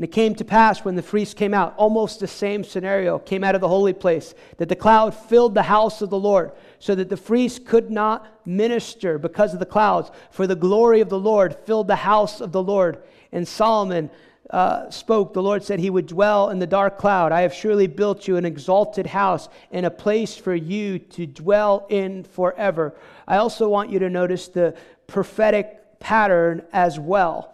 And 0.00 0.06
it 0.06 0.12
came 0.12 0.34
to 0.36 0.46
pass 0.46 0.82
when 0.82 0.96
the 0.96 1.02
priests 1.02 1.34
came 1.34 1.52
out, 1.52 1.74
almost 1.76 2.20
the 2.20 2.26
same 2.26 2.64
scenario 2.64 3.18
came 3.18 3.44
out 3.44 3.54
of 3.54 3.60
the 3.60 3.68
holy 3.68 3.92
place, 3.92 4.32
that 4.56 4.70
the 4.70 4.74
cloud 4.74 5.14
filled 5.14 5.54
the 5.54 5.64
house 5.64 6.00
of 6.00 6.08
the 6.08 6.18
Lord, 6.18 6.52
so 6.78 6.94
that 6.94 7.10
the 7.10 7.18
priests 7.18 7.60
could 7.62 7.90
not 7.90 8.26
minister 8.46 9.18
because 9.18 9.52
of 9.52 9.58
the 9.60 9.66
clouds, 9.66 10.10
for 10.30 10.46
the 10.46 10.56
glory 10.56 11.02
of 11.02 11.10
the 11.10 11.18
Lord 11.18 11.54
filled 11.66 11.86
the 11.86 11.96
house 11.96 12.40
of 12.40 12.50
the 12.50 12.62
Lord. 12.62 13.02
And 13.30 13.46
Solomon 13.46 14.08
uh, 14.48 14.88
spoke, 14.88 15.34
the 15.34 15.42
Lord 15.42 15.62
said 15.62 15.78
he 15.78 15.90
would 15.90 16.06
dwell 16.06 16.48
in 16.48 16.60
the 16.60 16.66
dark 16.66 16.96
cloud. 16.96 17.30
I 17.30 17.42
have 17.42 17.52
surely 17.52 17.86
built 17.86 18.26
you 18.26 18.38
an 18.38 18.46
exalted 18.46 19.04
house 19.04 19.50
and 19.70 19.84
a 19.84 19.90
place 19.90 20.34
for 20.34 20.54
you 20.54 20.98
to 20.98 21.26
dwell 21.26 21.84
in 21.90 22.24
forever. 22.24 22.94
I 23.28 23.36
also 23.36 23.68
want 23.68 23.90
you 23.90 23.98
to 23.98 24.08
notice 24.08 24.48
the 24.48 24.74
prophetic 25.06 26.00
pattern 26.00 26.62
as 26.72 26.98
well, 26.98 27.52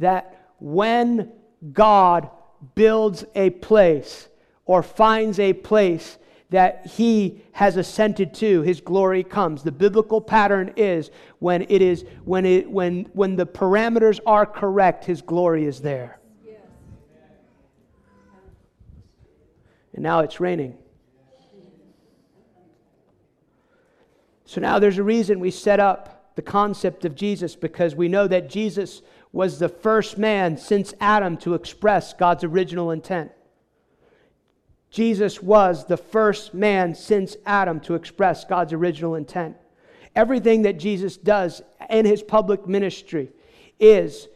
that 0.00 0.50
when 0.58 1.30
God 1.72 2.30
builds 2.74 3.24
a 3.34 3.50
place 3.50 4.28
or 4.66 4.82
finds 4.82 5.38
a 5.38 5.52
place 5.52 6.18
that 6.50 6.86
he 6.86 7.42
has 7.52 7.76
ascended 7.76 8.32
to 8.34 8.62
his 8.62 8.80
glory 8.80 9.24
comes. 9.24 9.62
The 9.62 9.72
biblical 9.72 10.20
pattern 10.20 10.72
is 10.76 11.10
when 11.38 11.62
it 11.62 11.82
is 11.82 12.04
when 12.24 12.44
it 12.46 12.70
when 12.70 13.04
when 13.12 13.36
the 13.36 13.46
parameters 13.46 14.20
are 14.26 14.46
correct 14.46 15.04
his 15.04 15.22
glory 15.22 15.64
is 15.64 15.80
there. 15.80 16.20
And 19.94 20.02
now 20.02 20.20
it's 20.20 20.40
raining. 20.40 20.76
So 24.44 24.60
now 24.60 24.78
there's 24.78 24.98
a 24.98 25.02
reason 25.02 25.40
we 25.40 25.50
set 25.50 25.80
up 25.80 26.34
the 26.36 26.42
concept 26.42 27.04
of 27.04 27.14
jesus 27.14 27.54
because 27.54 27.94
we 27.94 28.08
know 28.08 28.26
that 28.26 28.50
jesus 28.50 29.02
was 29.34 29.58
the 29.58 29.68
first 29.68 30.16
man 30.16 30.56
since 30.56 30.94
Adam 31.00 31.36
to 31.36 31.54
express 31.54 32.14
God's 32.14 32.44
original 32.44 32.92
intent. 32.92 33.32
Jesus 34.90 35.42
was 35.42 35.86
the 35.86 35.96
first 35.96 36.54
man 36.54 36.94
since 36.94 37.36
Adam 37.44 37.80
to 37.80 37.96
express 37.96 38.44
God's 38.44 38.72
original 38.72 39.16
intent. 39.16 39.56
Everything 40.14 40.62
that 40.62 40.78
Jesus 40.78 41.16
does 41.16 41.62
in 41.90 42.06
his 42.06 42.22
public 42.22 42.68
ministry 42.68 43.32
is 43.80 44.28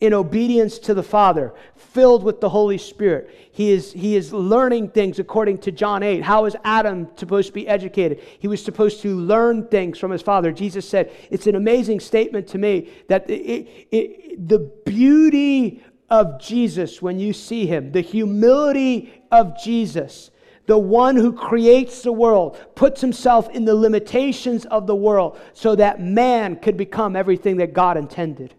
in 0.00 0.14
obedience 0.14 0.78
to 0.78 0.94
the 0.94 1.02
Father, 1.02 1.52
filled 1.74 2.22
with 2.22 2.40
the 2.40 2.48
Holy 2.48 2.78
Spirit. 2.78 3.30
He 3.50 3.72
is, 3.72 3.92
he 3.92 4.14
is 4.14 4.32
learning 4.32 4.90
things 4.90 5.18
according 5.18 5.58
to 5.58 5.72
John 5.72 6.04
8. 6.04 6.22
How 6.22 6.44
is 6.44 6.54
Adam 6.62 7.08
supposed 7.16 7.48
to 7.48 7.52
be 7.52 7.66
educated? 7.66 8.22
He 8.38 8.46
was 8.46 8.64
supposed 8.64 9.02
to 9.02 9.16
learn 9.16 9.66
things 9.66 9.98
from 9.98 10.12
his 10.12 10.22
Father. 10.22 10.52
Jesus 10.52 10.88
said, 10.88 11.10
It's 11.30 11.48
an 11.48 11.56
amazing 11.56 11.98
statement 11.98 12.46
to 12.48 12.58
me 12.58 12.90
that 13.08 13.28
it, 13.28 13.88
it, 13.90 14.48
the 14.48 14.60
beauty 14.86 15.82
of 16.10 16.40
Jesus 16.40 17.02
when 17.02 17.18
you 17.18 17.32
see 17.32 17.66
him, 17.66 17.90
the 17.90 18.00
humility 18.00 19.22
of 19.32 19.60
Jesus, 19.60 20.30
the 20.66 20.78
one 20.78 21.16
who 21.16 21.32
creates 21.32 22.02
the 22.02 22.12
world, 22.12 22.56
puts 22.76 23.00
himself 23.00 23.50
in 23.50 23.64
the 23.64 23.74
limitations 23.74 24.64
of 24.66 24.86
the 24.86 24.94
world 24.94 25.40
so 25.54 25.74
that 25.74 26.00
man 26.00 26.54
could 26.54 26.76
become 26.76 27.16
everything 27.16 27.56
that 27.56 27.72
God 27.72 27.96
intended. 27.96 28.54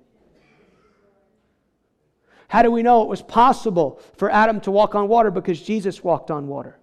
How 2.50 2.64
do 2.64 2.72
we 2.72 2.82
know 2.82 3.04
it 3.04 3.08
was 3.08 3.22
possible 3.22 4.02
for 4.18 4.30
Adam 4.32 4.60
to 4.62 4.72
walk 4.72 4.96
on 4.96 5.08
water? 5.08 5.30
Because 5.30 5.62
Jesus 5.62 6.04
walked 6.04 6.32
on 6.32 6.48
water. 6.48 6.78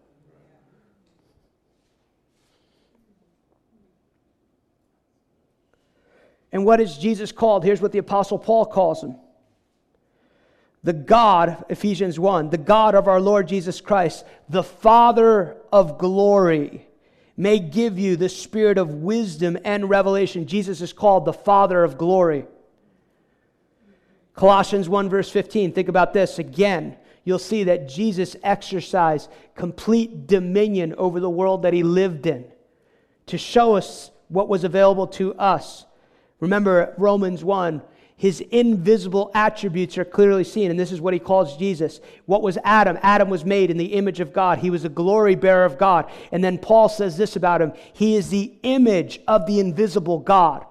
And 6.52 6.64
what 6.64 6.80
is 6.80 6.96
Jesus 6.96 7.32
called? 7.32 7.64
Here's 7.64 7.82
what 7.82 7.90
the 7.90 7.98
Apostle 7.98 8.38
Paul 8.38 8.64
calls 8.64 9.02
him 9.02 9.16
the 10.84 10.92
God, 10.92 11.64
Ephesians 11.68 12.16
1, 12.16 12.50
the 12.50 12.58
God 12.58 12.94
of 12.94 13.08
our 13.08 13.20
Lord 13.20 13.48
Jesus 13.48 13.80
Christ, 13.80 14.24
the 14.48 14.62
Father 14.62 15.56
of 15.72 15.98
glory, 15.98 16.86
may 17.36 17.58
give 17.58 17.98
you 17.98 18.14
the 18.14 18.28
spirit 18.28 18.78
of 18.78 18.94
wisdom 18.94 19.58
and 19.64 19.90
revelation. 19.90 20.46
Jesus 20.46 20.80
is 20.80 20.92
called 20.92 21.24
the 21.24 21.32
Father 21.32 21.82
of 21.82 21.98
glory. 21.98 22.46
Colossians 24.36 24.88
1, 24.88 25.08
verse 25.08 25.30
15. 25.30 25.72
Think 25.72 25.88
about 25.88 26.12
this 26.12 26.38
again. 26.38 26.96
You'll 27.24 27.38
see 27.40 27.64
that 27.64 27.88
Jesus 27.88 28.36
exercised 28.44 29.28
complete 29.56 30.28
dominion 30.28 30.94
over 30.96 31.18
the 31.18 31.30
world 31.30 31.62
that 31.62 31.72
he 31.72 31.82
lived 31.82 32.26
in 32.26 32.44
to 33.26 33.36
show 33.36 33.74
us 33.74 34.12
what 34.28 34.48
was 34.48 34.62
available 34.62 35.08
to 35.08 35.34
us. 35.34 35.84
Remember 36.38 36.94
Romans 36.96 37.42
1 37.42 37.82
his 38.18 38.40
invisible 38.40 39.30
attributes 39.34 39.98
are 39.98 40.04
clearly 40.04 40.42
seen, 40.42 40.70
and 40.70 40.80
this 40.80 40.90
is 40.90 41.02
what 41.02 41.12
he 41.12 41.20
calls 41.20 41.58
Jesus. 41.58 42.00
What 42.24 42.40
was 42.40 42.56
Adam? 42.64 42.98
Adam 43.02 43.28
was 43.28 43.44
made 43.44 43.70
in 43.70 43.76
the 43.76 43.92
image 43.92 44.20
of 44.20 44.32
God. 44.32 44.58
He 44.58 44.70
was 44.70 44.86
a 44.86 44.88
glory 44.88 45.34
bearer 45.34 45.66
of 45.66 45.76
God. 45.76 46.10
And 46.32 46.42
then 46.42 46.56
Paul 46.56 46.88
says 46.88 47.18
this 47.18 47.36
about 47.36 47.60
him 47.60 47.74
He 47.92 48.16
is 48.16 48.30
the 48.30 48.54
image 48.62 49.20
of 49.28 49.46
the 49.46 49.60
invisible 49.60 50.18
God. 50.18 50.64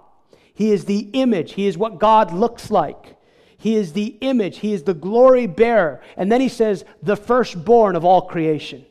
He 0.55 0.71
is 0.71 0.85
the 0.85 1.09
image, 1.13 1.53
he 1.53 1.67
is 1.67 1.77
what 1.77 1.99
God 1.99 2.33
looks 2.33 2.71
like. 2.71 3.14
He 3.57 3.75
is 3.75 3.93
the 3.93 4.17
image, 4.21 4.59
He 4.59 4.73
is 4.73 4.83
the 4.83 4.93
glory 4.93 5.47
bearer. 5.47 6.01
And 6.17 6.31
then 6.31 6.41
He 6.41 6.49
says, 6.49 6.85
the 7.01 7.15
firstborn 7.15 7.95
of 7.95 8.05
all 8.05 8.23
creation. 8.23 8.85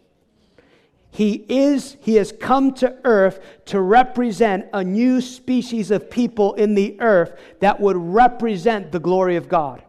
He 1.10 1.44
is, 1.48 1.96
He 2.00 2.16
has 2.16 2.32
come 2.32 2.74
to 2.74 2.96
earth 3.04 3.40
to 3.66 3.80
represent 3.80 4.66
a 4.72 4.82
new 4.82 5.20
species 5.20 5.90
of 5.90 6.10
people 6.10 6.54
in 6.54 6.74
the 6.74 7.00
earth 7.00 7.38
that 7.60 7.80
would 7.80 7.96
represent 7.96 8.90
the 8.90 8.98
glory 8.98 9.36
of 9.36 9.48
God. 9.48 9.84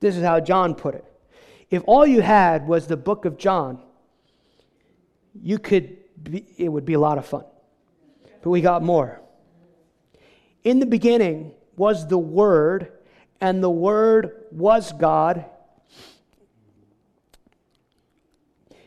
This 0.00 0.16
is 0.16 0.22
how 0.22 0.40
John 0.40 0.74
put 0.74 0.94
it. 0.94 1.04
If 1.70 1.82
all 1.86 2.06
you 2.06 2.20
had 2.20 2.68
was 2.68 2.86
the 2.86 2.98
book 2.98 3.24
of 3.24 3.38
John, 3.38 3.80
you 5.40 5.58
could, 5.58 5.96
be, 6.22 6.44
it 6.58 6.68
would 6.68 6.84
be 6.84 6.92
a 6.92 7.00
lot 7.00 7.16
of 7.16 7.24
fun. 7.24 7.44
But 8.42 8.50
we 8.50 8.60
got 8.60 8.82
more. 8.82 9.22
In 10.64 10.80
the 10.80 10.86
beginning 10.86 11.52
was 11.76 12.08
the 12.08 12.18
Word, 12.18 12.90
and 13.40 13.62
the 13.62 13.70
Word 13.70 14.46
was 14.50 14.92
God. 14.92 15.44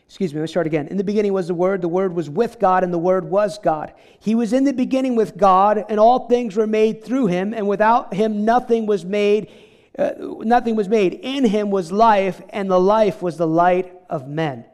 Excuse 0.06 0.34
me, 0.34 0.40
let 0.40 0.44
me 0.44 0.48
start 0.48 0.66
again. 0.66 0.88
In 0.88 0.96
the 0.96 1.04
beginning 1.04 1.32
was 1.32 1.46
the 1.46 1.54
Word, 1.54 1.80
the 1.80 1.88
Word 1.88 2.12
was 2.12 2.28
with 2.28 2.58
God, 2.58 2.82
and 2.82 2.92
the 2.92 2.98
Word 2.98 3.24
was 3.24 3.58
God. 3.58 3.92
He 4.18 4.34
was 4.34 4.52
in 4.52 4.64
the 4.64 4.72
beginning 4.72 5.14
with 5.14 5.36
God, 5.36 5.84
and 5.88 6.00
all 6.00 6.26
things 6.26 6.56
were 6.56 6.66
made 6.66 7.04
through 7.04 7.26
him, 7.26 7.54
and 7.54 7.68
without 7.68 8.12
him 8.12 8.44
nothing 8.44 8.86
was 8.86 9.04
made. 9.04 9.48
Uh, 9.96 10.12
nothing 10.18 10.74
was 10.74 10.88
made. 10.88 11.14
In 11.14 11.44
him 11.44 11.70
was 11.70 11.92
life, 11.92 12.42
and 12.50 12.68
the 12.68 12.80
life 12.80 13.22
was 13.22 13.36
the 13.36 13.46
light 13.46 13.92
of 14.10 14.26
men. 14.26 14.64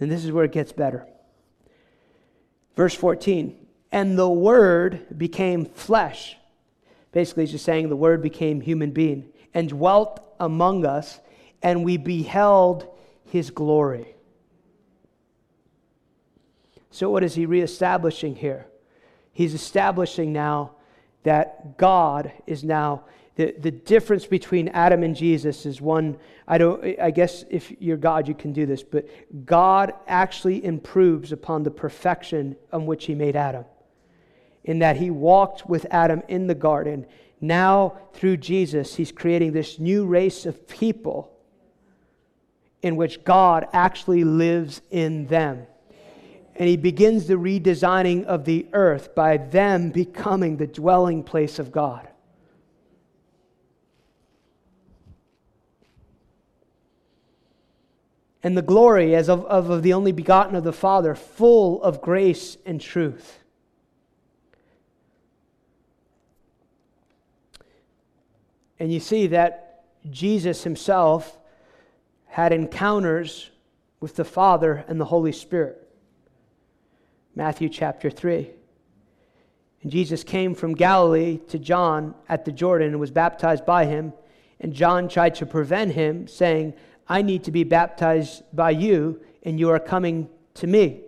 And 0.00 0.10
this 0.10 0.24
is 0.24 0.32
where 0.32 0.44
it 0.44 0.52
gets 0.52 0.72
better. 0.72 1.06
Verse 2.76 2.94
14 2.94 3.54
And 3.92 4.18
the 4.18 4.30
Word 4.30 5.18
became 5.18 5.66
flesh 5.66 6.36
Basically, 7.12 7.44
he's 7.44 7.52
just 7.52 7.64
saying 7.64 7.88
the 7.88 7.96
Word 7.96 8.22
became 8.22 8.60
human 8.60 8.90
being 8.90 9.28
and 9.54 9.68
dwelt 9.68 10.20
among 10.38 10.84
us, 10.84 11.20
and 11.62 11.84
we 11.84 11.96
beheld 11.96 12.86
his 13.24 13.50
glory. 13.50 14.14
So, 16.90 17.10
what 17.10 17.22
is 17.22 17.34
he 17.34 17.46
reestablishing 17.46 18.36
here? 18.36 18.66
He's 19.32 19.54
establishing 19.54 20.32
now 20.32 20.72
that 21.22 21.76
God 21.76 22.32
is 22.46 22.64
now 22.64 23.04
the, 23.36 23.54
the 23.58 23.70
difference 23.70 24.24
between 24.26 24.68
Adam 24.68 25.02
and 25.02 25.14
Jesus 25.14 25.66
is 25.66 25.80
one, 25.80 26.16
I 26.48 26.56
don't 26.56 26.98
I 26.98 27.10
guess 27.10 27.44
if 27.50 27.70
you're 27.80 27.98
God 27.98 28.28
you 28.28 28.34
can 28.34 28.52
do 28.52 28.64
this, 28.64 28.82
but 28.82 29.06
God 29.44 29.92
actually 30.06 30.64
improves 30.64 31.32
upon 31.32 31.62
the 31.62 31.70
perfection 31.70 32.56
on 32.72 32.86
which 32.86 33.04
he 33.04 33.14
made 33.14 33.36
Adam 33.36 33.66
in 34.66 34.80
that 34.80 34.96
he 34.96 35.10
walked 35.10 35.68
with 35.68 35.86
Adam 35.90 36.22
in 36.28 36.48
the 36.48 36.54
garden. 36.54 37.06
Now, 37.40 37.98
through 38.12 38.38
Jesus, 38.38 38.96
he's 38.96 39.12
creating 39.12 39.52
this 39.52 39.78
new 39.78 40.04
race 40.04 40.44
of 40.44 40.68
people 40.68 41.32
in 42.82 42.96
which 42.96 43.24
God 43.24 43.68
actually 43.72 44.24
lives 44.24 44.82
in 44.90 45.26
them. 45.28 45.66
And 46.56 46.68
he 46.68 46.76
begins 46.76 47.26
the 47.26 47.34
redesigning 47.34 48.24
of 48.24 48.44
the 48.44 48.66
earth 48.72 49.14
by 49.14 49.36
them 49.36 49.90
becoming 49.90 50.56
the 50.56 50.66
dwelling 50.66 51.22
place 51.22 51.58
of 51.58 51.70
God. 51.70 52.08
And 58.42 58.56
the 58.56 58.62
glory 58.62 59.14
as 59.14 59.28
of, 59.28 59.44
of, 59.46 59.70
of 59.70 59.82
the 59.82 59.92
only 59.92 60.12
begotten 60.12 60.56
of 60.56 60.64
the 60.64 60.72
Father, 60.72 61.14
full 61.14 61.82
of 61.82 62.00
grace 62.00 62.56
and 62.64 62.80
truth. 62.80 63.40
And 68.78 68.92
you 68.92 69.00
see 69.00 69.28
that 69.28 69.84
Jesus 70.10 70.64
himself 70.64 71.38
had 72.26 72.52
encounters 72.52 73.50
with 74.00 74.16
the 74.16 74.24
Father 74.24 74.84
and 74.88 75.00
the 75.00 75.06
Holy 75.06 75.32
Spirit. 75.32 75.82
Matthew 77.34 77.68
chapter 77.68 78.10
3. 78.10 78.50
And 79.82 79.92
Jesus 79.92 80.24
came 80.24 80.54
from 80.54 80.74
Galilee 80.74 81.38
to 81.48 81.58
John 81.58 82.14
at 82.28 82.44
the 82.44 82.52
Jordan 82.52 82.88
and 82.88 83.00
was 83.00 83.10
baptized 83.10 83.64
by 83.64 83.86
him. 83.86 84.12
And 84.60 84.72
John 84.72 85.08
tried 85.08 85.34
to 85.36 85.46
prevent 85.46 85.92
him, 85.92 86.26
saying, 86.26 86.74
I 87.08 87.22
need 87.22 87.44
to 87.44 87.50
be 87.50 87.62
baptized 87.62 88.42
by 88.52 88.70
you, 88.70 89.20
and 89.42 89.60
you 89.60 89.70
are 89.70 89.78
coming 89.78 90.28
to 90.54 90.66
me. 90.66 91.02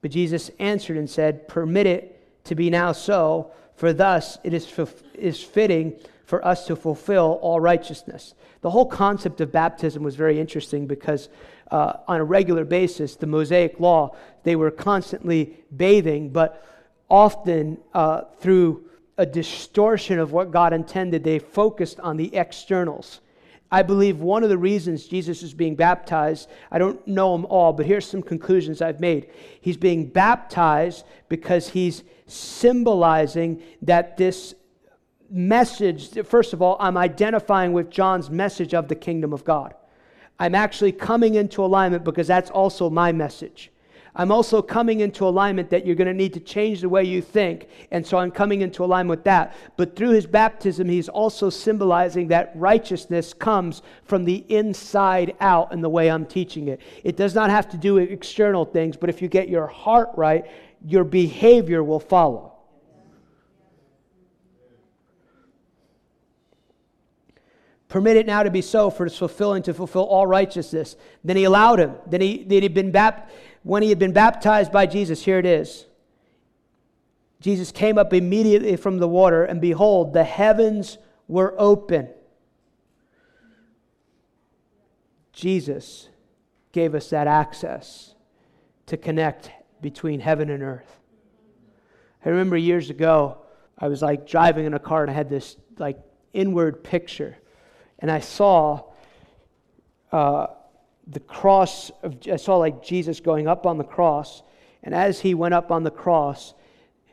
But 0.00 0.10
Jesus 0.10 0.50
answered 0.58 0.96
and 0.96 1.08
said, 1.08 1.46
Permit 1.48 1.86
it 1.86 2.44
to 2.44 2.54
be 2.54 2.70
now 2.70 2.92
so, 2.92 3.52
for 3.82 3.92
thus 3.92 4.38
it 4.44 4.54
is, 4.54 4.72
is 5.12 5.42
fitting 5.42 5.94
for 6.24 6.46
us 6.46 6.68
to 6.68 6.76
fulfill 6.76 7.40
all 7.42 7.58
righteousness. 7.58 8.32
The 8.60 8.70
whole 8.70 8.86
concept 8.86 9.40
of 9.40 9.50
baptism 9.50 10.04
was 10.04 10.14
very 10.14 10.38
interesting 10.38 10.86
because 10.86 11.28
uh, 11.68 11.94
on 12.06 12.20
a 12.20 12.24
regular 12.24 12.64
basis, 12.64 13.16
the 13.16 13.26
Mosaic 13.26 13.80
law, 13.80 14.14
they 14.44 14.54
were 14.54 14.70
constantly 14.70 15.56
bathing, 15.76 16.28
but 16.28 16.64
often 17.10 17.76
uh, 17.92 18.20
through 18.38 18.84
a 19.18 19.26
distortion 19.26 20.20
of 20.20 20.30
what 20.30 20.52
God 20.52 20.72
intended, 20.72 21.24
they 21.24 21.40
focused 21.40 21.98
on 21.98 22.16
the 22.16 22.36
externals. 22.36 23.20
I 23.72 23.82
believe 23.82 24.20
one 24.20 24.44
of 24.44 24.50
the 24.50 24.58
reasons 24.58 25.06
Jesus 25.06 25.42
is 25.42 25.54
being 25.54 25.74
baptized, 25.74 26.50
I 26.70 26.78
don't 26.78 27.04
know 27.08 27.32
them 27.32 27.46
all, 27.46 27.72
but 27.72 27.86
here's 27.86 28.06
some 28.06 28.20
conclusions 28.20 28.82
I've 28.82 29.00
made. 29.00 29.30
He's 29.62 29.78
being 29.78 30.06
baptized 30.06 31.06
because 31.30 31.70
he's 31.70 32.04
symbolizing 32.26 33.62
that 33.80 34.18
this 34.18 34.54
message, 35.30 36.10
first 36.26 36.52
of 36.52 36.60
all, 36.60 36.76
I'm 36.80 36.98
identifying 36.98 37.72
with 37.72 37.88
John's 37.88 38.28
message 38.28 38.74
of 38.74 38.88
the 38.88 38.94
kingdom 38.94 39.32
of 39.32 39.42
God. 39.42 39.72
I'm 40.38 40.54
actually 40.54 40.92
coming 40.92 41.36
into 41.36 41.64
alignment 41.64 42.04
because 42.04 42.26
that's 42.26 42.50
also 42.50 42.90
my 42.90 43.10
message. 43.10 43.70
I'm 44.14 44.30
also 44.30 44.60
coming 44.60 45.00
into 45.00 45.26
alignment 45.26 45.70
that 45.70 45.86
you're 45.86 45.96
going 45.96 46.08
to 46.08 46.14
need 46.14 46.34
to 46.34 46.40
change 46.40 46.82
the 46.82 46.88
way 46.88 47.02
you 47.02 47.22
think. 47.22 47.68
And 47.90 48.06
so 48.06 48.18
I'm 48.18 48.30
coming 48.30 48.60
into 48.60 48.84
alignment 48.84 49.20
with 49.20 49.24
that. 49.24 49.56
But 49.78 49.96
through 49.96 50.10
his 50.10 50.26
baptism, 50.26 50.86
he's 50.86 51.08
also 51.08 51.48
symbolizing 51.48 52.28
that 52.28 52.52
righteousness 52.54 53.32
comes 53.32 53.80
from 54.04 54.24
the 54.24 54.44
inside 54.50 55.34
out 55.40 55.72
in 55.72 55.80
the 55.80 55.88
way 55.88 56.10
I'm 56.10 56.26
teaching 56.26 56.68
it. 56.68 56.82
It 57.04 57.16
does 57.16 57.34
not 57.34 57.48
have 57.48 57.70
to 57.70 57.78
do 57.78 57.94
with 57.94 58.10
external 58.10 58.66
things, 58.66 58.98
but 58.98 59.08
if 59.08 59.22
you 59.22 59.28
get 59.28 59.48
your 59.48 59.66
heart 59.66 60.10
right, 60.14 60.44
your 60.84 61.04
behavior 61.04 61.82
will 61.82 62.00
follow. 62.00 62.50
Permit 67.88 68.16
it 68.16 68.26
now 68.26 68.42
to 68.42 68.50
be 68.50 68.62
so, 68.62 68.88
for 68.88 69.04
it's 69.04 69.18
fulfilling 69.18 69.62
to 69.64 69.74
fulfill 69.74 70.04
all 70.04 70.26
righteousness. 70.26 70.96
Then 71.24 71.36
he 71.36 71.44
allowed 71.44 71.78
him. 71.78 71.94
Then 72.06 72.22
he, 72.22 72.42
then 72.42 72.62
he'd 72.62 72.72
been 72.72 72.90
bap- 72.90 73.30
when 73.62 73.82
he 73.82 73.88
had 73.88 73.98
been 73.98 74.12
baptized 74.12 74.72
by 74.72 74.86
Jesus, 74.86 75.24
here 75.24 75.38
it 75.38 75.46
is. 75.46 75.86
Jesus 77.40 77.72
came 77.72 77.98
up 77.98 78.12
immediately 78.12 78.76
from 78.76 78.98
the 78.98 79.08
water, 79.08 79.44
and 79.44 79.60
behold, 79.60 80.12
the 80.12 80.24
heavens 80.24 80.98
were 81.26 81.54
open. 81.58 82.08
Jesus 85.32 86.08
gave 86.72 86.94
us 86.94 87.10
that 87.10 87.26
access 87.26 88.14
to 88.86 88.96
connect 88.96 89.50
between 89.80 90.20
heaven 90.20 90.50
and 90.50 90.62
earth. 90.62 91.00
I 92.24 92.28
remember 92.28 92.56
years 92.56 92.90
ago, 92.90 93.38
I 93.78 93.88
was 93.88 94.02
like 94.02 94.26
driving 94.26 94.64
in 94.64 94.74
a 94.74 94.78
car 94.78 95.02
and 95.02 95.10
I 95.10 95.14
had 95.14 95.28
this 95.28 95.56
like 95.78 95.98
inward 96.32 96.84
picture 96.84 97.36
and 97.98 98.10
I 98.10 98.20
saw 98.20 98.82
uh, 100.12 100.46
the 101.06 101.20
cross 101.20 101.90
of, 102.02 102.18
I 102.30 102.36
saw 102.36 102.56
like 102.56 102.82
Jesus 102.82 103.20
going 103.20 103.48
up 103.48 103.66
on 103.66 103.78
the 103.78 103.84
cross, 103.84 104.42
and 104.82 104.94
as 104.94 105.20
he 105.20 105.34
went 105.34 105.54
up 105.54 105.70
on 105.70 105.82
the 105.82 105.90
cross, 105.90 106.54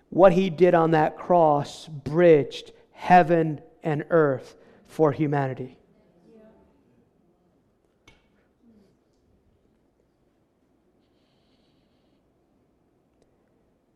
what 0.09 0.33
he 0.33 0.49
did 0.49 0.73
on 0.73 0.91
that 0.91 1.17
cross 1.17 1.87
bridged 1.87 2.71
heaven 2.91 3.61
and 3.83 4.03
earth 4.09 4.55
for 4.87 5.11
humanity. 5.11 5.77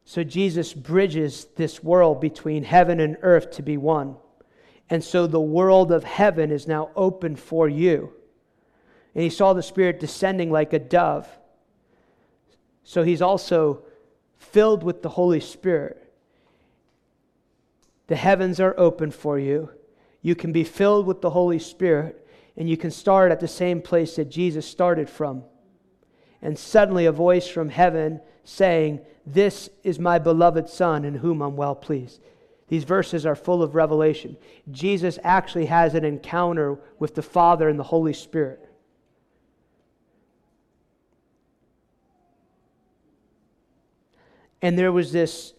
So 0.05 0.23
Jesus 0.23 0.73
bridges 0.73 1.47
this 1.55 1.83
world 1.83 2.21
between 2.21 2.63
heaven 2.63 2.99
and 2.99 3.17
earth 3.23 3.49
to 3.51 3.63
be 3.63 3.77
one. 3.77 4.15
And 4.87 5.03
so 5.03 5.25
the 5.25 5.41
world 5.41 5.91
of 5.91 6.03
heaven 6.03 6.51
is 6.51 6.67
now 6.67 6.91
open 6.95 7.35
for 7.35 7.67
you. 7.67 8.13
And 9.15 9.23
he 9.23 9.29
saw 9.29 9.53
the 9.53 9.63
Spirit 9.63 9.99
descending 9.99 10.51
like 10.51 10.73
a 10.73 10.79
dove. 10.79 11.27
So 12.83 13.03
he's 13.03 13.21
also 13.21 13.83
filled 14.37 14.83
with 14.83 15.01
the 15.01 15.09
Holy 15.09 15.39
Spirit. 15.39 15.99
The 18.07 18.15
heavens 18.15 18.59
are 18.59 18.75
open 18.77 19.11
for 19.11 19.39
you. 19.39 19.69
You 20.21 20.35
can 20.35 20.51
be 20.51 20.63
filled 20.63 21.05
with 21.05 21.21
the 21.21 21.29
Holy 21.29 21.59
Spirit, 21.59 22.27
and 22.57 22.69
you 22.69 22.77
can 22.77 22.91
start 22.91 23.31
at 23.31 23.39
the 23.39 23.47
same 23.47 23.81
place 23.81 24.15
that 24.15 24.29
Jesus 24.29 24.65
started 24.65 25.09
from. 25.09 25.43
And 26.41 26.57
suddenly, 26.57 27.05
a 27.05 27.11
voice 27.11 27.47
from 27.47 27.69
heaven 27.69 28.19
saying, 28.43 28.99
This 29.25 29.69
is 29.83 29.99
my 29.99 30.19
beloved 30.19 30.69
Son, 30.69 31.05
in 31.05 31.15
whom 31.15 31.41
I'm 31.41 31.55
well 31.55 31.75
pleased. 31.75 32.19
These 32.67 32.83
verses 32.83 33.25
are 33.25 33.35
full 33.35 33.61
of 33.61 33.75
revelation. 33.75 34.37
Jesus 34.71 35.19
actually 35.23 35.67
has 35.67 35.93
an 35.93 36.03
encounter 36.03 36.79
with 36.99 37.15
the 37.15 37.21
Father 37.21 37.69
and 37.69 37.79
the 37.79 37.83
Holy 37.83 38.13
Spirit. 38.13 38.67
And 44.63 44.79
there 44.79 44.93
was 44.93 45.11
this 45.11 45.53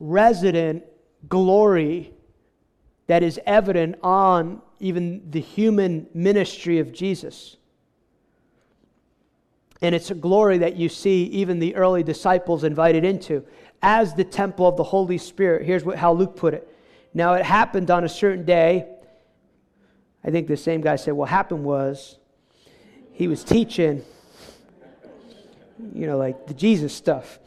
resident 0.00 0.82
glory 1.28 2.14
that 3.06 3.22
is 3.22 3.38
evident 3.44 3.96
on 4.02 4.62
even 4.80 5.30
the 5.30 5.40
human 5.40 6.08
ministry 6.14 6.78
of 6.78 6.90
Jesus. 6.90 7.58
And 9.82 9.94
it's 9.94 10.10
a 10.10 10.14
glory 10.14 10.56
that 10.58 10.76
you 10.76 10.88
see 10.88 11.24
even 11.24 11.58
the 11.58 11.76
early 11.76 12.02
disciples 12.02 12.64
invited 12.64 13.04
into 13.04 13.44
as 13.82 14.14
the 14.14 14.24
temple 14.24 14.66
of 14.66 14.78
the 14.78 14.84
Holy 14.84 15.18
Spirit. 15.18 15.66
Here's 15.66 15.84
what, 15.84 15.98
how 15.98 16.14
Luke 16.14 16.34
put 16.34 16.54
it. 16.54 16.66
Now, 17.12 17.34
it 17.34 17.44
happened 17.44 17.90
on 17.90 18.04
a 18.04 18.08
certain 18.08 18.46
day. 18.46 18.88
I 20.24 20.30
think 20.30 20.48
the 20.48 20.56
same 20.56 20.80
guy 20.80 20.96
said, 20.96 21.12
What 21.12 21.28
happened 21.28 21.62
was 21.62 22.16
he 23.12 23.28
was 23.28 23.44
teaching, 23.44 24.02
you 25.92 26.06
know, 26.06 26.16
like 26.16 26.46
the 26.46 26.54
Jesus 26.54 26.94
stuff. 26.94 27.38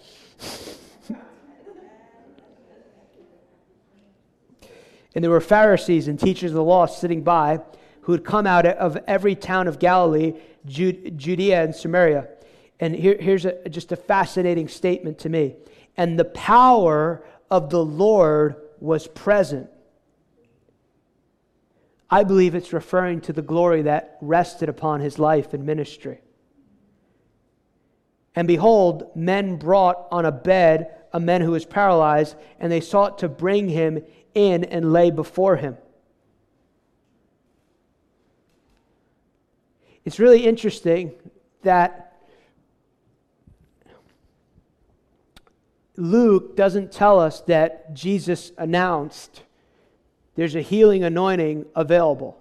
And 5.15 5.23
there 5.23 5.31
were 5.31 5.41
Pharisees 5.41 6.07
and 6.07 6.19
teachers 6.19 6.51
of 6.51 6.55
the 6.55 6.63
law 6.63 6.85
sitting 6.85 7.23
by 7.23 7.59
who 8.01 8.11
had 8.11 8.23
come 8.23 8.47
out 8.47 8.65
of 8.65 8.97
every 9.07 9.35
town 9.35 9.67
of 9.67 9.79
Galilee, 9.79 10.33
Judea, 10.65 11.63
and 11.63 11.75
Samaria. 11.75 12.27
And 12.79 12.95
here, 12.95 13.17
here's 13.19 13.45
a, 13.45 13.67
just 13.69 13.91
a 13.91 13.95
fascinating 13.95 14.67
statement 14.67 15.19
to 15.19 15.29
me 15.29 15.55
and 15.97 16.17
the 16.17 16.25
power 16.25 17.23
of 17.49 17.69
the 17.69 17.83
Lord 17.83 18.55
was 18.79 19.07
present. 19.07 19.69
I 22.09 22.23
believe 22.23 22.55
it's 22.55 22.71
referring 22.71 23.21
to 23.21 23.33
the 23.33 23.41
glory 23.41 23.81
that 23.81 24.17
rested 24.21 24.69
upon 24.69 25.01
his 25.01 25.19
life 25.19 25.53
and 25.53 25.65
ministry. 25.65 26.21
And 28.37 28.47
behold, 28.47 29.09
men 29.15 29.55
brought 29.55 30.07
on 30.11 30.23
a 30.23 30.31
bed 30.31 30.93
a 31.11 31.19
man 31.19 31.41
who 31.41 31.49
was 31.49 31.65
paralyzed, 31.65 32.35
and 32.59 32.71
they 32.71 32.81
sought 32.81 33.17
to 33.17 33.27
bring 33.27 33.67
him 33.67 34.03
in 34.35 34.63
and 34.65 34.93
lay 34.93 35.09
before 35.09 35.55
him. 35.55 35.75
It's 40.05 40.19
really 40.19 40.45
interesting 40.45 41.13
that 41.63 42.15
Luke 45.95 46.55
doesn't 46.55 46.91
tell 46.91 47.19
us 47.19 47.41
that 47.41 47.95
Jesus 47.95 48.51
announced 48.55 49.41
there's 50.35 50.53
a 50.53 50.61
healing 50.61 51.03
anointing 51.03 51.65
available. 51.75 52.37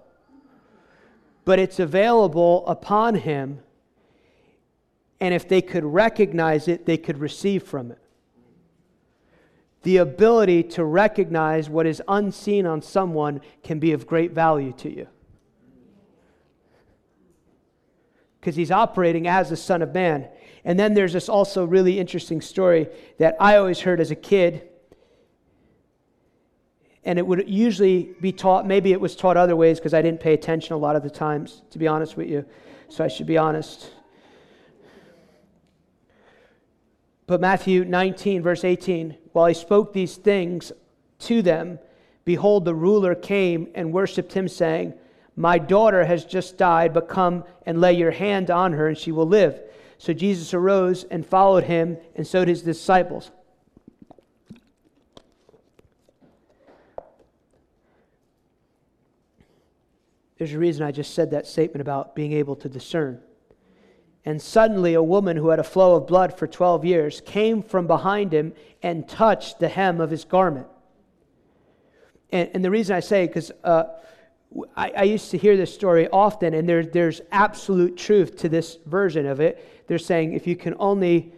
But 1.43 1.57
it's 1.57 1.79
available 1.79 2.67
upon 2.67 3.15
him, 3.15 3.63
and 5.19 5.33
if 5.33 5.47
they 5.47 5.61
could 5.61 5.83
recognize 5.83 6.67
it, 6.67 6.85
they 6.85 6.97
could 6.97 7.17
receive 7.17 7.63
from 7.63 7.91
it. 7.91 7.99
The 9.83 9.97
ability 9.97 10.63
to 10.63 10.83
recognize 10.83 11.69
what 11.69 11.85
is 11.85 12.01
unseen 12.07 12.65
on 12.65 12.81
someone 12.81 13.41
can 13.63 13.79
be 13.79 13.93
of 13.93 14.05
great 14.05 14.31
value 14.31 14.73
to 14.73 14.93
you. 14.93 15.07
Because 18.39 18.55
he's 18.55 18.71
operating 18.71 19.27
as 19.27 19.49
the 19.49 19.57
Son 19.57 19.81
of 19.81 19.93
Man. 19.93 20.27
And 20.63 20.79
then 20.79 20.93
there's 20.93 21.13
this 21.13 21.29
also 21.29 21.65
really 21.65 21.99
interesting 21.99 22.41
story 22.41 22.87
that 23.17 23.37
I 23.39 23.55
always 23.57 23.79
heard 23.79 23.99
as 23.99 24.11
a 24.11 24.15
kid. 24.15 24.69
and 27.03 27.17
it 27.17 27.25
would 27.25 27.49
usually 27.49 28.13
be 28.19 28.33
taught, 28.33 28.67
maybe 28.67 28.91
it 28.91 28.99
was 28.99 29.15
taught 29.15 29.37
other 29.37 29.55
ways 29.55 29.79
because 29.79 29.93
I 29.93 30.01
didn't 30.01 30.19
pay 30.19 30.33
attention 30.33 30.73
a 30.73 30.77
lot 30.77 30.97
of 30.97 31.03
the 31.03 31.09
times, 31.09 31.61
to 31.71 31.79
be 31.79 31.87
honest 31.87 32.17
with 32.17 32.27
you. 32.27 32.43
So 32.89 33.01
I 33.01 33.07
should 33.07 33.25
be 33.25 33.37
honest. 33.37 33.91
But 37.27 37.41
Matthew 37.41 37.83
19, 37.83 38.41
verse 38.41 38.63
18, 38.63 39.17
while 39.33 39.47
he 39.47 39.53
spoke 39.53 39.91
these 39.91 40.15
things 40.15 40.71
to 41.19 41.41
them, 41.41 41.77
behold, 42.23 42.63
the 42.63 42.73
ruler 42.73 43.15
came 43.15 43.67
and 43.75 43.91
worshiped 43.91 44.31
him, 44.31 44.47
saying, 44.47 44.93
My 45.35 45.59
daughter 45.59 46.05
has 46.05 46.23
just 46.23 46.57
died, 46.57 46.93
but 46.93 47.09
come 47.09 47.43
and 47.65 47.81
lay 47.81 47.93
your 47.93 48.11
hand 48.11 48.49
on 48.49 48.71
her, 48.73 48.87
and 48.87 48.97
she 48.97 49.11
will 49.11 49.27
live. 49.27 49.61
So 49.97 50.13
Jesus 50.13 50.53
arose 50.53 51.03
and 51.03 51.25
followed 51.25 51.65
him, 51.65 51.97
and 52.15 52.25
so 52.25 52.39
did 52.39 52.49
his 52.49 52.61
disciples. 52.61 53.29
There's 60.37 60.53
a 60.53 60.59
reason 60.59 60.85
I 60.85 60.91
just 60.91 61.13
said 61.13 61.31
that 61.31 61.45
statement 61.45 61.81
about 61.81 62.15
being 62.15 62.31
able 62.31 62.55
to 62.57 62.69
discern. 62.69 63.21
And 64.27 64.41
suddenly, 64.41 64.93
a 64.93 65.01
woman 65.01 65.37
who 65.37 65.47
had 65.47 65.59
a 65.59 65.63
flow 65.63 65.95
of 65.95 66.05
blood 66.05 66.37
for 66.37 66.47
12 66.47 66.83
years 66.83 67.21
came 67.21 67.63
from 67.63 67.87
behind 67.87 68.33
him 68.33 68.51
and 68.83 69.07
touched 69.07 69.57
the 69.59 69.69
hem 69.69 70.01
of 70.01 70.09
his 70.09 70.25
garment. 70.25 70.67
And, 72.33 72.49
and 72.53 72.65
the 72.65 72.69
reason 72.69 72.93
I 72.93 72.99
say, 72.99 73.25
because 73.25 73.53
uh, 73.63 73.85
I, 74.75 74.91
I, 74.97 75.03
used 75.03 75.31
to 75.31 75.37
hear 75.37 75.55
this 75.55 75.73
story 75.73 76.09
often, 76.09 76.53
and 76.53 76.67
there, 76.67 76.85
there's 76.85 77.21
absolute 77.31 77.95
truth 77.95 78.35
to 78.39 78.49
this 78.49 78.79
version 78.85 79.25
of 79.25 79.39
it. 79.39 79.87
They're 79.87 79.97
saying 79.97 80.33
if 80.33 80.45
you 80.45 80.57
can 80.57 80.75
only 80.77 81.31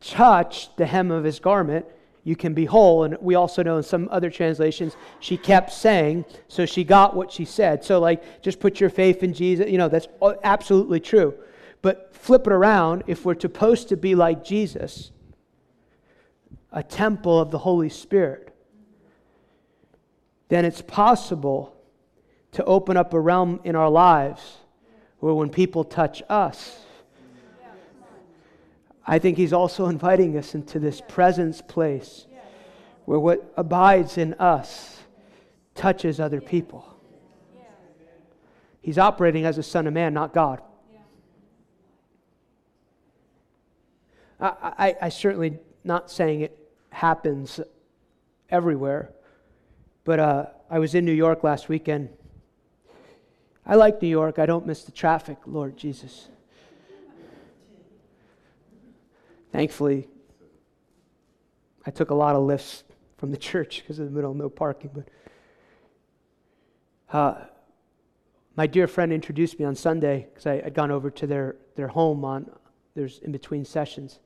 touch 0.00 0.68
the 0.76 0.86
hem 0.86 1.10
of 1.10 1.24
his 1.24 1.40
garment, 1.40 1.84
you 2.22 2.36
can 2.36 2.54
be 2.54 2.64
whole. 2.64 3.02
And 3.02 3.16
we 3.20 3.34
also 3.34 3.64
know 3.64 3.76
in 3.76 3.82
some 3.82 4.08
other 4.12 4.30
translations, 4.30 4.96
she 5.18 5.36
kept 5.36 5.72
saying, 5.72 6.24
so 6.46 6.64
she 6.64 6.84
got 6.84 7.16
what 7.16 7.32
she 7.32 7.44
said. 7.44 7.82
So, 7.82 7.98
like, 7.98 8.40
just 8.40 8.60
put 8.60 8.78
your 8.78 8.90
faith 8.90 9.24
in 9.24 9.34
Jesus. 9.34 9.68
You 9.68 9.78
know, 9.78 9.88
that's 9.88 10.06
absolutely 10.44 11.00
true. 11.00 11.34
But 11.82 12.14
flip 12.14 12.46
it 12.46 12.52
around, 12.52 13.04
if 13.06 13.24
we're 13.24 13.38
supposed 13.38 13.88
to 13.90 13.96
be 13.96 14.14
like 14.14 14.44
Jesus, 14.44 15.10
a 16.72 16.82
temple 16.82 17.40
of 17.40 17.50
the 17.50 17.58
Holy 17.58 17.88
Spirit, 17.88 18.54
then 20.48 20.64
it's 20.64 20.82
possible 20.82 21.76
to 22.52 22.64
open 22.64 22.96
up 22.96 23.12
a 23.12 23.20
realm 23.20 23.60
in 23.64 23.76
our 23.76 23.90
lives 23.90 24.58
where 25.18 25.34
when 25.34 25.50
people 25.50 25.84
touch 25.84 26.22
us, 26.28 26.80
I 29.06 29.18
think 29.18 29.36
he's 29.36 29.52
also 29.52 29.86
inviting 29.88 30.36
us 30.36 30.54
into 30.54 30.78
this 30.78 31.00
presence 31.00 31.62
place 31.62 32.26
where 33.04 33.18
what 33.18 33.52
abides 33.56 34.18
in 34.18 34.34
us 34.34 35.00
touches 35.74 36.18
other 36.18 36.40
people. 36.40 36.84
He's 38.80 38.98
operating 38.98 39.44
as 39.44 39.58
a 39.58 39.62
son 39.62 39.86
of 39.86 39.94
man, 39.94 40.14
not 40.14 40.32
God. 40.32 40.60
I, 44.40 44.54
I, 44.62 44.96
I 45.02 45.08
certainly 45.08 45.58
not 45.84 46.10
saying 46.10 46.40
it 46.40 46.58
happens 46.90 47.60
everywhere, 48.50 49.12
but 50.04 50.20
uh, 50.20 50.46
I 50.70 50.78
was 50.78 50.94
in 50.94 51.04
New 51.04 51.12
York 51.12 51.44
last 51.44 51.68
weekend. 51.68 52.10
I 53.64 53.74
like 53.74 54.00
New 54.00 54.08
York. 54.08 54.38
I 54.38 54.46
don't 54.46 54.66
miss 54.66 54.84
the 54.84 54.92
traffic, 54.92 55.38
Lord 55.46 55.76
Jesus. 55.76 56.28
Thankfully, 59.52 60.08
I 61.84 61.90
took 61.90 62.10
a 62.10 62.14
lot 62.14 62.36
of 62.36 62.42
lifts 62.42 62.84
from 63.16 63.30
the 63.30 63.36
church 63.36 63.80
because 63.80 63.98
of 63.98 64.06
the 64.06 64.12
middle, 64.12 64.34
no 64.34 64.48
parking. 64.48 64.90
But 64.94 65.08
uh, 67.16 67.44
my 68.54 68.66
dear 68.66 68.86
friend 68.86 69.12
introduced 69.12 69.58
me 69.58 69.64
on 69.64 69.74
Sunday 69.74 70.26
because 70.30 70.46
I 70.46 70.60
had 70.60 70.74
gone 70.74 70.90
over 70.90 71.10
to 71.10 71.26
their, 71.26 71.56
their 71.74 71.88
home 71.88 72.24
on 72.24 72.50
there's 72.96 73.18
in 73.18 73.30
between 73.30 73.64
sessions, 73.64 74.18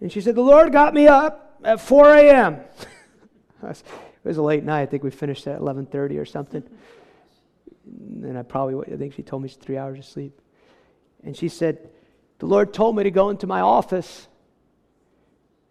and 0.00 0.10
she 0.10 0.20
said 0.20 0.34
the 0.34 0.42
Lord 0.42 0.72
got 0.72 0.94
me 0.94 1.06
up 1.06 1.58
at 1.64 1.80
4 1.80 2.14
a.m. 2.16 2.54
it 3.62 3.82
was 4.24 4.36
a 4.36 4.42
late 4.42 4.64
night. 4.64 4.82
I 4.82 4.86
think 4.86 5.02
we 5.02 5.10
finished 5.10 5.46
at 5.46 5.60
11:30 5.60 6.18
or 6.18 6.24
something. 6.24 6.62
And 8.22 8.38
I 8.38 8.42
probably 8.42 8.92
I 8.92 8.96
think 8.96 9.14
she 9.14 9.22
told 9.22 9.42
me 9.42 9.48
three 9.48 9.76
hours 9.76 9.98
of 9.98 10.04
sleep. 10.04 10.40
And 11.22 11.36
she 11.36 11.48
said, 11.48 11.90
the 12.38 12.46
Lord 12.46 12.72
told 12.72 12.96
me 12.96 13.02
to 13.02 13.10
go 13.10 13.28
into 13.28 13.46
my 13.46 13.60
office 13.60 14.28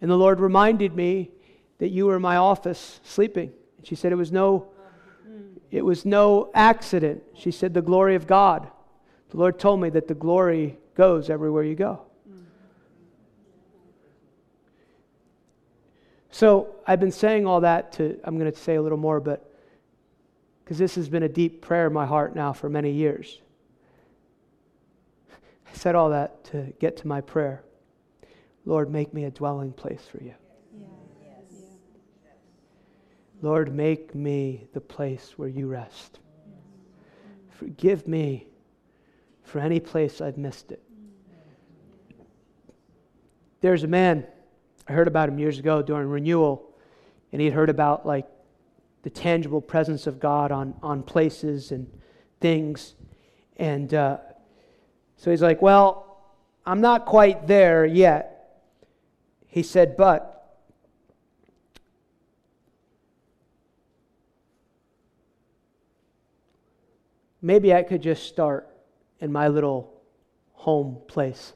and 0.01 0.09
the 0.09 0.17
Lord 0.17 0.39
reminded 0.39 0.95
me 0.95 1.31
that 1.79 1.89
you 1.89 2.05
were 2.05 2.15
in 2.15 2.21
my 2.21 2.37
office 2.37 2.99
sleeping. 3.03 3.51
And 3.77 3.85
she 3.85 3.95
said, 3.95 4.11
It 4.11 4.15
was 4.15 4.31
no, 4.31 4.69
it 5.71 5.83
was 5.83 6.05
no 6.05 6.51
accident. 6.53 7.23
She 7.33 7.51
said, 7.51 7.73
The 7.73 7.81
glory 7.81 8.15
of 8.15 8.27
God. 8.27 8.69
The 9.29 9.37
Lord 9.37 9.59
told 9.59 9.81
me 9.81 9.89
that 9.91 10.07
the 10.07 10.15
glory 10.15 10.77
goes 10.95 11.29
everywhere 11.29 11.63
you 11.63 11.75
go. 11.75 12.01
So 16.31 16.75
I've 16.85 16.99
been 16.99 17.11
saying 17.11 17.45
all 17.45 17.61
that 17.61 17.91
to, 17.93 18.19
I'm 18.23 18.37
going 18.37 18.51
to 18.51 18.57
say 18.57 18.75
a 18.75 18.81
little 18.81 18.97
more, 18.97 19.19
but 19.19 19.53
because 20.63 20.77
this 20.77 20.95
has 20.95 21.09
been 21.09 21.23
a 21.23 21.29
deep 21.29 21.61
prayer 21.61 21.87
in 21.87 21.93
my 21.93 22.05
heart 22.05 22.35
now 22.35 22.53
for 22.53 22.69
many 22.69 22.91
years. 22.91 23.39
I 25.31 25.75
said 25.75 25.95
all 25.95 26.09
that 26.09 26.43
to 26.45 26.73
get 26.79 26.97
to 26.97 27.07
my 27.07 27.21
prayer. 27.21 27.63
Lord, 28.65 28.91
make 28.91 29.13
me 29.13 29.25
a 29.25 29.31
dwelling 29.31 29.73
place 29.73 30.03
for 30.11 30.23
you. 30.23 30.35
Lord, 33.41 33.73
make 33.73 34.13
me 34.13 34.67
the 34.73 34.81
place 34.81 35.33
where 35.37 35.47
you 35.47 35.67
rest. 35.67 36.19
Forgive 37.49 38.07
me 38.07 38.47
for 39.43 39.59
any 39.59 39.79
place 39.79 40.21
I've 40.21 40.37
missed 40.37 40.71
it. 40.71 40.83
There's 43.61 43.83
a 43.83 43.87
man, 43.87 44.25
I 44.89 44.93
heard 44.93 45.07
about 45.07 45.29
him 45.29 45.37
years 45.37 45.59
ago 45.59 45.83
during 45.83 46.09
renewal, 46.09 46.67
and 47.31 47.39
he'd 47.39 47.53
heard 47.53 47.69
about 47.69 48.07
like 48.07 48.25
the 49.03 49.11
tangible 49.11 49.61
presence 49.61 50.07
of 50.07 50.19
God 50.19 50.51
on, 50.51 50.73
on 50.81 51.03
places 51.03 51.71
and 51.71 51.87
things. 52.41 52.95
And 53.57 53.93
uh, 53.93 54.17
so 55.15 55.29
he's 55.29 55.43
like, 55.43 55.61
Well, 55.61 56.23
I'm 56.65 56.81
not 56.81 57.05
quite 57.05 57.45
there 57.45 57.85
yet. 57.85 58.63
He 59.45 59.61
said, 59.61 59.95
But 59.95 60.57
maybe 67.43 67.75
I 67.75 67.83
could 67.83 68.01
just 68.01 68.23
start 68.23 68.67
in 69.19 69.31
my 69.31 69.49
little 69.49 70.01
home 70.53 70.97
place. 71.07 71.53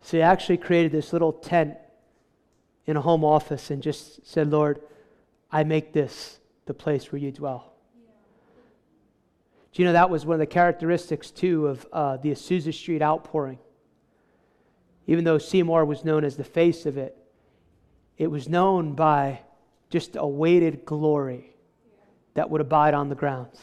So 0.00 0.16
he 0.16 0.22
actually 0.22 0.56
created 0.56 0.92
this 0.92 1.12
little 1.12 1.34
tent 1.34 1.76
in 2.86 2.96
a 2.96 3.00
home 3.00 3.24
office 3.24 3.70
and 3.70 3.82
just 3.82 4.26
said, 4.26 4.50
Lord, 4.50 4.80
I 5.50 5.64
make 5.64 5.92
this 5.92 6.38
the 6.66 6.74
place 6.74 7.12
where 7.12 7.20
you 7.20 7.32
dwell. 7.32 7.72
Do 9.72 9.82
you 9.82 9.86
know 9.86 9.92
that 9.92 10.10
was 10.10 10.26
one 10.26 10.34
of 10.34 10.40
the 10.40 10.46
characteristics, 10.46 11.30
too, 11.30 11.66
of 11.66 11.86
uh, 11.92 12.16
the 12.18 12.30
Azusa 12.30 12.74
Street 12.74 13.02
outpouring? 13.02 13.58
even 15.06 15.24
though 15.24 15.38
Seymour 15.38 15.84
was 15.84 16.04
known 16.04 16.24
as 16.24 16.36
the 16.36 16.44
face 16.44 16.86
of 16.86 16.96
it, 16.96 17.16
it 18.18 18.28
was 18.28 18.48
known 18.48 18.94
by 18.94 19.40
just 19.90 20.16
a 20.16 20.26
weighted 20.26 20.84
glory 20.84 21.54
that 22.34 22.48
would 22.50 22.60
abide 22.60 22.94
on 22.94 23.08
the 23.08 23.14
grounds. 23.14 23.60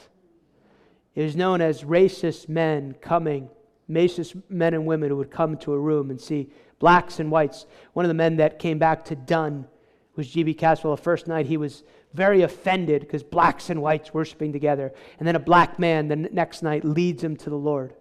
It 1.15 1.24
was 1.24 1.36
known 1.36 1.61
as 1.61 1.84
racist 1.84 2.49
men 2.49 2.95
coming, 3.01 3.49
racist 3.89 4.41
men 4.49 4.74
and 4.74 4.86
women 4.86 5.09
who 5.09 5.17
would 5.17 5.32
come 5.32 5.57
to 5.57 5.74
a 5.74 5.80
room 5.80 6.09
and 6.09 6.20
see 6.20 6.51
blacks 6.80 7.20
and 7.20 7.30
whites. 7.30 7.66
One 7.94 8.06
of 8.06 8.10
the 8.10 8.16
men 8.16 8.38
that 8.38 8.60
came 8.60 8.80
back 8.80 9.06
to 9.06 9.16
Dunn 9.16 9.68
was 10.16 10.30
G.B. 10.30 10.56
Cashwell. 10.56 10.96
The 10.96 11.02
first 11.02 11.28
night 11.28 11.46
he 11.46 11.58
was 11.58 11.84
very 12.14 12.42
offended 12.42 13.02
because 13.02 13.22
blacks 13.22 13.70
and 13.70 13.82
whites 13.82 14.14
worshiping 14.14 14.52
together. 14.52 14.92
And 15.20 15.28
then 15.28 15.36
a 15.36 15.40
black 15.40 15.78
man 15.78 16.08
the 16.08 16.16
next 16.16 16.64
night 16.64 16.84
leads 16.84 17.24
him 17.24 17.36
to 17.38 17.50
the 17.50 17.58
Lord 17.58 17.94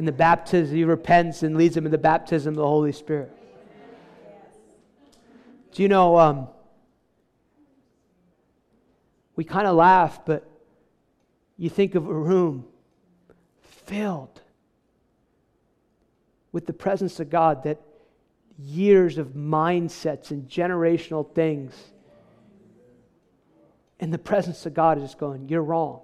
in 0.00 0.06
the 0.06 0.12
baptism, 0.12 0.74
he 0.74 0.84
repents 0.84 1.42
and 1.42 1.58
leads 1.58 1.76
him 1.76 1.84
in 1.84 1.92
the 1.92 1.98
baptism 1.98 2.52
of 2.52 2.56
the 2.56 2.66
Holy 2.66 2.90
Spirit. 2.90 3.30
Do 5.72 5.82
you 5.82 5.90
know, 5.90 6.16
um, 6.18 6.48
we 9.36 9.44
kind 9.44 9.66
of 9.66 9.76
laugh, 9.76 10.24
but 10.24 10.48
you 11.58 11.68
think 11.68 11.94
of 11.96 12.06
a 12.08 12.14
room 12.14 12.64
filled 13.60 14.40
with 16.52 16.66
the 16.66 16.72
presence 16.72 17.20
of 17.20 17.30
God 17.30 17.64
that 17.64 17.80
years 18.58 19.18
of 19.18 19.28
mindsets 19.28 20.30
and 20.30 20.48
generational 20.48 21.28
things. 21.34 21.74
And 23.98 24.12
the 24.12 24.18
presence 24.18 24.64
of 24.66 24.74
God 24.74 25.00
is 25.02 25.14
going, 25.14 25.48
You're 25.48 25.62
wrong. 25.62 26.00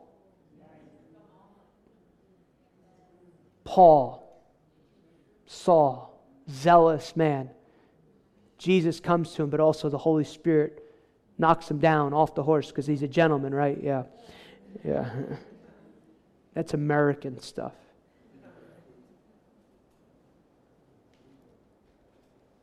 Paul, 3.65 4.23
Saul, 5.47 6.23
zealous 6.51 7.17
man. 7.17 7.51
Jesus 8.59 9.01
comes 9.01 9.33
to 9.35 9.43
him, 9.43 9.51
but 9.51 9.61
also 9.61 9.89
the 9.89 9.99
Holy 9.99 10.25
Spirit 10.25 10.83
knocks 11.39 11.71
him 11.71 11.79
down 11.79 12.15
off 12.15 12.35
the 12.35 12.43
horse 12.43 12.69
because 12.69 12.87
he's 12.87 13.03
a 13.03 13.09
gentleman, 13.09 13.55
right? 13.55 13.79
Yeah. 13.83 14.05
Yeah. 14.85 15.11
That's 16.55 16.73
American 16.73 17.39
stuff. 17.41 17.75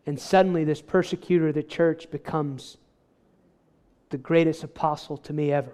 And 0.06 0.20
suddenly, 0.20 0.64
this 0.64 0.82
persecutor 0.82 1.48
of 1.48 1.56
the 1.56 1.64
church 1.64 2.12
becomes 2.12 2.78
the 4.10 4.18
greatest 4.18 4.64
apostle 4.64 5.18
to 5.18 5.34
me 5.34 5.52
ever. 5.52 5.72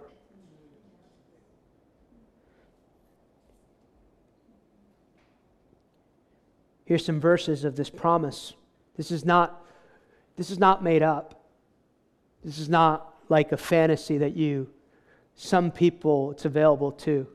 Here's 6.86 7.06
some 7.06 7.20
verses 7.20 7.66
of 7.66 7.76
this 7.76 7.90
promise. 7.90 8.54
This 8.98 9.12
is 9.12 9.24
not, 9.24 9.64
this 10.38 10.50
is 10.50 10.58
not 10.58 10.84
made 10.84 11.04
up. 11.04 11.46
This 12.44 12.58
is 12.58 12.70
not 12.70 13.14
like 13.30 13.52
a 13.52 13.58
fantasy 13.58 14.18
that 14.18 14.36
you, 14.36 14.70
some 15.36 15.70
people, 15.70 16.32
it's 16.32 16.46
available 16.46 16.92
to. 16.92 17.28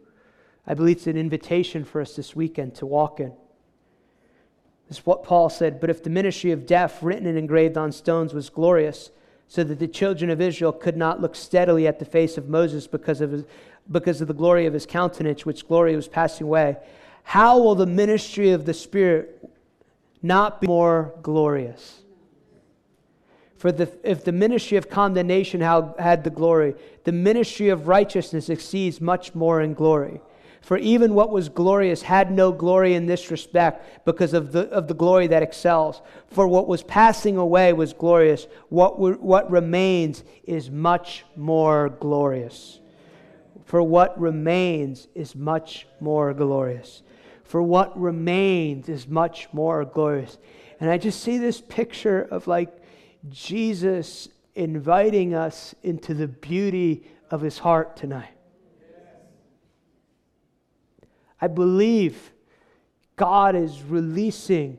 I 0.67 0.75
believe 0.75 0.97
it's 0.97 1.07
an 1.07 1.17
invitation 1.17 1.85
for 1.85 2.01
us 2.01 2.17
this 2.17 2.35
weekend 2.35 2.75
to 2.77 2.87
walk 2.87 3.21
in. 3.21 3.33
What 4.99 5.25
Paul 5.25 5.49
said. 5.49 5.81
But 5.81 5.91
if 5.91 6.03
the 6.03 6.11
ministry 6.11 6.51
of 6.53 6.67
death, 6.67 7.03
written 7.03 7.27
and 7.27 7.39
engraved 7.39 7.77
on 7.77 7.93
stones, 7.93 8.35
was 8.35 8.51
glorious, 8.51 9.11
so 9.49 9.65
that 9.65 9.79
the 9.79 9.89
children 9.89 10.31
of 10.31 10.41
Israel 10.41 10.73
could 10.73 10.97
not 10.97 11.21
look 11.21 11.35
steadily 11.35 11.87
at 11.87 11.99
the 11.99 12.05
face 12.05 12.39
of 12.39 12.49
Moses 12.49 12.87
because 12.87 13.21
of, 13.21 13.31
his, 13.31 13.45
because 13.91 14.21
of 14.21 14.29
the 14.29 14.35
glory 14.35 14.67
of 14.67 14.73
his 14.73 14.87
countenance, 14.87 15.45
which 15.45 15.67
glory 15.69 15.95
was 15.95 16.09
passing 16.09 16.47
away, 16.47 16.77
how 17.23 17.59
will 17.59 17.75
the 17.75 17.87
ministry 17.87 18.51
of 18.51 18.67
the 18.67 18.75
Spirit 18.75 19.49
not 20.23 20.61
be 20.61 20.67
more 20.67 21.15
glorious? 21.23 22.03
For 23.57 23.73
the, 23.73 23.91
if 24.03 24.25
the 24.25 24.33
ministry 24.33 24.77
of 24.77 24.91
condemnation 24.91 25.63
had 25.63 26.23
the 26.23 26.31
glory, 26.31 26.75
the 27.05 27.13
ministry 27.13 27.71
of 27.71 27.89
righteousness 27.89 28.51
exceeds 28.51 29.01
much 29.01 29.35
more 29.35 29.63
in 29.63 29.73
glory. 29.73 30.21
For 30.65 30.79
even 30.79 31.13
what 31.13 31.29
was 31.29 31.51
glorious 31.51 32.01
had 32.01 32.33
no 32.33 32.51
glory 32.51 32.95
in 32.95 33.05
this 33.05 33.31
respect 33.31 34.07
because 34.07 34.33
of 34.33 34.51
the, 34.51 34.61
of 34.71 34.89
the 34.89 34.95
glory 34.95 35.27
that 35.27 35.43
excels. 35.43 36.01
For 36.29 36.49
what 36.49 36.67
was 36.67 36.83
passing 36.83 37.37
away 37.37 37.75
was 37.75 37.93
glorious. 37.93 38.47
What, 38.71 38.99
what 38.99 39.51
remains 39.51 40.25
is 40.45 40.71
much 40.71 41.27
more 41.37 41.91
glorious. 41.91 42.81
For 43.67 43.83
what 43.83 44.19
remains 44.19 45.07
is 45.15 45.37
much 45.37 45.87
more 46.01 46.33
glorious. 46.33 47.03
For 47.43 47.63
what 47.63 48.01
remains 48.01 48.89
is 48.89 49.07
much 49.07 49.49
more 49.53 49.85
glorious. 49.85 50.39
And 50.81 50.89
I 50.89 50.97
just 50.97 51.23
see 51.23 51.37
this 51.37 51.61
picture 51.61 52.23
of 52.23 52.47
like 52.47 52.75
Jesus 53.29 54.31
inviting 54.55 55.35
us 55.35 55.75
into 55.83 56.15
the 56.15 56.29
beauty 56.29 57.07
of 57.31 57.43
his 57.43 57.59
heart 57.59 57.99
tonight. 57.99 58.31
I 61.45 61.47
believe 61.47 62.33
God 63.17 63.55
is 63.55 63.83
releasing 63.83 64.79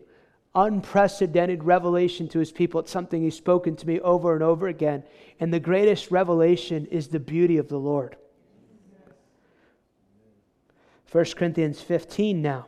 unprecedented 0.55 1.63
revelation 1.63 2.27
to 2.29 2.39
his 2.39 2.51
people. 2.51 2.79
It's 2.79 2.89
something 2.89 3.21
he's 3.21 3.35
spoken 3.35 3.75
to 3.75 3.85
me 3.85 3.99
over 3.99 4.33
and 4.33 4.41
over 4.41 4.67
again. 4.67 5.03
And 5.39 5.53
the 5.53 5.59
greatest 5.59 6.09
revelation 6.09 6.87
is 6.87 7.09
the 7.09 7.19
beauty 7.19 7.57
of 7.57 7.67
the 7.67 7.77
Lord. 7.77 8.15
1 11.11 11.25
Corinthians 11.35 11.81
15 11.81 12.41
now. 12.41 12.65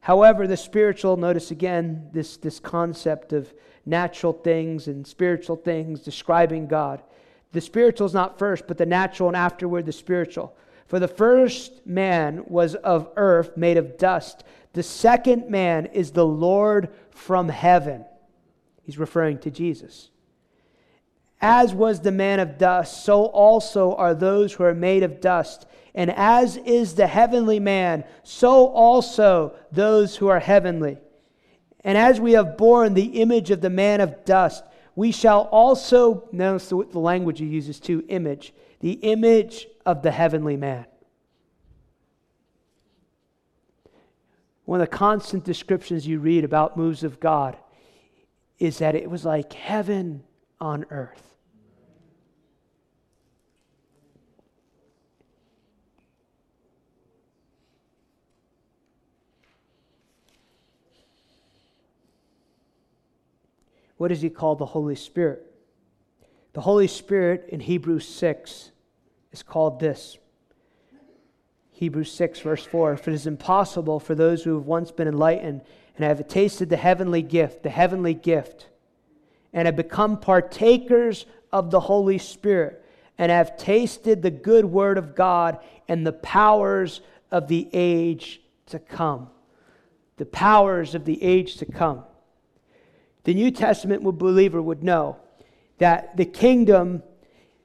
However, 0.00 0.48
the 0.48 0.56
spiritual, 0.56 1.16
notice 1.16 1.52
again 1.52 2.08
this, 2.12 2.36
this 2.38 2.58
concept 2.58 3.32
of 3.32 3.54
natural 3.86 4.32
things 4.32 4.88
and 4.88 5.06
spiritual 5.06 5.54
things 5.54 6.00
describing 6.00 6.66
God. 6.66 7.04
The 7.52 7.60
spiritual 7.60 8.08
is 8.08 8.14
not 8.14 8.36
first, 8.36 8.66
but 8.66 8.78
the 8.78 8.86
natural, 8.86 9.28
and 9.28 9.36
afterward 9.36 9.86
the 9.86 9.92
spiritual. 9.92 10.56
For 10.92 11.00
the 11.00 11.08
first 11.08 11.86
man 11.86 12.44
was 12.46 12.74
of 12.74 13.08
earth, 13.16 13.56
made 13.56 13.78
of 13.78 13.96
dust. 13.96 14.44
The 14.74 14.82
second 14.82 15.48
man 15.48 15.86
is 15.86 16.10
the 16.10 16.26
Lord 16.26 16.90
from 17.08 17.48
heaven. 17.48 18.04
He's 18.82 18.98
referring 18.98 19.38
to 19.38 19.50
Jesus. 19.50 20.10
As 21.40 21.72
was 21.72 22.00
the 22.00 22.12
man 22.12 22.40
of 22.40 22.58
dust, 22.58 23.06
so 23.06 23.24
also 23.24 23.94
are 23.94 24.14
those 24.14 24.52
who 24.52 24.64
are 24.64 24.74
made 24.74 25.02
of 25.02 25.22
dust. 25.22 25.64
And 25.94 26.10
as 26.10 26.58
is 26.58 26.94
the 26.94 27.06
heavenly 27.06 27.58
man, 27.58 28.04
so 28.22 28.66
also 28.66 29.54
those 29.72 30.16
who 30.16 30.28
are 30.28 30.40
heavenly. 30.40 30.98
And 31.84 31.96
as 31.96 32.20
we 32.20 32.32
have 32.32 32.58
borne 32.58 32.92
the 32.92 33.22
image 33.22 33.50
of 33.50 33.62
the 33.62 33.70
man 33.70 34.02
of 34.02 34.26
dust, 34.26 34.62
we 34.94 35.10
shall 35.10 35.48
also, 35.50 36.28
notice 36.32 36.68
the 36.68 36.98
language 36.98 37.38
he 37.38 37.46
uses 37.46 37.80
too, 37.80 38.04
image, 38.08 38.52
the 38.80 38.92
image 38.92 39.68
of 39.84 40.02
the 40.02 40.10
heavenly 40.10 40.56
man. 40.56 40.86
One 44.64 44.80
of 44.80 44.88
the 44.88 44.96
constant 44.96 45.44
descriptions 45.44 46.06
you 46.06 46.18
read 46.18 46.44
about 46.44 46.76
moves 46.76 47.04
of 47.04 47.20
God 47.20 47.56
is 48.58 48.78
that 48.78 48.94
it 48.94 49.10
was 49.10 49.24
like 49.24 49.52
heaven 49.52 50.22
on 50.60 50.86
earth. 50.90 51.32
What 64.02 64.08
does 64.08 64.20
he 64.20 64.30
call 64.30 64.56
the 64.56 64.66
Holy 64.66 64.96
Spirit? 64.96 65.46
The 66.54 66.60
Holy 66.60 66.88
Spirit 66.88 67.48
in 67.50 67.60
Hebrews 67.60 68.04
6 68.08 68.71
is 69.32 69.42
called 69.42 69.80
this 69.80 70.18
Hebrews 71.72 72.12
6, 72.12 72.40
verse 72.40 72.64
4 72.64 72.96
For 72.96 73.10
it 73.10 73.14
is 73.14 73.26
impossible 73.26 73.98
for 73.98 74.14
those 74.14 74.44
who 74.44 74.54
have 74.54 74.66
once 74.66 74.92
been 74.92 75.08
enlightened 75.08 75.62
and 75.96 76.04
have 76.04 76.26
tasted 76.28 76.68
the 76.70 76.76
heavenly 76.76 77.22
gift, 77.22 77.62
the 77.62 77.70
heavenly 77.70 78.14
gift, 78.14 78.68
and 79.52 79.66
have 79.66 79.76
become 79.76 80.18
partakers 80.18 81.26
of 81.52 81.70
the 81.70 81.80
Holy 81.80 82.18
Spirit, 82.18 82.84
and 83.18 83.30
have 83.30 83.56
tasted 83.56 84.22
the 84.22 84.30
good 84.30 84.64
word 84.64 84.96
of 84.96 85.14
God 85.14 85.58
and 85.88 86.06
the 86.06 86.12
powers 86.12 87.00
of 87.30 87.48
the 87.48 87.68
age 87.72 88.40
to 88.66 88.78
come. 88.78 89.28
The 90.16 90.26
powers 90.26 90.94
of 90.94 91.04
the 91.04 91.22
age 91.22 91.56
to 91.56 91.66
come. 91.66 92.04
The 93.24 93.34
New 93.34 93.50
Testament 93.50 94.02
believer 94.02 94.60
would 94.60 94.82
know 94.82 95.16
that 95.78 96.16
the 96.16 96.24
kingdom, 96.24 97.02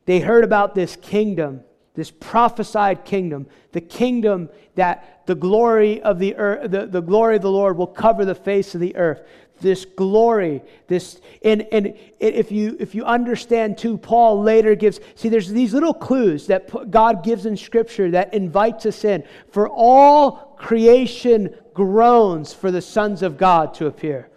they 0.08 0.22
heard 0.22 0.46
about 0.46 0.74
this 0.74 0.96
kingdom, 0.96 1.62
this 1.94 2.12
prophesied 2.12 3.04
kingdom, 3.04 3.46
the 3.74 3.82
kingdom 3.82 4.50
that 4.76 5.26
the 5.28 5.36
glory 5.36 6.02
of 6.02 6.18
the 6.18 6.34
earth, 6.38 6.72
the, 6.72 6.86
the 6.86 7.02
glory 7.02 7.36
of 7.36 7.42
the 7.42 7.52
Lord 7.52 7.78
will 7.78 7.88
cover 7.88 8.24
the 8.24 8.34
face 8.34 8.74
of 8.74 8.82
the 8.82 8.96
earth. 8.96 9.22
This 9.60 9.84
glory, 9.86 10.62
this, 10.88 11.20
and, 11.44 11.68
and 11.72 11.94
if 12.20 12.52
you 12.52 12.78
if 12.80 12.96
you 12.96 13.04
understand 13.04 13.78
too, 13.78 13.98
Paul 13.98 14.42
later 14.42 14.76
gives, 14.76 15.00
see, 15.16 15.30
there's 15.30 15.50
these 15.50 15.74
little 15.74 15.96
clues 15.96 16.48
that 16.48 16.90
God 16.90 17.24
gives 17.24 17.46
in 17.46 17.58
Scripture 17.58 18.12
that 18.12 18.34
invites 18.34 18.86
us 18.86 19.04
in. 19.04 19.24
For 19.52 19.68
all 19.68 20.56
creation 20.58 21.54
groans 21.74 22.54
for 22.54 22.72
the 22.72 22.82
sons 22.82 23.24
of 23.24 23.38
God 23.38 23.74
to 23.76 23.88
appear 23.88 24.30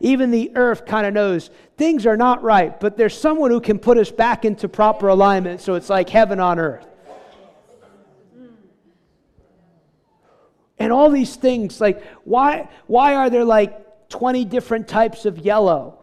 even 0.00 0.30
the 0.30 0.52
earth 0.54 0.86
kind 0.86 1.06
of 1.06 1.14
knows 1.14 1.50
things 1.76 2.06
are 2.06 2.16
not 2.16 2.42
right, 2.42 2.78
but 2.78 2.96
there's 2.96 3.18
someone 3.18 3.50
who 3.50 3.60
can 3.60 3.78
put 3.78 3.98
us 3.98 4.10
back 4.10 4.44
into 4.44 4.68
proper 4.68 5.08
alignment 5.08 5.60
so 5.60 5.74
it's 5.74 5.90
like 5.90 6.08
heaven 6.08 6.40
on 6.40 6.58
earth. 6.58 6.86
And 10.78 10.92
all 10.92 11.10
these 11.10 11.34
things, 11.34 11.80
like, 11.80 12.04
why, 12.22 12.68
why 12.86 13.16
are 13.16 13.28
there 13.30 13.44
like 13.44 14.08
20 14.10 14.44
different 14.44 14.86
types 14.86 15.26
of 15.26 15.38
yellow? 15.38 15.98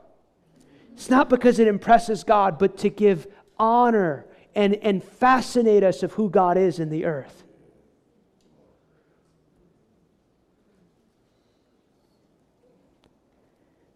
It's 0.94 1.10
not 1.10 1.30
because 1.30 1.60
it 1.60 1.68
impresses 1.68 2.26
God, 2.26 2.60
but 2.60 2.78
to 2.80 2.90
give 2.90 3.28
honor 3.58 4.26
and, 4.54 4.76
and 4.76 5.02
fascinate 5.02 5.84
us 5.84 6.04
of 6.04 6.14
who 6.14 6.30
God 6.30 6.58
is 6.58 6.80
in 6.80 6.90
the 6.90 7.06
earth. 7.06 7.45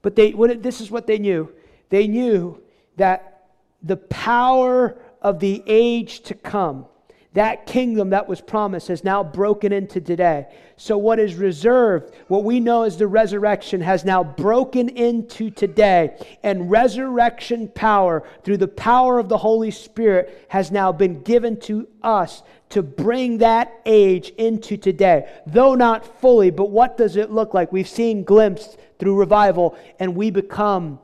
But 0.02 0.16
they, 0.16 0.32
what, 0.32 0.64
this 0.64 0.82
is 0.82 0.90
what 0.90 1.08
they 1.08 1.18
knew 1.18 1.52
they 1.90 2.08
knew 2.08 2.62
that 2.98 3.48
the 3.82 3.98
power 3.98 4.96
of 5.22 5.40
the 5.40 5.64
age 5.66 6.22
to 6.22 6.36
come, 6.36 6.86
that 7.34 7.66
kingdom 7.66 8.12
that 8.12 8.28
was 8.28 8.42
promised, 8.42 8.88
has 8.88 9.04
now 9.04 9.24
broken 9.24 9.72
into 9.72 10.00
today. 10.02 10.48
So, 10.78 10.98
what 10.98 11.20
is 11.20 11.36
reserved, 11.36 12.14
what 12.28 12.44
we 12.44 12.60
know 12.60 12.84
as 12.84 12.98
the 12.98 13.08
resurrection, 13.08 13.82
has 13.82 14.06
now 14.06 14.24
broken 14.24 14.90
into 14.90 15.50
today. 15.50 16.16
And 16.44 16.72
resurrection 16.72 17.68
power, 17.70 18.24
through 18.44 18.58
the 18.58 18.68
power 18.68 19.20
of 19.20 19.30
the 19.30 19.38
Holy 19.38 19.72
Spirit, 19.72 20.46
has 20.50 20.72
now 20.72 20.92
been 20.92 21.22
given 21.22 21.60
to 21.62 21.88
us 22.02 22.44
to 22.70 22.84
bring 22.84 23.40
that 23.40 23.74
age 23.86 24.30
into 24.38 24.78
today. 24.78 25.30
Though 25.48 25.76
not 25.76 26.22
fully, 26.22 26.52
but 26.52 26.70
what 26.70 26.98
does 26.98 27.16
it 27.16 27.32
look 27.32 27.54
like? 27.54 27.72
We've 27.72 27.88
seen 27.88 28.24
glimpses 28.24 28.78
through 29.00 29.16
revival, 29.16 29.78
and 29.98 30.16
we 30.16 30.30
become 30.30 31.00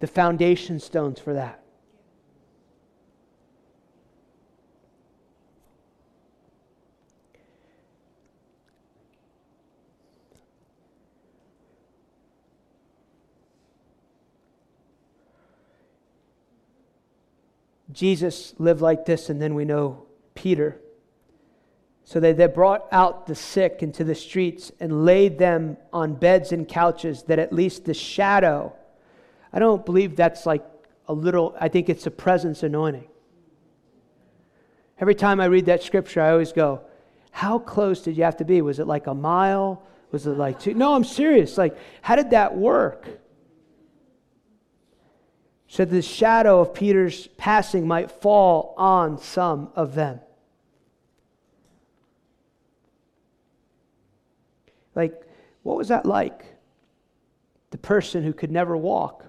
the 0.00 0.06
foundation 0.06 0.78
stones 0.78 1.18
for 1.18 1.32
that. 1.32 1.62
Jesus 17.92 18.52
lived 18.58 18.82
like 18.82 19.06
this, 19.06 19.30
and 19.30 19.40
then 19.40 19.54
we 19.54 19.64
know 19.64 20.04
Peter 20.34 20.78
so 22.06 22.20
they, 22.20 22.32
they 22.32 22.46
brought 22.46 22.86
out 22.92 23.26
the 23.26 23.34
sick 23.34 23.82
into 23.82 24.04
the 24.04 24.14
streets 24.14 24.70
and 24.78 25.04
laid 25.04 25.38
them 25.38 25.76
on 25.92 26.14
beds 26.14 26.52
and 26.52 26.66
couches, 26.66 27.24
that 27.24 27.40
at 27.40 27.52
least 27.52 27.84
the 27.84 27.94
shadow, 27.94 28.72
I 29.52 29.58
don't 29.58 29.84
believe 29.84 30.14
that's 30.14 30.46
like 30.46 30.64
a 31.08 31.12
little, 31.12 31.56
I 31.60 31.66
think 31.66 31.88
it's 31.88 32.06
a 32.06 32.12
presence 32.12 32.62
anointing. 32.62 33.08
Every 35.00 35.16
time 35.16 35.40
I 35.40 35.46
read 35.46 35.66
that 35.66 35.82
scripture, 35.82 36.20
I 36.20 36.30
always 36.30 36.52
go, 36.52 36.82
How 37.32 37.58
close 37.58 38.02
did 38.02 38.16
you 38.16 38.22
have 38.22 38.36
to 38.36 38.44
be? 38.44 38.62
Was 38.62 38.78
it 38.78 38.86
like 38.86 39.08
a 39.08 39.14
mile? 39.14 39.82
Was 40.12 40.28
it 40.28 40.38
like 40.38 40.60
two? 40.60 40.74
No, 40.74 40.94
I'm 40.94 41.02
serious. 41.02 41.58
Like, 41.58 41.76
how 42.02 42.14
did 42.14 42.30
that 42.30 42.56
work? 42.56 43.08
So 45.66 45.84
the 45.84 46.02
shadow 46.02 46.60
of 46.60 46.72
Peter's 46.72 47.26
passing 47.36 47.84
might 47.84 48.12
fall 48.12 48.74
on 48.78 49.18
some 49.18 49.72
of 49.74 49.96
them. 49.96 50.20
Like, 54.96 55.22
what 55.62 55.76
was 55.76 55.88
that 55.88 56.04
like? 56.06 56.44
The 57.70 57.78
person 57.78 58.24
who 58.24 58.32
could 58.32 58.50
never 58.50 58.76
walk. 58.76 59.24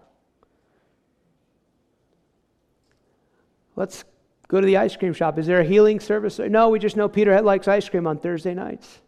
Let's 3.76 4.06
go 4.48 4.60
to 4.60 4.66
the 4.66 4.78
ice 4.78 4.96
cream 4.96 5.14
shop. 5.14 5.38
Is 5.38 5.46
there 5.46 5.60
a 5.60 5.64
healing 5.64 6.00
service? 6.00 6.40
No, 6.40 6.70
we 6.70 6.80
just 6.80 6.96
know 6.96 7.08
Peter 7.08 7.40
likes 7.42 7.68
ice 7.68 7.88
cream 7.88 8.08
on 8.08 8.18
Thursday 8.18 8.56
nights. 8.56 9.02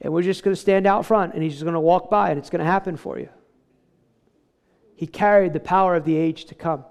And 0.00 0.12
we're 0.12 0.22
just 0.22 0.44
going 0.44 0.54
to 0.54 0.60
stand 0.60 0.86
out 0.86 1.04
front 1.04 1.34
and 1.34 1.42
he's 1.42 1.54
just 1.54 1.64
going 1.64 1.74
to 1.74 1.80
walk 1.80 2.08
by 2.08 2.30
and 2.30 2.38
it's 2.38 2.50
going 2.50 2.60
to 2.60 2.64
happen 2.64 2.96
for 2.96 3.18
you. 3.18 3.28
He 4.94 5.08
carried 5.08 5.52
the 5.52 5.60
power 5.60 5.96
of 5.96 6.04
the 6.04 6.16
age 6.16 6.44
to 6.46 6.54
come. 6.54 6.84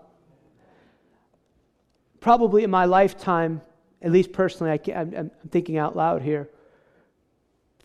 Probably 2.20 2.64
in 2.64 2.70
my 2.70 2.86
lifetime, 2.86 3.62
at 4.02 4.12
least 4.12 4.34
personally, 4.34 4.72
I 4.72 4.92
am 4.92 5.32
thinking 5.52 5.78
out 5.78 5.96
loud 5.96 6.22
here, 6.22 6.50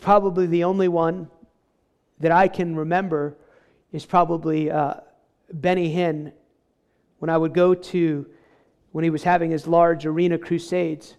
probably 0.02 0.46
the 0.46 0.64
only 0.64 0.88
one 0.88 1.30
that 2.20 2.32
I 2.32 2.48
can 2.48 2.76
remember 2.76 3.36
is 3.92 4.04
probably 4.04 4.70
uh, 4.70 4.94
Benny 5.52 5.94
Hinn 5.94 6.32
when 7.20 7.30
I 7.30 7.38
would 7.38 7.54
go 7.54 7.72
to, 7.74 8.26
when 8.90 9.04
he 9.04 9.10
was 9.10 9.22
having 9.22 9.50
his 9.50 9.66
large 9.66 10.04
arena 10.04 10.38
crusades. 10.38 11.14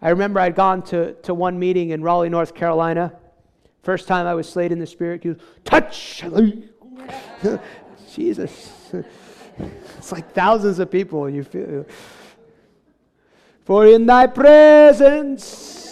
I 0.00 0.10
remember 0.10 0.40
I'd 0.40 0.54
gone 0.54 0.82
to, 0.84 1.14
to 1.14 1.34
one 1.34 1.58
meeting 1.58 1.90
in 1.90 2.02
Raleigh, 2.02 2.28
North 2.28 2.54
Carolina. 2.54 3.12
First 3.82 4.06
time 4.06 4.26
I 4.26 4.34
was 4.34 4.48
slayed 4.48 4.72
in 4.72 4.78
the 4.78 4.86
spirit, 4.86 5.22
he 5.22 5.30
was, 5.30 5.38
touch! 5.64 6.24
Jesus. 8.14 8.70
It's 9.98 10.12
like 10.12 10.32
thousands 10.32 10.78
of 10.78 10.90
people, 10.90 11.28
you 11.28 11.44
feel. 11.44 11.86
For 13.64 13.86
in 13.86 14.06
thy 14.06 14.26
presence, 14.26 15.84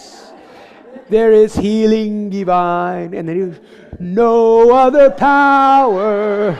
there 1.13 1.31
is 1.31 1.55
healing 1.55 2.31
divine. 2.31 3.15
And 3.15 3.29
then 3.29 3.53
he 3.53 3.61
no 4.01 4.73
other 4.73 5.11
power 5.11 6.59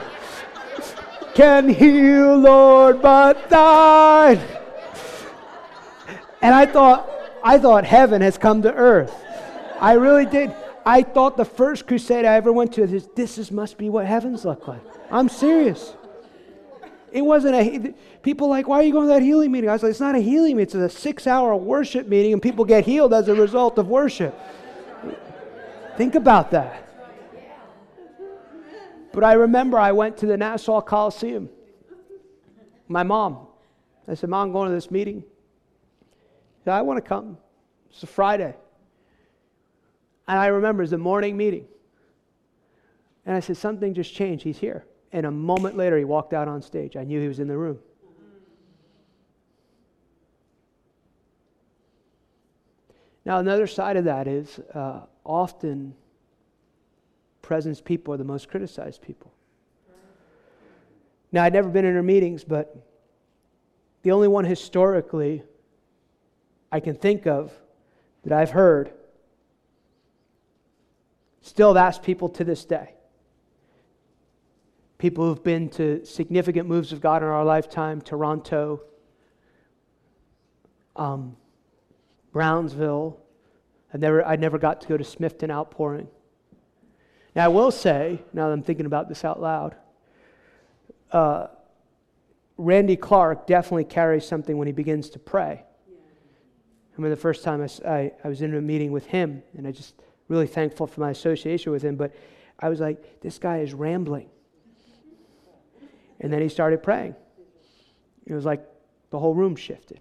can 1.35 1.69
heal, 1.69 2.37
Lord, 2.37 3.03
but 3.03 3.49
thine. 3.49 4.41
And 6.43 6.55
I 6.55 6.67
thought, 6.67 7.11
I 7.43 7.59
thought 7.59 7.85
heaven 7.85 8.21
has 8.21 8.37
come 8.39 8.63
to 8.63 8.73
earth. 8.73 9.15
I 9.81 9.95
really 9.95 10.27
did. 10.27 10.55
I 10.85 11.03
thought 11.03 11.37
the 11.37 11.45
first 11.45 11.87
crusade 11.87 12.25
I 12.25 12.35
ever 12.35 12.53
went 12.53 12.75
to, 12.75 12.87
this, 12.87 13.09
this 13.15 13.39
is, 13.39 13.51
must 13.51 13.79
be 13.79 13.89
what 13.89 14.07
heavens 14.07 14.45
look 14.45 14.69
like. 14.69 14.83
I'm 15.11 15.29
serious. 15.29 15.95
It 17.13 17.23
wasn't 17.23 17.55
a, 17.55 17.95
people 18.23 18.49
like, 18.49 18.67
why 18.67 18.77
are 18.77 18.83
you 18.83 18.93
going 18.93 19.07
to 19.07 19.15
that 19.15 19.23
healing 19.23 19.53
meeting? 19.53 19.69
I 19.69 19.75
was 19.75 19.83
like, 19.83 19.91
it's 19.91 20.01
not 20.01 20.15
a 20.15 20.21
healing 20.21 20.57
meeting, 20.57 20.81
it's 20.81 20.95
a 20.95 20.99
six 20.99 21.27
hour 21.27 21.55
worship 21.55 22.09
meeting, 22.09 22.33
and 22.33 22.41
people 22.41 22.65
get 22.65 22.87
healed 22.87 23.13
as 23.13 23.29
a 23.29 23.35
result 23.35 23.79
of 23.79 23.89
worship. 23.89 24.35
Think 25.97 26.15
about 26.15 26.51
that. 26.53 26.89
But 29.13 29.25
I 29.25 29.35
remember 29.35 29.79
I 29.79 29.93
went 29.93 30.17
to 30.19 30.27
the 30.27 30.39
Nassau 30.39 30.81
Coliseum. 30.81 31.51
My 32.89 33.03
mom. 33.03 33.47
I 34.09 34.15
said, 34.15 34.31
Mom, 34.31 34.49
I'm 34.49 34.53
going 34.53 34.69
to 34.69 34.75
this 34.75 34.91
meeting. 34.91 35.23
Said, 36.65 36.73
I 36.73 36.83
want 36.83 36.97
to 36.97 37.07
come. 37.07 37.37
It's 37.91 38.03
a 38.03 38.07
Friday. 38.07 38.55
And 40.27 40.39
I 40.39 40.47
remember 40.47 40.83
it's 40.83 40.93
a 40.93 40.99
morning 40.99 41.37
meeting. 41.37 41.67
And 43.27 43.37
I 43.37 43.41
said, 43.41 43.59
Something 43.59 43.93
just 43.93 44.15
changed. 44.15 44.45
He's 44.45 44.59
here. 44.59 44.85
And 45.13 45.27
a 45.27 45.31
moment 45.31 45.77
later, 45.77 45.99
he 45.99 46.05
walked 46.05 46.33
out 46.33 46.49
on 46.49 46.63
stage. 46.63 46.97
I 46.97 47.05
knew 47.05 47.21
he 47.21 47.29
was 47.29 47.39
in 47.39 47.49
the 47.49 47.57
room. 47.57 47.79
Now, 53.25 53.39
another 53.39 53.67
side 53.67 53.97
of 53.97 54.05
that 54.05 54.27
is 54.27 54.59
uh, 54.75 55.03
often 55.25 55.95
presence 57.41 57.81
people 57.81 58.15
are 58.15 58.17
the 58.17 58.25
most 58.25 58.49
criticized 58.49 59.03
people. 59.03 59.33
Now, 61.31 61.45
I'd 61.45 61.53
never 61.53 61.69
been 61.69 61.85
in 61.85 61.95
her 61.95 62.03
meetings, 62.03 62.45
but 62.45 62.77
the 64.03 64.11
only 64.11 64.29
one 64.29 64.45
historically 64.45 65.43
I 66.71 66.81
can 66.81 66.95
think 66.95 67.27
of 67.27 67.53
that 68.25 68.33
I've 68.33 68.51
heard 68.51 68.93
still 71.43 71.77
asked 71.77 72.03
people 72.03 72.29
to 72.31 72.45
this 72.45 72.65
day. 72.65 72.95
People 75.03 75.27
who've 75.27 75.43
been 75.43 75.69
to 75.71 76.05
significant 76.05 76.69
moves 76.69 76.93
of 76.93 77.01
God 77.01 77.25
in 77.25 77.29
our 77.29 77.45
lifetime, 77.45 78.01
Toronto, 78.01 78.83
um, 80.95 81.37
Brownsville. 82.31 83.19
I 83.93 83.97
never, 83.97 84.25
I 84.25 84.37
never 84.37 84.59
got 84.59 84.81
to 84.83 84.87
go 84.87 84.97
to 84.97 85.03
Smithton 85.03 85.51
Outpouring. 85.51 86.07
Now, 87.35 87.47
I 87.47 87.49
will 87.49 87.73
say, 87.73 88.23
now 88.33 88.47
that 88.47 88.53
I'm 88.53 88.63
thinking 88.63 88.87
about 88.87 89.09
this 89.09 89.25
out 89.25 89.41
loud, 89.41 89.75
uh, 91.11 91.49
Randy 92.57 92.95
Clark 92.95 93.49
definitely 93.49 93.87
carries 93.87 94.25
something 94.25 94.57
when 94.57 94.69
he 94.69 94.73
begins 94.73 95.11
to 95.11 95.19
pray. 95.19 95.65
I 95.65 96.97
remember 96.97 97.13
the 97.13 97.21
first 97.21 97.43
time 97.43 97.61
I, 97.61 97.91
I, 97.91 98.13
I, 98.23 98.29
was 98.29 98.41
in 98.41 98.55
a 98.55 98.61
meeting 98.61 98.93
with 98.93 99.07
him, 99.07 99.43
and 99.59 99.67
I 99.67 99.73
just 99.73 99.97
really 100.29 100.47
thankful 100.47 100.87
for 100.87 101.01
my 101.01 101.11
association 101.11 101.73
with 101.73 101.83
him, 101.83 101.97
but 101.97 102.15
I 102.61 102.69
was 102.69 102.79
like, 102.79 103.21
this 103.21 103.41
guy 103.41 103.63
is 103.63 103.75
rambling. 103.75 104.29
And 106.23 106.33
then 106.33 106.41
he 106.41 106.49
started 106.49 106.83
praying. 106.83 107.17
It 108.25 108.33
was 108.33 108.45
like 108.45 108.65
the 109.11 109.19
whole 109.19 109.35
room 109.35 109.57
shifted. 109.57 110.01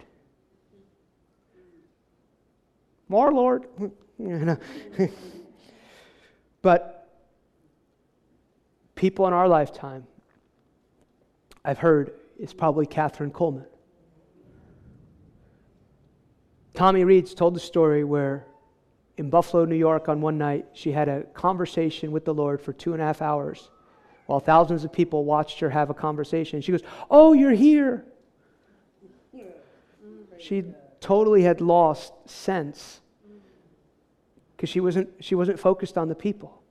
More, 3.08 3.32
Lord. 3.32 3.66
but 6.62 7.08
people 8.94 9.26
in 9.26 9.32
our 9.32 9.48
lifetime, 9.48 10.06
I've 11.64 11.78
heard, 11.78 12.14
is 12.38 12.54
probably 12.54 12.86
Kathryn 12.86 13.32
Kuhlman. 13.32 13.66
Tommy 16.72 17.04
Reeds 17.04 17.34
told 17.34 17.54
the 17.54 17.60
story 17.60 18.04
where 18.04 18.46
in 19.18 19.28
Buffalo, 19.28 19.64
New 19.64 19.76
York, 19.76 20.08
on 20.08 20.20
one 20.20 20.38
night, 20.38 20.66
she 20.72 20.92
had 20.92 21.08
a 21.08 21.24
conversation 21.34 22.12
with 22.12 22.24
the 22.24 22.32
Lord 22.32 22.62
for 22.62 22.72
two 22.72 22.92
and 22.94 23.02
a 23.02 23.04
half 23.04 23.20
hours 23.20 23.70
while 24.32 24.40
thousands 24.40 24.82
of 24.82 24.90
people 24.90 25.26
watched 25.26 25.60
her 25.60 25.68
have 25.68 25.90
a 25.90 25.94
conversation. 25.94 26.62
She 26.62 26.72
goes, 26.72 26.80
Oh, 27.10 27.34
you're 27.34 27.50
here. 27.50 28.02
She 30.38 30.64
totally 31.00 31.42
had 31.42 31.60
lost 31.60 32.14
sense 32.24 33.02
because 34.56 34.70
she 34.70 34.80
wasn't, 34.80 35.10
she 35.20 35.34
wasn't 35.34 35.60
focused 35.60 35.98
on 35.98 36.08
the 36.08 36.14
people. 36.14 36.62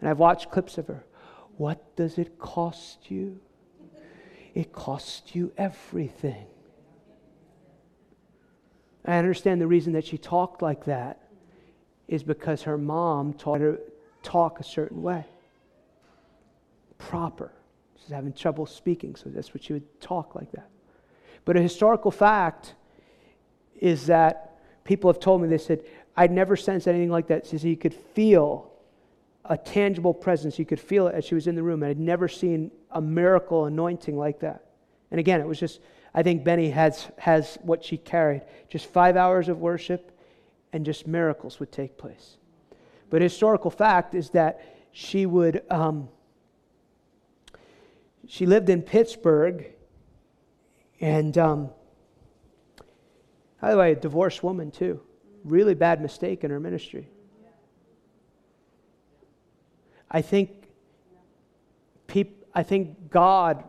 And 0.00 0.08
I've 0.08 0.18
watched 0.18 0.50
clips 0.50 0.78
of 0.78 0.86
her. 0.86 1.04
What 1.58 1.94
does 1.94 2.16
it 2.16 2.38
cost 2.38 3.10
you? 3.10 3.38
It 4.54 4.72
costs 4.72 5.34
you 5.34 5.52
everything. 5.58 6.46
I 9.04 9.18
understand 9.18 9.60
the 9.60 9.66
reason 9.66 9.92
that 9.92 10.06
she 10.06 10.16
talked 10.16 10.62
like 10.62 10.86
that 10.86 11.20
is 12.08 12.22
because 12.22 12.62
her 12.62 12.78
mom 12.78 13.34
taught 13.34 13.60
her 13.60 13.78
talk 14.24 14.58
a 14.58 14.64
certain 14.64 15.02
way. 15.02 15.24
Proper. 16.98 17.52
She's 18.00 18.10
having 18.10 18.32
trouble 18.32 18.66
speaking, 18.66 19.14
so 19.14 19.30
that's 19.30 19.54
what 19.54 19.62
she 19.62 19.72
would 19.72 20.00
talk 20.00 20.34
like 20.34 20.50
that. 20.52 20.68
But 21.44 21.56
a 21.56 21.62
historical 21.62 22.10
fact 22.10 22.74
is 23.78 24.06
that 24.06 24.58
people 24.84 25.12
have 25.12 25.20
told 25.20 25.42
me, 25.42 25.48
they 25.48 25.58
said, 25.58 25.84
I'd 26.16 26.32
never 26.32 26.56
sensed 26.56 26.88
anything 26.88 27.10
like 27.10 27.28
that. 27.28 27.46
So 27.46 27.56
you 27.56 27.76
could 27.76 27.94
feel 27.94 28.70
a 29.44 29.56
tangible 29.56 30.14
presence. 30.14 30.58
You 30.58 30.64
could 30.64 30.80
feel 30.80 31.06
it 31.08 31.14
as 31.14 31.24
she 31.24 31.34
was 31.34 31.46
in 31.46 31.54
the 31.54 31.62
room. 31.62 31.82
And 31.82 31.90
I'd 31.90 31.98
never 31.98 32.28
seen 32.28 32.70
a 32.90 33.00
miracle 33.00 33.66
anointing 33.66 34.16
like 34.16 34.40
that. 34.40 34.64
And 35.10 35.20
again, 35.20 35.40
it 35.40 35.46
was 35.46 35.60
just, 35.60 35.80
I 36.14 36.22
think 36.22 36.44
Benny 36.44 36.70
has, 36.70 37.08
has 37.18 37.58
what 37.62 37.84
she 37.84 37.98
carried. 37.98 38.42
Just 38.68 38.86
five 38.86 39.16
hours 39.16 39.48
of 39.48 39.60
worship, 39.60 40.18
and 40.72 40.84
just 40.84 41.06
miracles 41.06 41.60
would 41.60 41.72
take 41.72 41.98
place. 41.98 42.36
But 43.14 43.22
historical 43.22 43.70
fact 43.70 44.16
is 44.16 44.30
that 44.30 44.60
she 44.90 45.24
would, 45.24 45.62
um, 45.70 46.08
she 48.26 48.44
lived 48.44 48.68
in 48.68 48.82
Pittsburgh, 48.82 49.66
and 51.00 51.38
um, 51.38 51.70
by 53.60 53.70
the 53.70 53.78
way, 53.78 53.92
a 53.92 53.94
divorced 53.94 54.42
woman 54.42 54.72
too. 54.72 55.00
Really 55.44 55.74
bad 55.74 56.02
mistake 56.02 56.42
in 56.42 56.50
her 56.50 56.58
ministry. 56.58 57.08
I 60.10 60.20
think, 60.20 60.50
peop, 62.08 62.44
I 62.52 62.64
think 62.64 63.10
God 63.10 63.62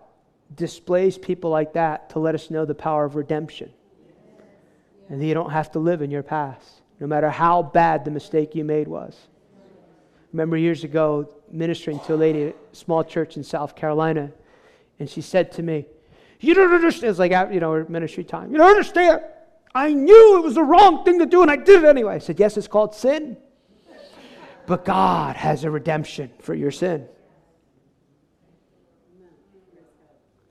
displays 0.56 1.20
people 1.20 1.52
like 1.52 1.74
that 1.74 2.10
to 2.10 2.20
let 2.20 2.34
us 2.34 2.50
know 2.50 2.66
the 2.66 2.74
power 2.74 3.06
of 3.06 3.16
redemption. 3.16 3.72
And 5.08 5.22
that 5.22 5.26
you 5.28 5.36
don't 5.36 5.52
have 5.52 5.72
to 5.74 5.80
live 5.80 6.02
in 6.02 6.10
your 6.10 6.24
past, 6.24 6.82
no 7.00 7.06
matter 7.06 7.30
how 7.30 7.62
bad 7.62 8.06
the 8.06 8.10
mistake 8.10 8.56
you 8.56 8.64
made 8.64 8.88
was. 8.88 9.16
Remember 10.36 10.58
years 10.58 10.84
ago 10.84 11.30
ministering 11.50 11.98
to 12.02 12.14
a 12.14 12.18
lady 12.18 12.44
at 12.44 12.56
a 12.74 12.76
small 12.76 13.06
church 13.06 13.38
in 13.38 13.44
South 13.44 13.74
Carolina, 13.74 14.30
and 15.00 15.10
she 15.10 15.22
said 15.22 15.50
to 15.54 15.64
me, 15.64 15.86
You 16.42 16.54
don't 16.54 16.74
understand. 16.74 17.10
It's 17.10 17.20
like, 17.20 17.32
you 17.54 17.62
know, 17.62 17.72
her 17.72 17.86
ministry 17.88 18.26
time. 18.26 18.52
You 18.52 18.58
don't 18.58 18.70
understand. 18.70 19.22
I 19.74 19.94
knew 19.94 20.38
it 20.38 20.44
was 20.44 20.56
the 20.56 20.64
wrong 20.64 21.06
thing 21.06 21.20
to 21.20 21.26
do, 21.26 21.42
and 21.42 21.50
I 21.50 21.56
did 21.56 21.84
it 21.84 21.88
anyway. 21.88 22.16
I 22.16 22.18
said, 22.18 22.38
Yes, 22.38 22.58
it's 22.58 22.68
called 22.68 22.94
sin. 22.94 23.38
But 24.68 24.84
God 24.84 25.38
has 25.38 25.64
a 25.64 25.72
redemption 25.72 26.30
for 26.40 26.54
your 26.54 26.72
sin. 26.72 27.08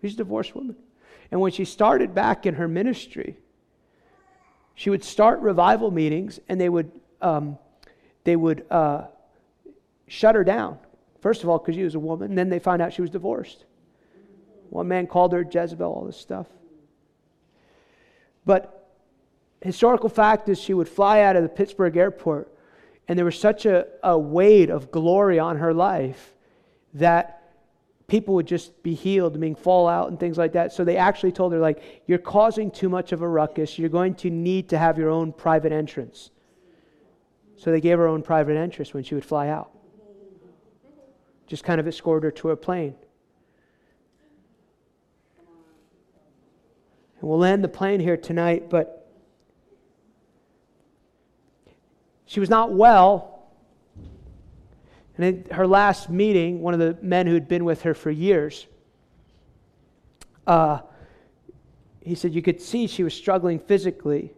She's 0.01 0.15
a 0.15 0.19
divorced 0.19 0.55
woman. 0.55 0.77
And 1.31 1.43
when 1.43 1.53
she 1.53 1.67
started 1.67 2.15
back 2.15 2.47
in 2.47 2.55
her 2.55 2.69
ministry, 2.69 3.37
she 4.75 4.89
would 4.89 5.05
start 5.05 5.41
revival 5.41 5.91
meetings 5.91 6.41
and 6.49 6.59
they 6.59 6.69
would, 6.69 6.91
um, 7.21 7.59
they 8.23 8.37
would 8.37 8.65
uh, 8.71 9.07
shut 10.07 10.35
her 10.35 10.45
down. 10.45 10.79
First 11.21 11.43
of 11.43 11.49
all, 11.49 11.59
because 11.59 11.75
she 11.75 11.83
was 11.83 11.95
a 11.95 12.01
woman, 12.01 12.35
then 12.35 12.51
they 12.51 12.59
found 12.59 12.83
out 12.83 12.93
she 12.93 13.01
was 13.01 13.11
divorced. 13.11 13.65
One 14.71 14.89
man 14.89 15.07
called 15.07 15.33
her 15.33 15.47
Jezebel, 15.49 15.87
all 15.87 16.05
this 16.05 16.17
stuff. 16.17 16.47
But 18.45 18.91
historical 19.63 20.09
fact 20.09 20.49
is 20.49 20.61
she 20.61 20.75
would 20.75 20.89
fly 20.89 21.21
out 21.21 21.37
of 21.37 21.43
the 21.43 21.49
Pittsburgh 21.49 21.97
airport, 21.97 22.53
and 23.09 23.19
there 23.19 23.25
was 23.25 23.39
such 23.39 23.65
a, 23.67 23.87
a 24.03 24.19
weight 24.19 24.71
of 24.71 24.91
glory 24.91 25.39
on 25.39 25.59
her 25.59 25.73
life 25.73 26.35
that 26.95 27.43
people 28.07 28.35
would 28.35 28.47
just 28.47 28.83
be 28.83 28.95
healed, 28.95 29.39
being 29.41 29.55
fall 29.55 29.89
out 29.89 30.11
and 30.11 30.21
things 30.21 30.37
like 30.37 30.53
that. 30.53 30.73
So 30.73 30.85
they 30.85 30.97
actually 30.97 31.33
told 31.33 31.53
her, 31.53 31.59
like, 31.59 32.03
you're 32.07 32.19
causing 32.19 32.71
too 32.71 32.89
much 32.89 33.13
of 33.13 33.23
a 33.23 33.29
ruckus. 33.29 33.79
You're 33.79 33.89
going 33.89 34.15
to 34.17 34.31
need 34.31 34.69
to 34.69 34.79
have 34.79 34.99
your 34.99 35.09
own 35.09 35.33
private 35.33 35.73
entrance. 35.73 36.31
So 37.57 37.71
they 37.71 37.81
gave 37.81 37.99
her 37.99 38.07
own 38.07 38.23
private 38.23 38.57
entrance 38.57 38.93
when 38.93 39.05
she 39.05 39.15
would 39.15 39.25
fly 39.25 39.49
out. 39.49 39.71
Just 41.47 41.65
kind 41.65 41.81
of 41.81 41.87
escorted 41.87 42.25
her 42.25 42.31
to 42.41 42.51
a 42.51 42.57
plane. 42.57 42.95
And 47.21 47.29
we'll 47.29 47.39
land 47.39 47.63
the 47.63 47.69
plane 47.69 48.01
here 48.01 48.17
tonight, 48.17 48.71
but 48.71 49.11
she 52.27 52.41
was 52.41 52.51
not 52.51 52.73
well 52.73 53.35
and 55.17 55.27
in 55.27 55.55
her 55.55 55.67
last 55.67 56.11
meeting, 56.11 56.61
one 56.61 56.75
of 56.75 56.81
the 56.81 56.97
men 57.01 57.27
who'd 57.27 57.47
been 57.47 57.65
with 57.65 57.83
her 57.83 57.95
for 57.95 58.11
years, 58.11 58.67
uh, 60.47 60.81
he 62.01 62.15
said 62.15 62.35
you 62.35 62.43
could 62.43 62.61
see 62.61 62.87
she 62.87 63.03
was 63.03 63.15
struggling 63.15 63.59
physically. 63.59 64.33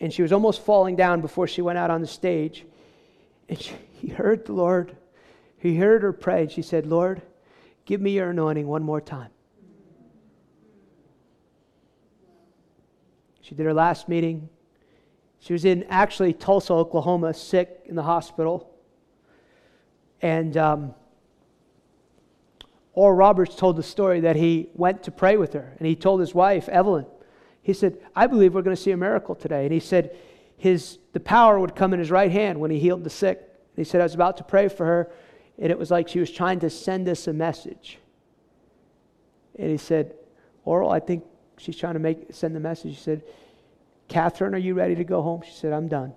And 0.00 0.12
she 0.12 0.22
was 0.22 0.32
almost 0.32 0.62
falling 0.62 0.94
down 0.94 1.20
before 1.20 1.48
she 1.48 1.60
went 1.60 1.76
out 1.76 1.90
on 1.90 2.00
the 2.00 2.06
stage. 2.06 2.64
And 3.48 3.60
she, 3.60 3.74
he 3.90 4.08
heard 4.08 4.46
the 4.46 4.52
Lord. 4.52 4.96
He 5.58 5.76
heard 5.76 6.02
her 6.02 6.12
pray. 6.12 6.42
And 6.42 6.50
she 6.50 6.62
said, 6.62 6.86
Lord, 6.86 7.22
give 7.84 8.00
me 8.00 8.12
your 8.12 8.30
anointing 8.30 8.66
one 8.66 8.82
more 8.82 9.00
time. 9.00 9.30
She 13.40 13.54
did 13.54 13.64
her 13.64 13.74
last 13.74 14.08
meeting. 14.08 14.48
She 15.40 15.52
was 15.52 15.64
in 15.64 15.84
actually 15.88 16.32
Tulsa, 16.32 16.72
Oklahoma, 16.72 17.32
sick 17.32 17.80
in 17.86 17.94
the 17.94 18.02
hospital. 18.02 18.74
And 20.20 20.56
um, 20.56 20.94
Oral 22.92 23.16
Roberts 23.16 23.54
told 23.54 23.76
the 23.76 23.82
story 23.82 24.20
that 24.20 24.36
he 24.36 24.68
went 24.74 25.04
to 25.04 25.10
pray 25.10 25.36
with 25.36 25.52
her, 25.52 25.72
and 25.78 25.86
he 25.86 25.94
told 25.94 26.20
his 26.20 26.34
wife, 26.34 26.68
Evelyn, 26.68 27.06
he 27.62 27.72
said, 27.72 27.98
I 28.16 28.26
believe 28.26 28.54
we're 28.54 28.62
going 28.62 28.74
to 28.74 28.82
see 28.82 28.90
a 28.90 28.96
miracle 28.96 29.34
today. 29.34 29.64
And 29.64 29.72
he 29.72 29.80
said, 29.80 30.16
his, 30.56 30.98
the 31.12 31.20
power 31.20 31.60
would 31.60 31.76
come 31.76 31.92
in 31.92 32.00
his 32.00 32.10
right 32.10 32.32
hand 32.32 32.58
when 32.58 32.70
he 32.70 32.80
healed 32.80 33.04
the 33.04 33.10
sick. 33.10 33.38
And 33.38 33.76
he 33.76 33.84
said, 33.84 34.00
I 34.00 34.04
was 34.04 34.14
about 34.14 34.36
to 34.38 34.44
pray 34.44 34.68
for 34.68 34.84
her, 34.84 35.12
and 35.58 35.72
it 35.72 35.78
was 35.78 35.90
like 35.90 36.08
she 36.08 36.20
was 36.20 36.30
trying 36.30 36.60
to 36.60 36.70
send 36.70 37.08
us 37.08 37.26
a 37.26 37.32
message. 37.32 37.98
And 39.58 39.70
he 39.70 39.76
said, 39.76 40.14
Oral, 40.64 40.90
I 40.90 41.00
think 41.00 41.24
she's 41.56 41.76
trying 41.76 41.94
to 41.94 42.00
make 42.00 42.26
send 42.30 42.54
the 42.54 42.60
message. 42.60 42.94
He 42.94 43.02
said, 43.02 43.22
Kathryn, 44.08 44.54
are 44.54 44.58
you 44.58 44.74
ready 44.74 44.94
to 44.94 45.04
go 45.04 45.20
home? 45.20 45.42
She 45.44 45.52
said, 45.52 45.72
I'm 45.72 45.88
done. 45.88 46.12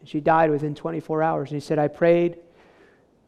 And 0.00 0.08
she 0.08 0.20
died 0.20 0.50
within 0.50 0.74
24 0.74 1.22
hours. 1.22 1.50
And 1.50 1.56
he 1.56 1.66
said, 1.66 1.78
I 1.78 1.88
prayed 1.88 2.38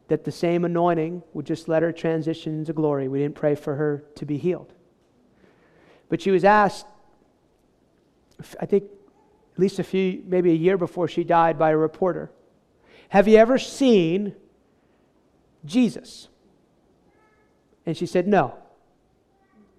that 0.07 0.23
the 0.23 0.31
same 0.31 0.65
anointing 0.65 1.23
would 1.33 1.45
just 1.45 1.67
let 1.67 1.81
her 1.81 1.91
transition 1.91 2.59
into 2.59 2.73
glory. 2.73 3.07
We 3.07 3.19
didn't 3.19 3.35
pray 3.35 3.55
for 3.55 3.75
her 3.75 4.03
to 4.15 4.25
be 4.25 4.37
healed. 4.37 4.73
But 6.09 6.21
she 6.21 6.31
was 6.31 6.43
asked, 6.43 6.85
I 8.59 8.65
think 8.65 8.85
at 9.53 9.59
least 9.59 9.79
a 9.79 9.83
few, 9.83 10.23
maybe 10.25 10.51
a 10.51 10.55
year 10.55 10.77
before 10.77 11.07
she 11.07 11.23
died, 11.23 11.59
by 11.59 11.71
a 11.71 11.77
reporter, 11.77 12.31
Have 13.09 13.27
you 13.27 13.37
ever 13.37 13.57
seen 13.57 14.35
Jesus? 15.65 16.27
And 17.85 17.95
she 17.95 18.05
said, 18.05 18.27
No. 18.27 18.55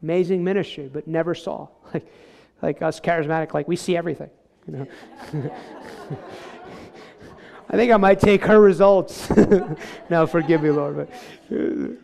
Amazing 0.03 0.43
ministry, 0.43 0.91
but 0.93 1.07
never 1.07 1.35
saw. 1.35 1.68
Like, 1.93 2.07
like 2.62 2.83
us 2.83 3.01
charismatic, 3.01 3.55
like 3.55 3.66
we 3.66 3.74
see 3.74 3.97
everything. 3.97 4.28
You 4.66 4.72
know? 4.72 4.87
I 7.70 7.76
think 7.76 7.93
I 7.93 7.97
might 7.97 8.20
take 8.20 8.45
her 8.45 8.61
results. 8.61 9.31
now, 10.11 10.26
forgive 10.26 10.62
me, 10.62 10.70
Lord. 10.70 10.97
But, 10.97 11.11
and 11.49 11.99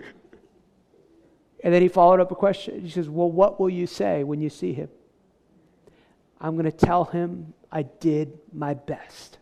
then 1.63 1.83
he 1.83 1.89
followed 1.89 2.21
up 2.21 2.31
a 2.31 2.37
question. 2.37 2.81
He 2.81 2.89
says, 2.89 3.09
Well, 3.09 3.31
what 3.31 3.59
will 3.59 3.69
you 3.69 3.87
say 3.87 4.23
when 4.23 4.41
you 4.41 4.49
see 4.49 4.73
him? 4.73 4.89
I'm 6.41 6.55
going 6.55 6.71
to 6.71 6.73
tell 6.73 7.05
him 7.05 7.53
I 7.73 7.83
did 7.83 8.39
my 8.53 8.75
best. 8.75 9.39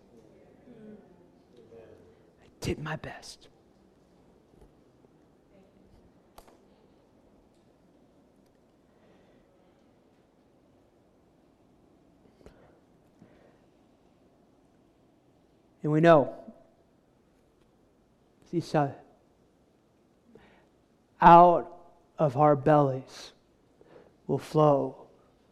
I 2.43 2.47
did 2.61 2.78
my 2.78 2.97
best. 2.97 3.49
And 15.85 15.93
we 15.93 16.01
know, 16.01 16.35
see, 18.51 18.62
out 21.20 21.70
of 22.18 22.39
our 22.39 22.57
bellies 22.57 23.32
will 24.26 24.39
flow 24.39 24.97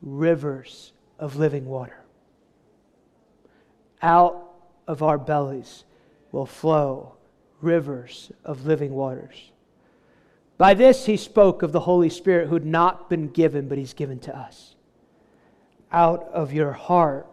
rivers 0.01 0.93
of 1.18 1.37
living 1.37 1.66
water. 1.66 2.01
Out 4.01 4.43
of 4.89 5.03
our 5.03 5.18
bellies 5.18 5.85
will 6.33 6.47
flow 6.47 7.12
rivers 7.61 8.32
of 8.43 8.65
living 8.65 8.94
waters. 8.94 9.51
By 10.57 10.73
this 10.73 11.05
he 11.05 11.19
spoke 11.19 11.62
of 11.62 11.73
the 11.73 11.81
Holy 11.81 12.09
Spirit 12.09 12.48
who 12.48 12.55
had 12.55 12.65
not 12.65 13.11
been 13.11 13.28
given, 13.28 13.69
but 13.69 13.77
he's 13.77 13.93
given 13.93 14.19
to 14.20 14.35
us. 14.35 14.77
Out 15.93 16.23
of 16.32 16.55
your 16.55 16.73
heart 16.73 17.27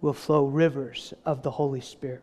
will 0.00 0.12
flow 0.12 0.44
rivers 0.44 1.14
of 1.24 1.42
the 1.42 1.50
Holy 1.50 1.80
Spirit. 1.80 2.22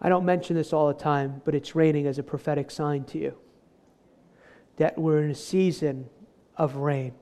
I 0.00 0.08
don't 0.08 0.24
mention 0.24 0.56
this 0.56 0.72
all 0.72 0.88
the 0.88 0.94
time, 0.94 1.42
but 1.44 1.54
it's 1.54 1.74
raining 1.74 2.06
as 2.06 2.18
a 2.18 2.22
prophetic 2.22 2.70
sign 2.70 3.04
to 3.04 3.18
you 3.18 3.36
that 4.76 4.96
we're 4.96 5.22
in 5.22 5.30
a 5.30 5.34
season 5.34 6.08
of 6.56 6.76
rain. 6.76 7.12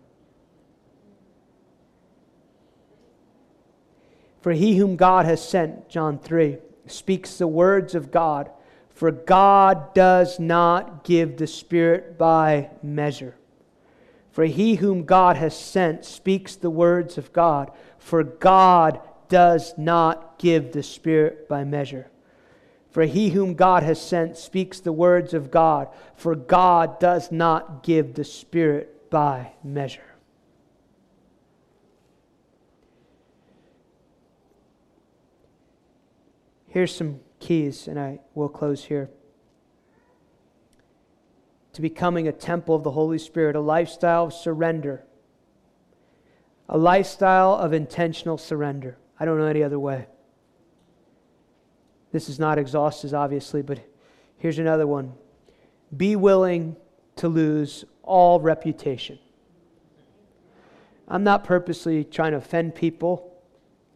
For 4.41 4.53
he 4.53 4.77
whom 4.77 4.95
God 4.95 5.27
has 5.27 5.47
sent, 5.47 5.89
John 5.89 6.21
3, 6.21 6.59
speaks 6.87 7.37
the 7.37 7.49
words 7.49 7.97
of 7.97 8.13
God. 8.13 8.51
For 8.91 9.11
God 9.11 9.93
does 9.93 10.39
not 10.39 11.03
give 11.03 11.37
the 11.37 11.49
Spirit 11.49 12.17
by 12.17 12.71
measure. 12.81 13.37
For 14.39 14.45
he 14.45 14.77
whom 14.77 15.03
God 15.03 15.37
has 15.37 15.59
sent 15.59 16.05
speaks 16.05 16.55
the 16.55 16.71
words 16.71 17.19
of 17.19 17.33
God, 17.33 17.73
for 17.99 18.23
God 18.23 19.01
does 19.29 19.75
not 19.77 20.39
give 20.39 20.71
the 20.71 20.85
Spirit 20.85 21.49
by 21.49 21.65
measure. 21.65 22.09
For 22.89 23.03
he 23.03 23.31
whom 23.31 23.55
God 23.55 23.83
has 23.83 24.01
sent 24.01 24.37
speaks 24.37 24.79
the 24.79 24.93
words 24.93 25.35
of 25.35 25.51
God, 25.51 25.89
for 26.15 26.37
God 26.37 27.01
does 27.01 27.33
not 27.33 27.83
give 27.83 28.15
the 28.15 28.23
Spirit 28.23 29.11
by 29.11 29.55
measure. 29.65 30.15
Here's 36.69 36.95
some 36.95 37.19
keys, 37.41 37.89
and 37.89 37.99
I 37.99 38.21
will 38.37 38.49
close 38.49 38.85
here. 38.85 39.11
To 41.73 41.83
becoming 41.83 42.29
a 42.29 42.33
temple 42.33 42.75
of 42.75 42.83
the 42.83 42.91
Holy 42.91 43.19
Spirit, 43.19 43.57
a 43.57 43.61
lifestyle 43.61 44.25
of 44.27 44.33
surrender, 44.33 45.05
a 46.69 46.79
lifestyle 46.79 47.55
of 47.55 47.73
intentional 47.73 48.39
surrender. 48.39 48.99
I 49.19 49.25
don't 49.25 49.39
know 49.39 49.47
any 49.47 49.63
other 49.63 49.79
way. 49.79 50.07
This 52.13 52.29
is 52.29 52.39
not 52.39 52.59
exhaustive, 52.59 53.15
obviously, 53.15 53.63
but 53.63 53.81
here's 54.39 54.59
another 54.59 54.87
one 54.87 55.13
be 55.97 56.17
willing 56.17 56.77
to 57.17 57.29
lose 57.29 57.85
all 58.03 58.41
reputation. 58.41 59.19
I'm 61.07 61.25
not 61.25 61.45
purposely 61.45 62.05
trying 62.05 62.33
to 62.33 62.39
offend 62.39 62.75
people 62.75 63.33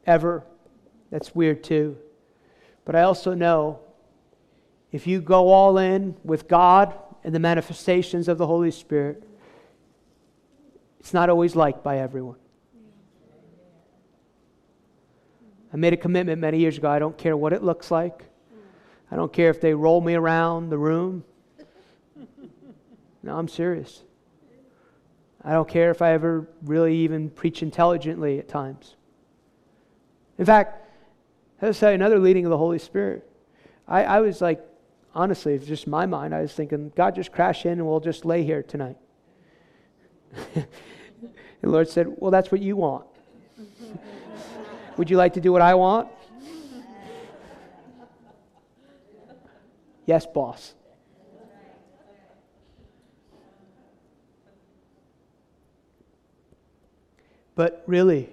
ever. 0.06 0.44
That's 1.10 1.34
weird 1.34 1.62
too. 1.62 1.98
But 2.84 2.96
I 2.96 3.02
also 3.02 3.34
know 3.34 3.80
if 4.90 5.06
you 5.06 5.20
go 5.20 5.48
all 5.48 5.78
in 5.78 6.16
with 6.24 6.48
God 6.48 6.94
and 7.24 7.34
the 7.34 7.38
manifestations 7.38 8.28
of 8.28 8.38
the 8.38 8.46
Holy 8.46 8.70
Spirit, 8.70 9.22
it's 11.00 11.14
not 11.14 11.30
always 11.30 11.56
liked 11.56 11.82
by 11.82 11.98
everyone. 11.98 12.36
I 15.72 15.76
made 15.76 15.92
a 15.92 15.96
commitment 15.96 16.40
many 16.40 16.58
years 16.58 16.76
ago. 16.76 16.90
I 16.90 16.98
don't 16.98 17.16
care 17.16 17.36
what 17.36 17.52
it 17.52 17.62
looks 17.62 17.90
like. 17.90 18.24
I 19.10 19.16
don't 19.16 19.32
care 19.32 19.50
if 19.50 19.60
they 19.60 19.74
roll 19.74 20.00
me 20.00 20.14
around 20.14 20.70
the 20.70 20.78
room. 20.78 21.24
No, 23.22 23.38
I'm 23.38 23.48
serious. 23.48 24.02
I 25.44 25.52
don't 25.52 25.68
care 25.68 25.90
if 25.90 26.02
I 26.02 26.12
ever 26.12 26.48
really 26.64 26.96
even 26.98 27.30
preach 27.30 27.62
intelligently 27.62 28.38
at 28.38 28.48
times. 28.48 28.96
In 30.38 30.44
fact, 30.44 30.88
let's 31.60 31.78
say 31.78 31.94
another 31.94 32.18
leading 32.18 32.44
of 32.44 32.50
the 32.50 32.58
Holy 32.58 32.78
Spirit. 32.78 33.28
I, 33.88 34.04
I 34.04 34.20
was 34.20 34.40
like, 34.40 34.64
honestly, 35.14 35.54
it's 35.54 35.66
just 35.66 35.86
my 35.86 36.06
mind. 36.06 36.34
I 36.34 36.42
was 36.42 36.52
thinking, 36.52 36.92
God, 36.96 37.14
just 37.14 37.32
crash 37.32 37.66
in 37.66 37.72
and 37.72 37.86
we'll 37.86 38.00
just 38.00 38.24
lay 38.24 38.44
here 38.44 38.62
tonight. 38.62 38.96
and 40.54 40.66
the 41.60 41.68
Lord 41.68 41.88
said, 41.88 42.06
Well, 42.16 42.30
that's 42.30 42.50
what 42.50 42.60
you 42.60 42.76
want. 42.76 43.06
Would 44.96 45.10
you 45.10 45.16
like 45.16 45.34
to 45.34 45.40
do 45.40 45.52
what 45.52 45.62
I 45.62 45.74
want? 45.74 46.08
yes, 50.06 50.26
boss. 50.26 50.74
But 57.54 57.82
really, 57.86 58.30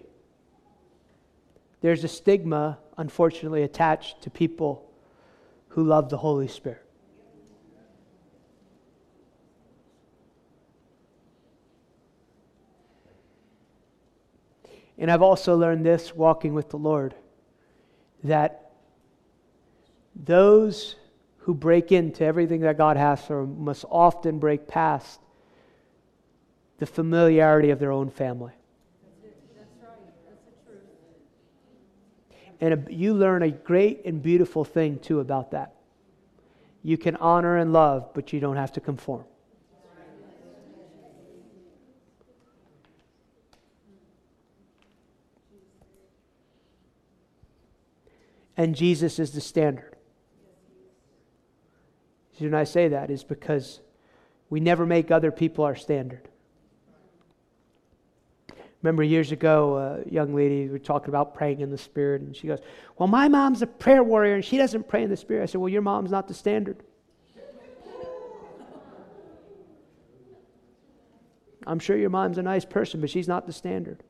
there's 1.82 2.04
a 2.04 2.08
stigma, 2.08 2.78
unfortunately, 2.98 3.64
attached 3.64 4.22
to 4.24 4.30
people 4.30 4.89
who 5.80 5.86
love 5.86 6.10
the 6.10 6.18
Holy 6.18 6.50
Spirit. 6.50 6.86
And 14.98 15.10
I've 15.10 15.22
also 15.22 15.56
learned 15.56 15.86
this 15.86 16.14
walking 16.14 16.54
with 16.54 16.70
the 16.70 16.76
Lord 16.76 17.16
that 18.26 18.74
those 20.14 20.98
who 21.38 21.54
break 21.54 21.94
into 21.94 22.26
everything 22.26 22.60
that 22.62 22.78
God 22.78 22.98
has 22.98 23.24
for 23.24 23.40
them 23.40 23.64
must 23.64 23.86
often 23.90 24.38
break 24.38 24.68
past 24.68 25.22
the 26.80 26.86
familiarity 26.86 27.70
of 27.70 27.80
their 27.80 27.94
own 27.94 28.10
family. 28.10 28.59
And 32.62 32.74
a, 32.74 32.94
you 32.94 33.14
learn 33.14 33.44
a 33.44 33.52
great 33.52 34.06
and 34.06 34.22
beautiful 34.22 34.64
thing 34.64 35.00
too 35.00 35.20
about 35.20 35.52
that. 35.52 35.76
You 36.84 36.98
can 36.98 37.16
honor 37.18 37.58
and 37.58 37.74
love, 37.74 38.14
but 38.14 38.32
you 38.32 38.40
don't 38.40 38.56
have 38.56 38.72
to 38.74 38.82
conform. 38.82 39.26
And 48.56 48.76
Jesus 48.76 49.20
is 49.20 49.32
the 49.32 49.42
standard. 49.42 49.96
The 52.38 52.46
reason 52.46 52.56
I 52.56 52.64
say 52.64 52.88
that 52.88 53.10
is 53.10 53.24
because 53.24 53.82
we 54.50 54.62
never 54.62 54.86
make 54.86 55.12
other 55.12 55.32
people 55.32 55.66
our 55.66 55.76
standard. 55.76 56.29
Remember 58.82 59.04
years 59.04 59.32
ago, 59.32 59.78
a 59.78 60.10
young 60.10 60.34
lady, 60.34 60.64
we 60.64 60.70
were 60.70 60.80
talking 60.80 61.10
about 61.10 61.34
praying 61.34 61.60
in 61.60 61.70
the 61.70 61.78
Spirit, 61.78 62.22
and 62.22 62.36
she 62.36 62.48
goes, 62.48 62.60
Well, 62.98 63.08
my 63.08 63.28
mom's 63.28 63.62
a 63.62 63.68
prayer 63.68 64.04
warrior, 64.04 64.36
and 64.36 64.46
she 64.46 64.58
doesn't 64.58 64.88
pray 64.88 65.04
in 65.04 65.10
the 65.10 65.18
Spirit. 65.18 65.44
I 65.44 65.46
said, 65.48 65.60
Well, 65.60 65.70
your 65.70 65.82
mom's 65.82 66.12
not 66.12 66.28
the 66.28 66.34
standard. 66.34 66.78
I'm 71.68 71.78
sure 71.78 71.98
your 71.98 72.10
mom's 72.10 72.38
a 72.38 72.42
nice 72.42 72.66
person, 72.66 73.02
but 73.02 73.10
she's 73.10 73.28
not 73.28 73.46
the 73.46 73.54
standard. 73.54 74.02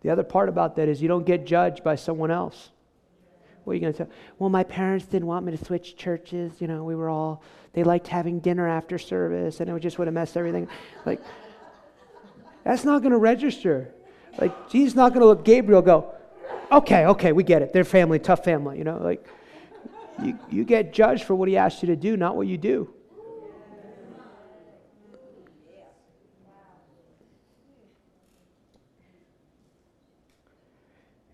The 0.00 0.10
other 0.10 0.24
part 0.24 0.48
about 0.48 0.74
that 0.76 0.88
is 0.88 1.00
you 1.00 1.06
don't 1.06 1.24
get 1.24 1.46
judged 1.46 1.84
by 1.84 1.94
someone 1.94 2.30
else. 2.30 2.70
What 3.64 3.72
are 3.72 3.74
you 3.74 3.80
going 3.80 3.92
to 3.92 3.98
tell? 4.04 4.12
Well, 4.38 4.50
my 4.50 4.64
parents 4.64 5.06
didn't 5.06 5.26
want 5.26 5.46
me 5.46 5.56
to 5.56 5.64
switch 5.64 5.96
churches. 5.96 6.52
You 6.60 6.66
know, 6.66 6.84
we 6.84 6.94
were 6.94 7.08
all, 7.08 7.42
they 7.72 7.84
liked 7.84 8.08
having 8.08 8.40
dinner 8.40 8.68
after 8.68 8.98
service, 8.98 9.60
and 9.60 9.70
it 9.70 9.80
just 9.80 9.98
would 9.98 10.06
have 10.08 10.14
messed 10.14 10.36
everything. 10.36 10.68
Like, 11.06 11.20
that's 12.64 12.84
not 12.84 13.02
going 13.02 13.12
to 13.12 13.18
register. 13.18 13.94
Like, 14.38 14.68
Jesus 14.68 14.94
not 14.94 15.10
going 15.10 15.20
to 15.20 15.26
look 15.26 15.44
Gabriel 15.44 15.82
go, 15.82 16.12
okay, 16.70 17.06
okay, 17.06 17.32
we 17.32 17.44
get 17.44 17.62
it. 17.62 17.72
They're 17.72 17.84
family, 17.84 18.18
tough 18.18 18.44
family, 18.44 18.78
you 18.78 18.84
know? 18.84 18.98
Like, 18.98 19.26
you, 20.22 20.38
you 20.50 20.64
get 20.64 20.92
judged 20.92 21.24
for 21.24 21.34
what 21.34 21.48
he 21.48 21.56
asked 21.56 21.82
you 21.82 21.86
to 21.88 21.96
do, 21.96 22.16
not 22.16 22.36
what 22.36 22.46
you 22.46 22.58
do. 22.58 22.92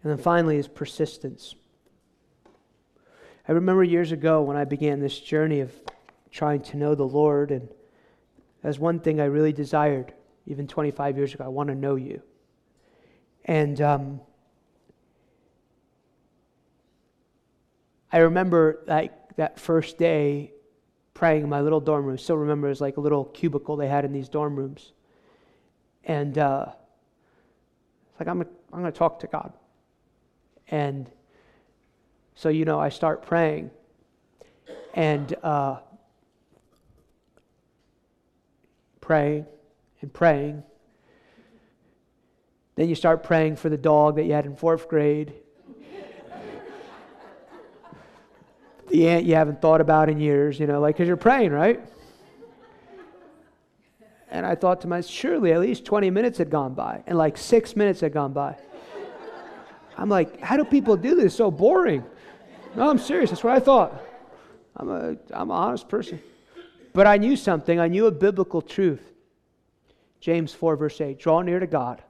And 0.03 0.13
then 0.13 0.19
finally 0.19 0.57
is 0.59 0.69
persistence. 0.69 1.55
I 3.49 3.53
remember 3.53 3.83
years 3.83 4.13
ago 4.13 4.43
when 4.43 4.59
I 4.59 4.65
began 4.65 5.01
this 5.01 5.19
journey 5.19 5.61
of 5.61 5.73
trying 6.31 6.61
to 6.61 6.77
know 6.77 6.95
the 6.95 7.07
Lord, 7.07 7.51
and 7.51 7.69
as 8.63 8.79
one 8.79 9.01
thing 9.01 9.21
I 9.21 9.25
really 9.25 9.53
desired 9.53 10.13
even 10.47 10.67
25 10.67 11.17
years 11.17 11.35
ago. 11.35 11.45
I 11.45 11.49
want 11.49 11.69
to 11.69 11.75
know 11.75 11.97
you. 11.97 12.23
And 13.45 13.81
um, 13.81 14.21
I 18.13 18.19
remember 18.19 18.83
like 18.87 19.37
that 19.37 19.59
first 19.59 19.99
day 19.99 20.53
praying 21.15 21.45
in 21.45 21.49
my 21.49 21.61
little 21.61 21.81
dorm 21.81 22.05
room. 22.05 22.19
Still 22.19 22.37
remember 22.37 22.67
it 22.67 22.71
was 22.71 22.81
like 22.81 22.97
a 22.97 23.01
little 23.01 23.25
cubicle 23.25 23.77
they 23.77 23.89
had 23.89 24.05
in 24.05 24.13
these 24.13 24.29
dorm 24.29 24.57
rooms. 24.57 24.93
And 26.05 26.37
uh, 26.39 26.67
it's 28.11 28.21
like, 28.21 28.29
I'm, 28.29 28.41
I'm 28.41 28.81
going 28.81 28.93
to 28.93 28.99
talk 28.99 29.21
to 29.21 29.27
God. 29.27 29.53
And 30.69 31.11
so, 32.39 32.51
you 32.51 32.65
know, 32.65 32.79
I 32.79 32.89
start 32.89 33.23
praying. 33.23 33.73
And 34.95 35.35
uh, 35.43 35.79
praying 39.01 39.47
and 40.01 40.13
praying. 40.13 40.63
Then 42.77 42.89
you 42.89 42.95
start 42.95 43.25
praying 43.25 43.57
for 43.57 43.69
the 43.69 43.77
dog 43.77 44.15
that 44.17 44.25
you 44.25 44.35
had 44.35 44.47
in 44.47 44.55
fourth 44.55 44.89
grade. 44.89 45.33
the 48.89 49.09
aunt 49.09 49.25
you 49.25 49.35
haven't 49.35 49.61
thought 49.61 49.81
about 49.81 50.09
in 50.09 50.21
years, 50.21 50.61
you 50.61 50.69
know, 50.69 50.81
like, 50.81 50.95
because 50.95 51.09
you're 51.09 51.17
praying, 51.17 51.51
right? 51.51 51.81
And 54.31 54.47
I 54.47 54.55
thought 54.55 54.83
to 54.83 54.87
myself, 54.87 55.13
surely 55.13 55.53
at 55.53 55.59
least 55.59 55.85
20 55.85 56.09
minutes 56.11 56.39
had 56.39 56.51
gone 56.51 56.75
by, 56.75 57.03
and 57.09 57.19
like 57.19 57.37
six 57.37 57.75
minutes 57.75 58.01
had 58.01 58.13
gone 58.13 58.33
by. 58.33 58.57
I'm 59.97 60.09
like, 60.09 60.41
how 60.41 60.57
do 60.57 60.65
people 60.65 60.97
do 60.97 61.17
this? 61.17 61.35
so 61.35 61.51
boring. 61.51 62.05
No, 62.79 62.89
I'm 62.91 62.99
serious. 62.99 63.31
That's 63.31 63.43
what 63.43 63.55
I 63.55 63.59
thought. 63.59 64.01
I'm 64.77 64.89
a, 64.89 65.17
I'm 65.33 65.51
an 65.51 65.57
honest 65.57 65.89
person. 65.89 66.23
But 66.93 67.09
I 67.09 67.17
knew 67.17 67.35
something. 67.35 67.81
I 67.81 67.89
knew 67.89 68.07
a 68.07 68.13
biblical 68.13 68.63
truth. 68.63 69.03
James 70.21 70.55
4, 70.55 70.77
verse 70.77 71.01
8 71.01 71.19
draw 71.19 71.43
near 71.43 71.59
to 71.59 71.67
God, 71.67 72.03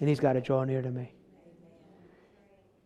and 0.00 0.08
He's 0.08 0.20
got 0.20 0.32
to 0.34 0.40
draw 0.40 0.64
near 0.64 0.80
to 0.80 0.90
me. 0.90 1.12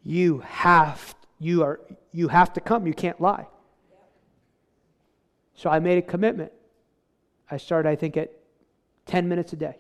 You 0.03 0.41
have, 0.41 1.15
you, 1.39 1.63
are, 1.63 1.81
you 2.11 2.27
have 2.27 2.53
to 2.55 2.61
come. 2.61 2.85
You 2.89 2.95
can't 2.95 3.21
lie. 3.21 3.47
So 5.55 5.71
I 5.71 5.79
made 5.79 5.99
a 5.99 6.03
commitment. 6.03 6.51
I 7.49 7.59
started, 7.59 7.89
I 7.89 7.95
think, 7.95 8.17
at 8.17 8.33
10 9.07 9.29
minutes 9.29 9.53
a 9.53 9.57
day. 9.57 9.77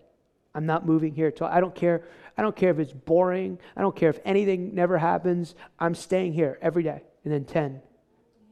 I'm 0.54 0.66
not 0.66 0.86
moving 0.86 1.14
here. 1.14 1.32
Till, 1.32 1.48
I 1.48 1.58
don't 1.58 1.74
care. 1.74 2.04
I 2.36 2.42
don't 2.42 2.56
care 2.56 2.70
if 2.70 2.78
it's 2.78 2.92
boring. 2.92 3.58
I 3.76 3.82
don't 3.82 3.94
care 3.94 4.10
if 4.10 4.18
anything 4.24 4.74
never 4.74 4.98
happens. 4.98 5.54
I'm 5.78 5.94
staying 5.94 6.32
here 6.32 6.58
every 6.62 6.82
day. 6.82 7.02
And 7.24 7.32
then 7.32 7.44
10, 7.44 7.80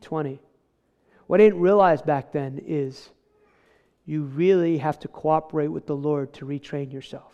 20. 0.03 0.41
What 1.27 1.41
I 1.41 1.45
didn't 1.45 1.61
realize 1.61 2.03
back 2.03 2.33
then 2.33 2.61
is 2.67 3.11
you 4.05 4.23
really 4.23 4.79
have 4.79 4.99
to 5.01 5.09
cooperate 5.09 5.69
with 5.69 5.87
the 5.87 5.97
Lord 5.97 6.33
to 6.35 6.47
retrain 6.47 6.93
yourself. 6.93 7.33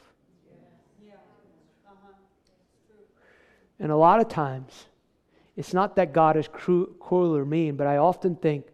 And 3.79 3.93
a 3.93 3.97
lot 3.97 4.21
of 4.21 4.29
times, 4.29 4.87
it's 5.57 5.75
not 5.75 5.97
that 5.97 6.13
God 6.13 6.37
is 6.37 6.49
cruel 6.49 7.37
or 7.37 7.45
mean, 7.45 7.77
but 7.77 7.87
I 7.87 7.99
often 7.99 8.37
think 8.37 8.67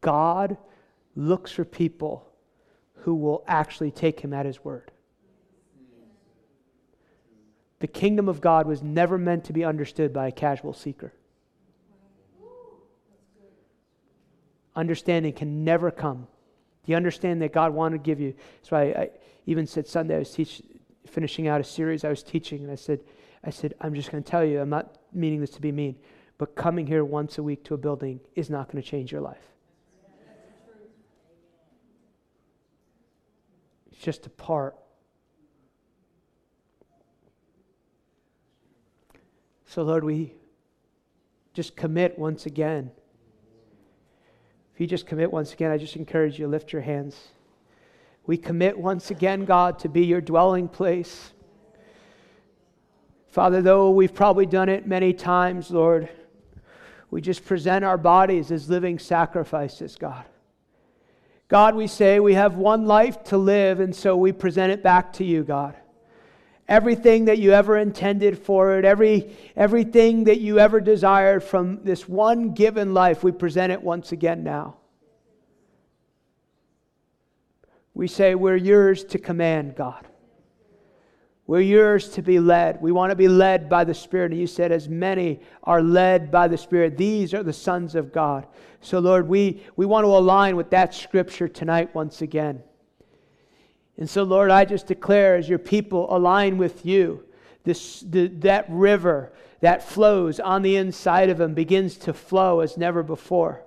God 0.00 0.56
looks 1.14 1.50
for 1.50 1.64
people 1.64 2.28
who 2.94 3.14
will 3.14 3.44
actually 3.46 3.90
take 3.90 4.20
him 4.20 4.32
at 4.32 4.46
his 4.46 4.64
word. 4.64 4.90
The 7.86 7.92
kingdom 7.92 8.28
of 8.28 8.40
God 8.40 8.66
was 8.66 8.82
never 8.82 9.16
meant 9.16 9.44
to 9.44 9.52
be 9.52 9.64
understood 9.64 10.12
by 10.12 10.26
a 10.26 10.32
casual 10.32 10.72
seeker. 10.72 11.12
Understanding 14.74 15.32
can 15.32 15.62
never 15.62 15.92
come. 15.92 16.26
The 16.86 16.96
understanding 16.96 17.38
that 17.38 17.52
God 17.52 17.72
wanted 17.72 17.98
to 17.98 18.02
give 18.02 18.18
you. 18.18 18.34
That's 18.56 18.72
why 18.72 18.82
I 18.86 19.10
even 19.46 19.68
said 19.68 19.86
Sunday 19.86 20.16
I 20.16 20.18
was 20.18 20.32
teach, 20.32 20.62
finishing 21.06 21.46
out 21.46 21.60
a 21.60 21.64
series 21.64 22.02
I 22.02 22.08
was 22.08 22.24
teaching, 22.24 22.64
and 22.64 22.72
I 22.72 22.74
said, 22.74 23.04
I 23.44 23.50
said, 23.50 23.74
I'm 23.80 23.94
just 23.94 24.10
going 24.10 24.20
to 24.20 24.28
tell 24.28 24.44
you, 24.44 24.60
I'm 24.60 24.68
not 24.68 24.98
meaning 25.12 25.40
this 25.40 25.50
to 25.50 25.60
be 25.60 25.70
mean, 25.70 25.94
but 26.38 26.56
coming 26.56 26.88
here 26.88 27.04
once 27.04 27.38
a 27.38 27.42
week 27.44 27.62
to 27.66 27.74
a 27.74 27.78
building 27.78 28.18
is 28.34 28.50
not 28.50 28.68
going 28.68 28.82
to 28.82 28.90
change 28.90 29.12
your 29.12 29.20
life. 29.20 29.46
It's 33.92 34.02
just 34.02 34.26
a 34.26 34.30
part. 34.30 34.74
So, 39.76 39.82
Lord, 39.82 40.04
we 40.04 40.32
just 41.52 41.76
commit 41.76 42.18
once 42.18 42.46
again. 42.46 42.90
If 44.72 44.80
you 44.80 44.86
just 44.86 45.06
commit 45.06 45.30
once 45.30 45.52
again, 45.52 45.70
I 45.70 45.76
just 45.76 45.96
encourage 45.96 46.38
you 46.38 46.48
lift 46.48 46.72
your 46.72 46.80
hands. 46.80 47.14
We 48.24 48.38
commit 48.38 48.78
once 48.78 49.10
again, 49.10 49.44
God, 49.44 49.78
to 49.80 49.90
be 49.90 50.06
your 50.06 50.22
dwelling 50.22 50.66
place. 50.66 51.34
Father, 53.28 53.60
though 53.60 53.90
we've 53.90 54.14
probably 54.14 54.46
done 54.46 54.70
it 54.70 54.86
many 54.86 55.12
times, 55.12 55.70
Lord, 55.70 56.08
we 57.10 57.20
just 57.20 57.44
present 57.44 57.84
our 57.84 57.98
bodies 57.98 58.50
as 58.50 58.70
living 58.70 58.98
sacrifices, 58.98 59.96
God. 59.96 60.24
God, 61.48 61.74
we 61.74 61.86
say 61.86 62.18
we 62.18 62.32
have 62.32 62.54
one 62.56 62.86
life 62.86 63.22
to 63.24 63.36
live, 63.36 63.80
and 63.80 63.94
so 63.94 64.16
we 64.16 64.32
present 64.32 64.72
it 64.72 64.82
back 64.82 65.12
to 65.12 65.24
you, 65.24 65.44
God. 65.44 65.76
Everything 66.68 67.26
that 67.26 67.38
you 67.38 67.52
ever 67.52 67.76
intended 67.76 68.38
for 68.38 68.78
it, 68.78 68.84
every, 68.84 69.36
everything 69.54 70.24
that 70.24 70.40
you 70.40 70.58
ever 70.58 70.80
desired 70.80 71.44
from 71.44 71.84
this 71.84 72.08
one 72.08 72.54
given 72.54 72.92
life, 72.92 73.22
we 73.22 73.30
present 73.30 73.72
it 73.72 73.80
once 73.80 74.10
again 74.10 74.42
now. 74.42 74.76
We 77.94 78.08
say 78.08 78.34
we're 78.34 78.56
yours 78.56 79.04
to 79.04 79.18
command, 79.18 79.76
God. 79.76 80.06
We're 81.46 81.60
yours 81.60 82.08
to 82.10 82.22
be 82.22 82.40
led. 82.40 82.82
We 82.82 82.90
want 82.90 83.10
to 83.10 83.16
be 83.16 83.28
led 83.28 83.68
by 83.68 83.84
the 83.84 83.94
Spirit. 83.94 84.32
And 84.32 84.40
you 84.40 84.48
said, 84.48 84.72
as 84.72 84.88
many 84.88 85.40
are 85.62 85.80
led 85.80 86.30
by 86.30 86.48
the 86.48 86.58
Spirit, 86.58 86.96
these 86.96 87.32
are 87.32 87.44
the 87.44 87.52
sons 87.52 87.94
of 87.94 88.12
God. 88.12 88.46
So, 88.80 88.98
Lord, 88.98 89.28
we, 89.28 89.62
we 89.76 89.86
want 89.86 90.04
to 90.04 90.08
align 90.08 90.56
with 90.56 90.70
that 90.70 90.94
scripture 90.94 91.46
tonight 91.48 91.94
once 91.94 92.20
again. 92.20 92.62
And 93.98 94.08
so, 94.08 94.22
Lord, 94.22 94.50
I 94.50 94.64
just 94.64 94.86
declare 94.86 95.36
as 95.36 95.48
your 95.48 95.58
people 95.58 96.14
align 96.14 96.58
with 96.58 96.84
you, 96.84 97.24
this, 97.64 98.00
the, 98.00 98.28
that 98.28 98.66
river 98.68 99.32
that 99.60 99.82
flows 99.82 100.38
on 100.38 100.62
the 100.62 100.76
inside 100.76 101.30
of 101.30 101.38
them 101.38 101.54
begins 101.54 101.96
to 101.98 102.12
flow 102.12 102.60
as 102.60 102.76
never 102.76 103.02
before. 103.02 103.62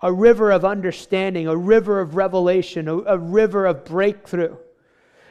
A 0.00 0.12
river 0.12 0.50
of 0.50 0.64
understanding, 0.64 1.46
a 1.46 1.56
river 1.56 2.00
of 2.00 2.16
revelation, 2.16 2.88
a, 2.88 2.98
a 2.98 3.18
river 3.18 3.66
of 3.66 3.84
breakthrough. 3.84 4.56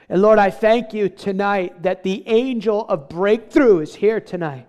And 0.07 0.21
Lord, 0.21 0.39
I 0.39 0.49
thank 0.49 0.93
you 0.93 1.09
tonight 1.09 1.83
that 1.83 2.03
the 2.03 2.27
angel 2.27 2.87
of 2.87 3.09
breakthrough 3.09 3.79
is 3.79 3.95
here 3.95 4.19
tonight. 4.19 4.67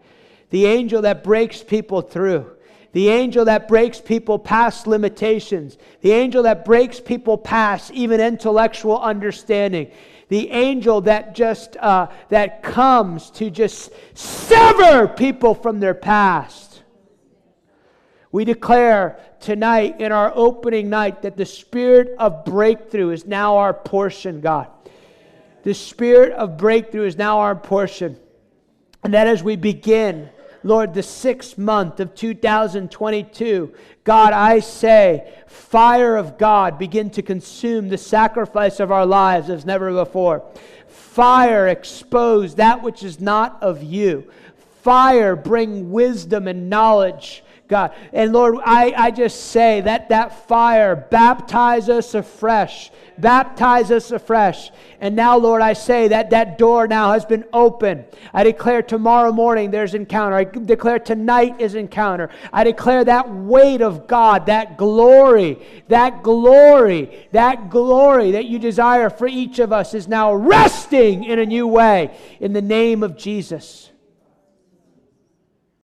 The 0.51 0.67
angel 0.67 1.03
that 1.03 1.25
breaks 1.25 1.63
people 1.63 2.03
through. 2.03 2.57
The 2.93 3.09
angel 3.09 3.47
that 3.47 3.69
breaks 3.69 4.01
people 4.01 4.39
past 4.39 4.87
limitations. 4.87 5.79
The 6.03 6.13
angel 6.13 6.43
that 6.43 6.65
breaks 6.65 7.01
people 7.01 7.39
past 7.39 7.91
even 7.93 8.21
intellectual 8.21 9.01
understanding. 9.01 9.91
The 10.29 10.51
angel 10.51 11.01
that 11.03 11.35
just 11.35 11.77
uh, 11.79 12.09
that 12.29 12.63
comes 12.63 13.31
to 13.33 13.51
just 13.51 13.93
sever 14.15 15.09
people 15.09 15.55
from 15.55 15.81
their 15.81 15.95
past. 15.95 16.83
We 18.31 18.45
declare 18.47 19.21
tonight 19.41 20.01
in 20.01 20.13
our 20.13 20.33
opening 20.35 20.89
night 20.89 21.23
that 21.23 21.37
the 21.37 21.45
spirit 21.45 22.15
of 22.19 22.45
breakthrough 22.45 23.11
is 23.11 23.27
now 23.27 23.59
our 23.59 23.75
portion, 23.75 24.41
God. 24.41 24.69
The 25.63 25.75
spirit 25.75 26.33
of 26.33 26.57
breakthrough 26.57 27.05
is 27.05 27.17
now 27.17 27.41
our 27.41 27.55
portion. 27.55 28.19
And 29.05 29.15
that 29.15 29.27
as 29.27 29.43
we 29.43 29.57
begin, 29.57 30.31
Lord, 30.65 30.95
the 30.95 31.03
sixth 31.03 31.59
month 31.59 32.01
of 32.01 32.15
2022, 32.15 33.75
God, 34.05 34.33
I 34.33 34.61
say, 34.61 35.33
fire 35.47 36.17
of 36.17 36.39
God 36.39 36.79
begin 36.79 37.11
to 37.11 37.23
consume 37.23 37.89
the 37.89 37.99
sacrifice 37.99 38.81
of 38.81 38.93
our 38.93 39.07
lives 39.07 39.51
as 39.51 39.65
never 39.65 39.93
before. 39.93 40.45
Fire 40.89 41.69
expose 41.69 42.55
that 42.55 42.83
which 42.83 43.03
is 43.03 43.21
not 43.21 43.63
of 43.63 43.83
you. 43.83 44.31
Fire 44.83 45.37
bring 45.37 45.91
wisdom 45.91 46.49
and 46.49 46.71
knowledge. 46.71 47.45
God. 47.73 47.95
And 48.13 48.33
Lord, 48.33 48.57
I, 48.65 48.95
I 48.97 49.11
just 49.11 49.51
say 49.51 49.81
that 49.81 50.11
that 50.11 50.47
fire 50.47 50.95
baptize 50.95 51.89
us 51.89 52.15
afresh 52.15 52.93
Baptize 53.23 53.93
us 53.93 54.11
afresh. 54.11 54.73
And 55.01 55.15
now, 55.15 55.37
Lord, 55.37 55.63
I 55.63 55.75
say 55.75 56.09
that 56.09 56.31
that 56.31 56.59
door 56.59 56.89
now 56.89 57.13
has 57.13 57.25
been 57.25 57.45
open. 57.53 58.05
I 58.35 58.43
declare 58.43 58.83
tomorrow 58.83 59.33
morning 59.33 59.71
there's 59.71 59.95
encounter. 59.95 60.37
I 60.37 60.45
declare 60.45 60.99
tonight 60.99 61.61
is 61.61 61.77
encounter. 61.77 62.31
I 62.53 62.65
declare 62.65 63.05
that 63.05 63.33
weight 63.33 63.81
of 63.81 64.09
God, 64.09 64.47
that 64.47 64.77
glory, 64.77 65.59
that 65.87 66.25
glory, 66.25 67.29
that 67.31 67.71
glory 67.71 68.33
that 68.33 68.47
you 68.47 68.59
desire 68.59 69.09
for 69.09 69.29
each 69.29 69.61
of 69.61 69.73
us 69.73 69.95
is 69.95 70.09
now 70.09 70.35
resting 70.35 71.23
in 71.23 71.39
a 71.39 71.47
new 71.47 71.69
way 71.69 72.17
in 72.41 72.53
the 72.53 72.63
name 72.63 73.05
of 73.05 73.17
Jesus. 73.17 73.92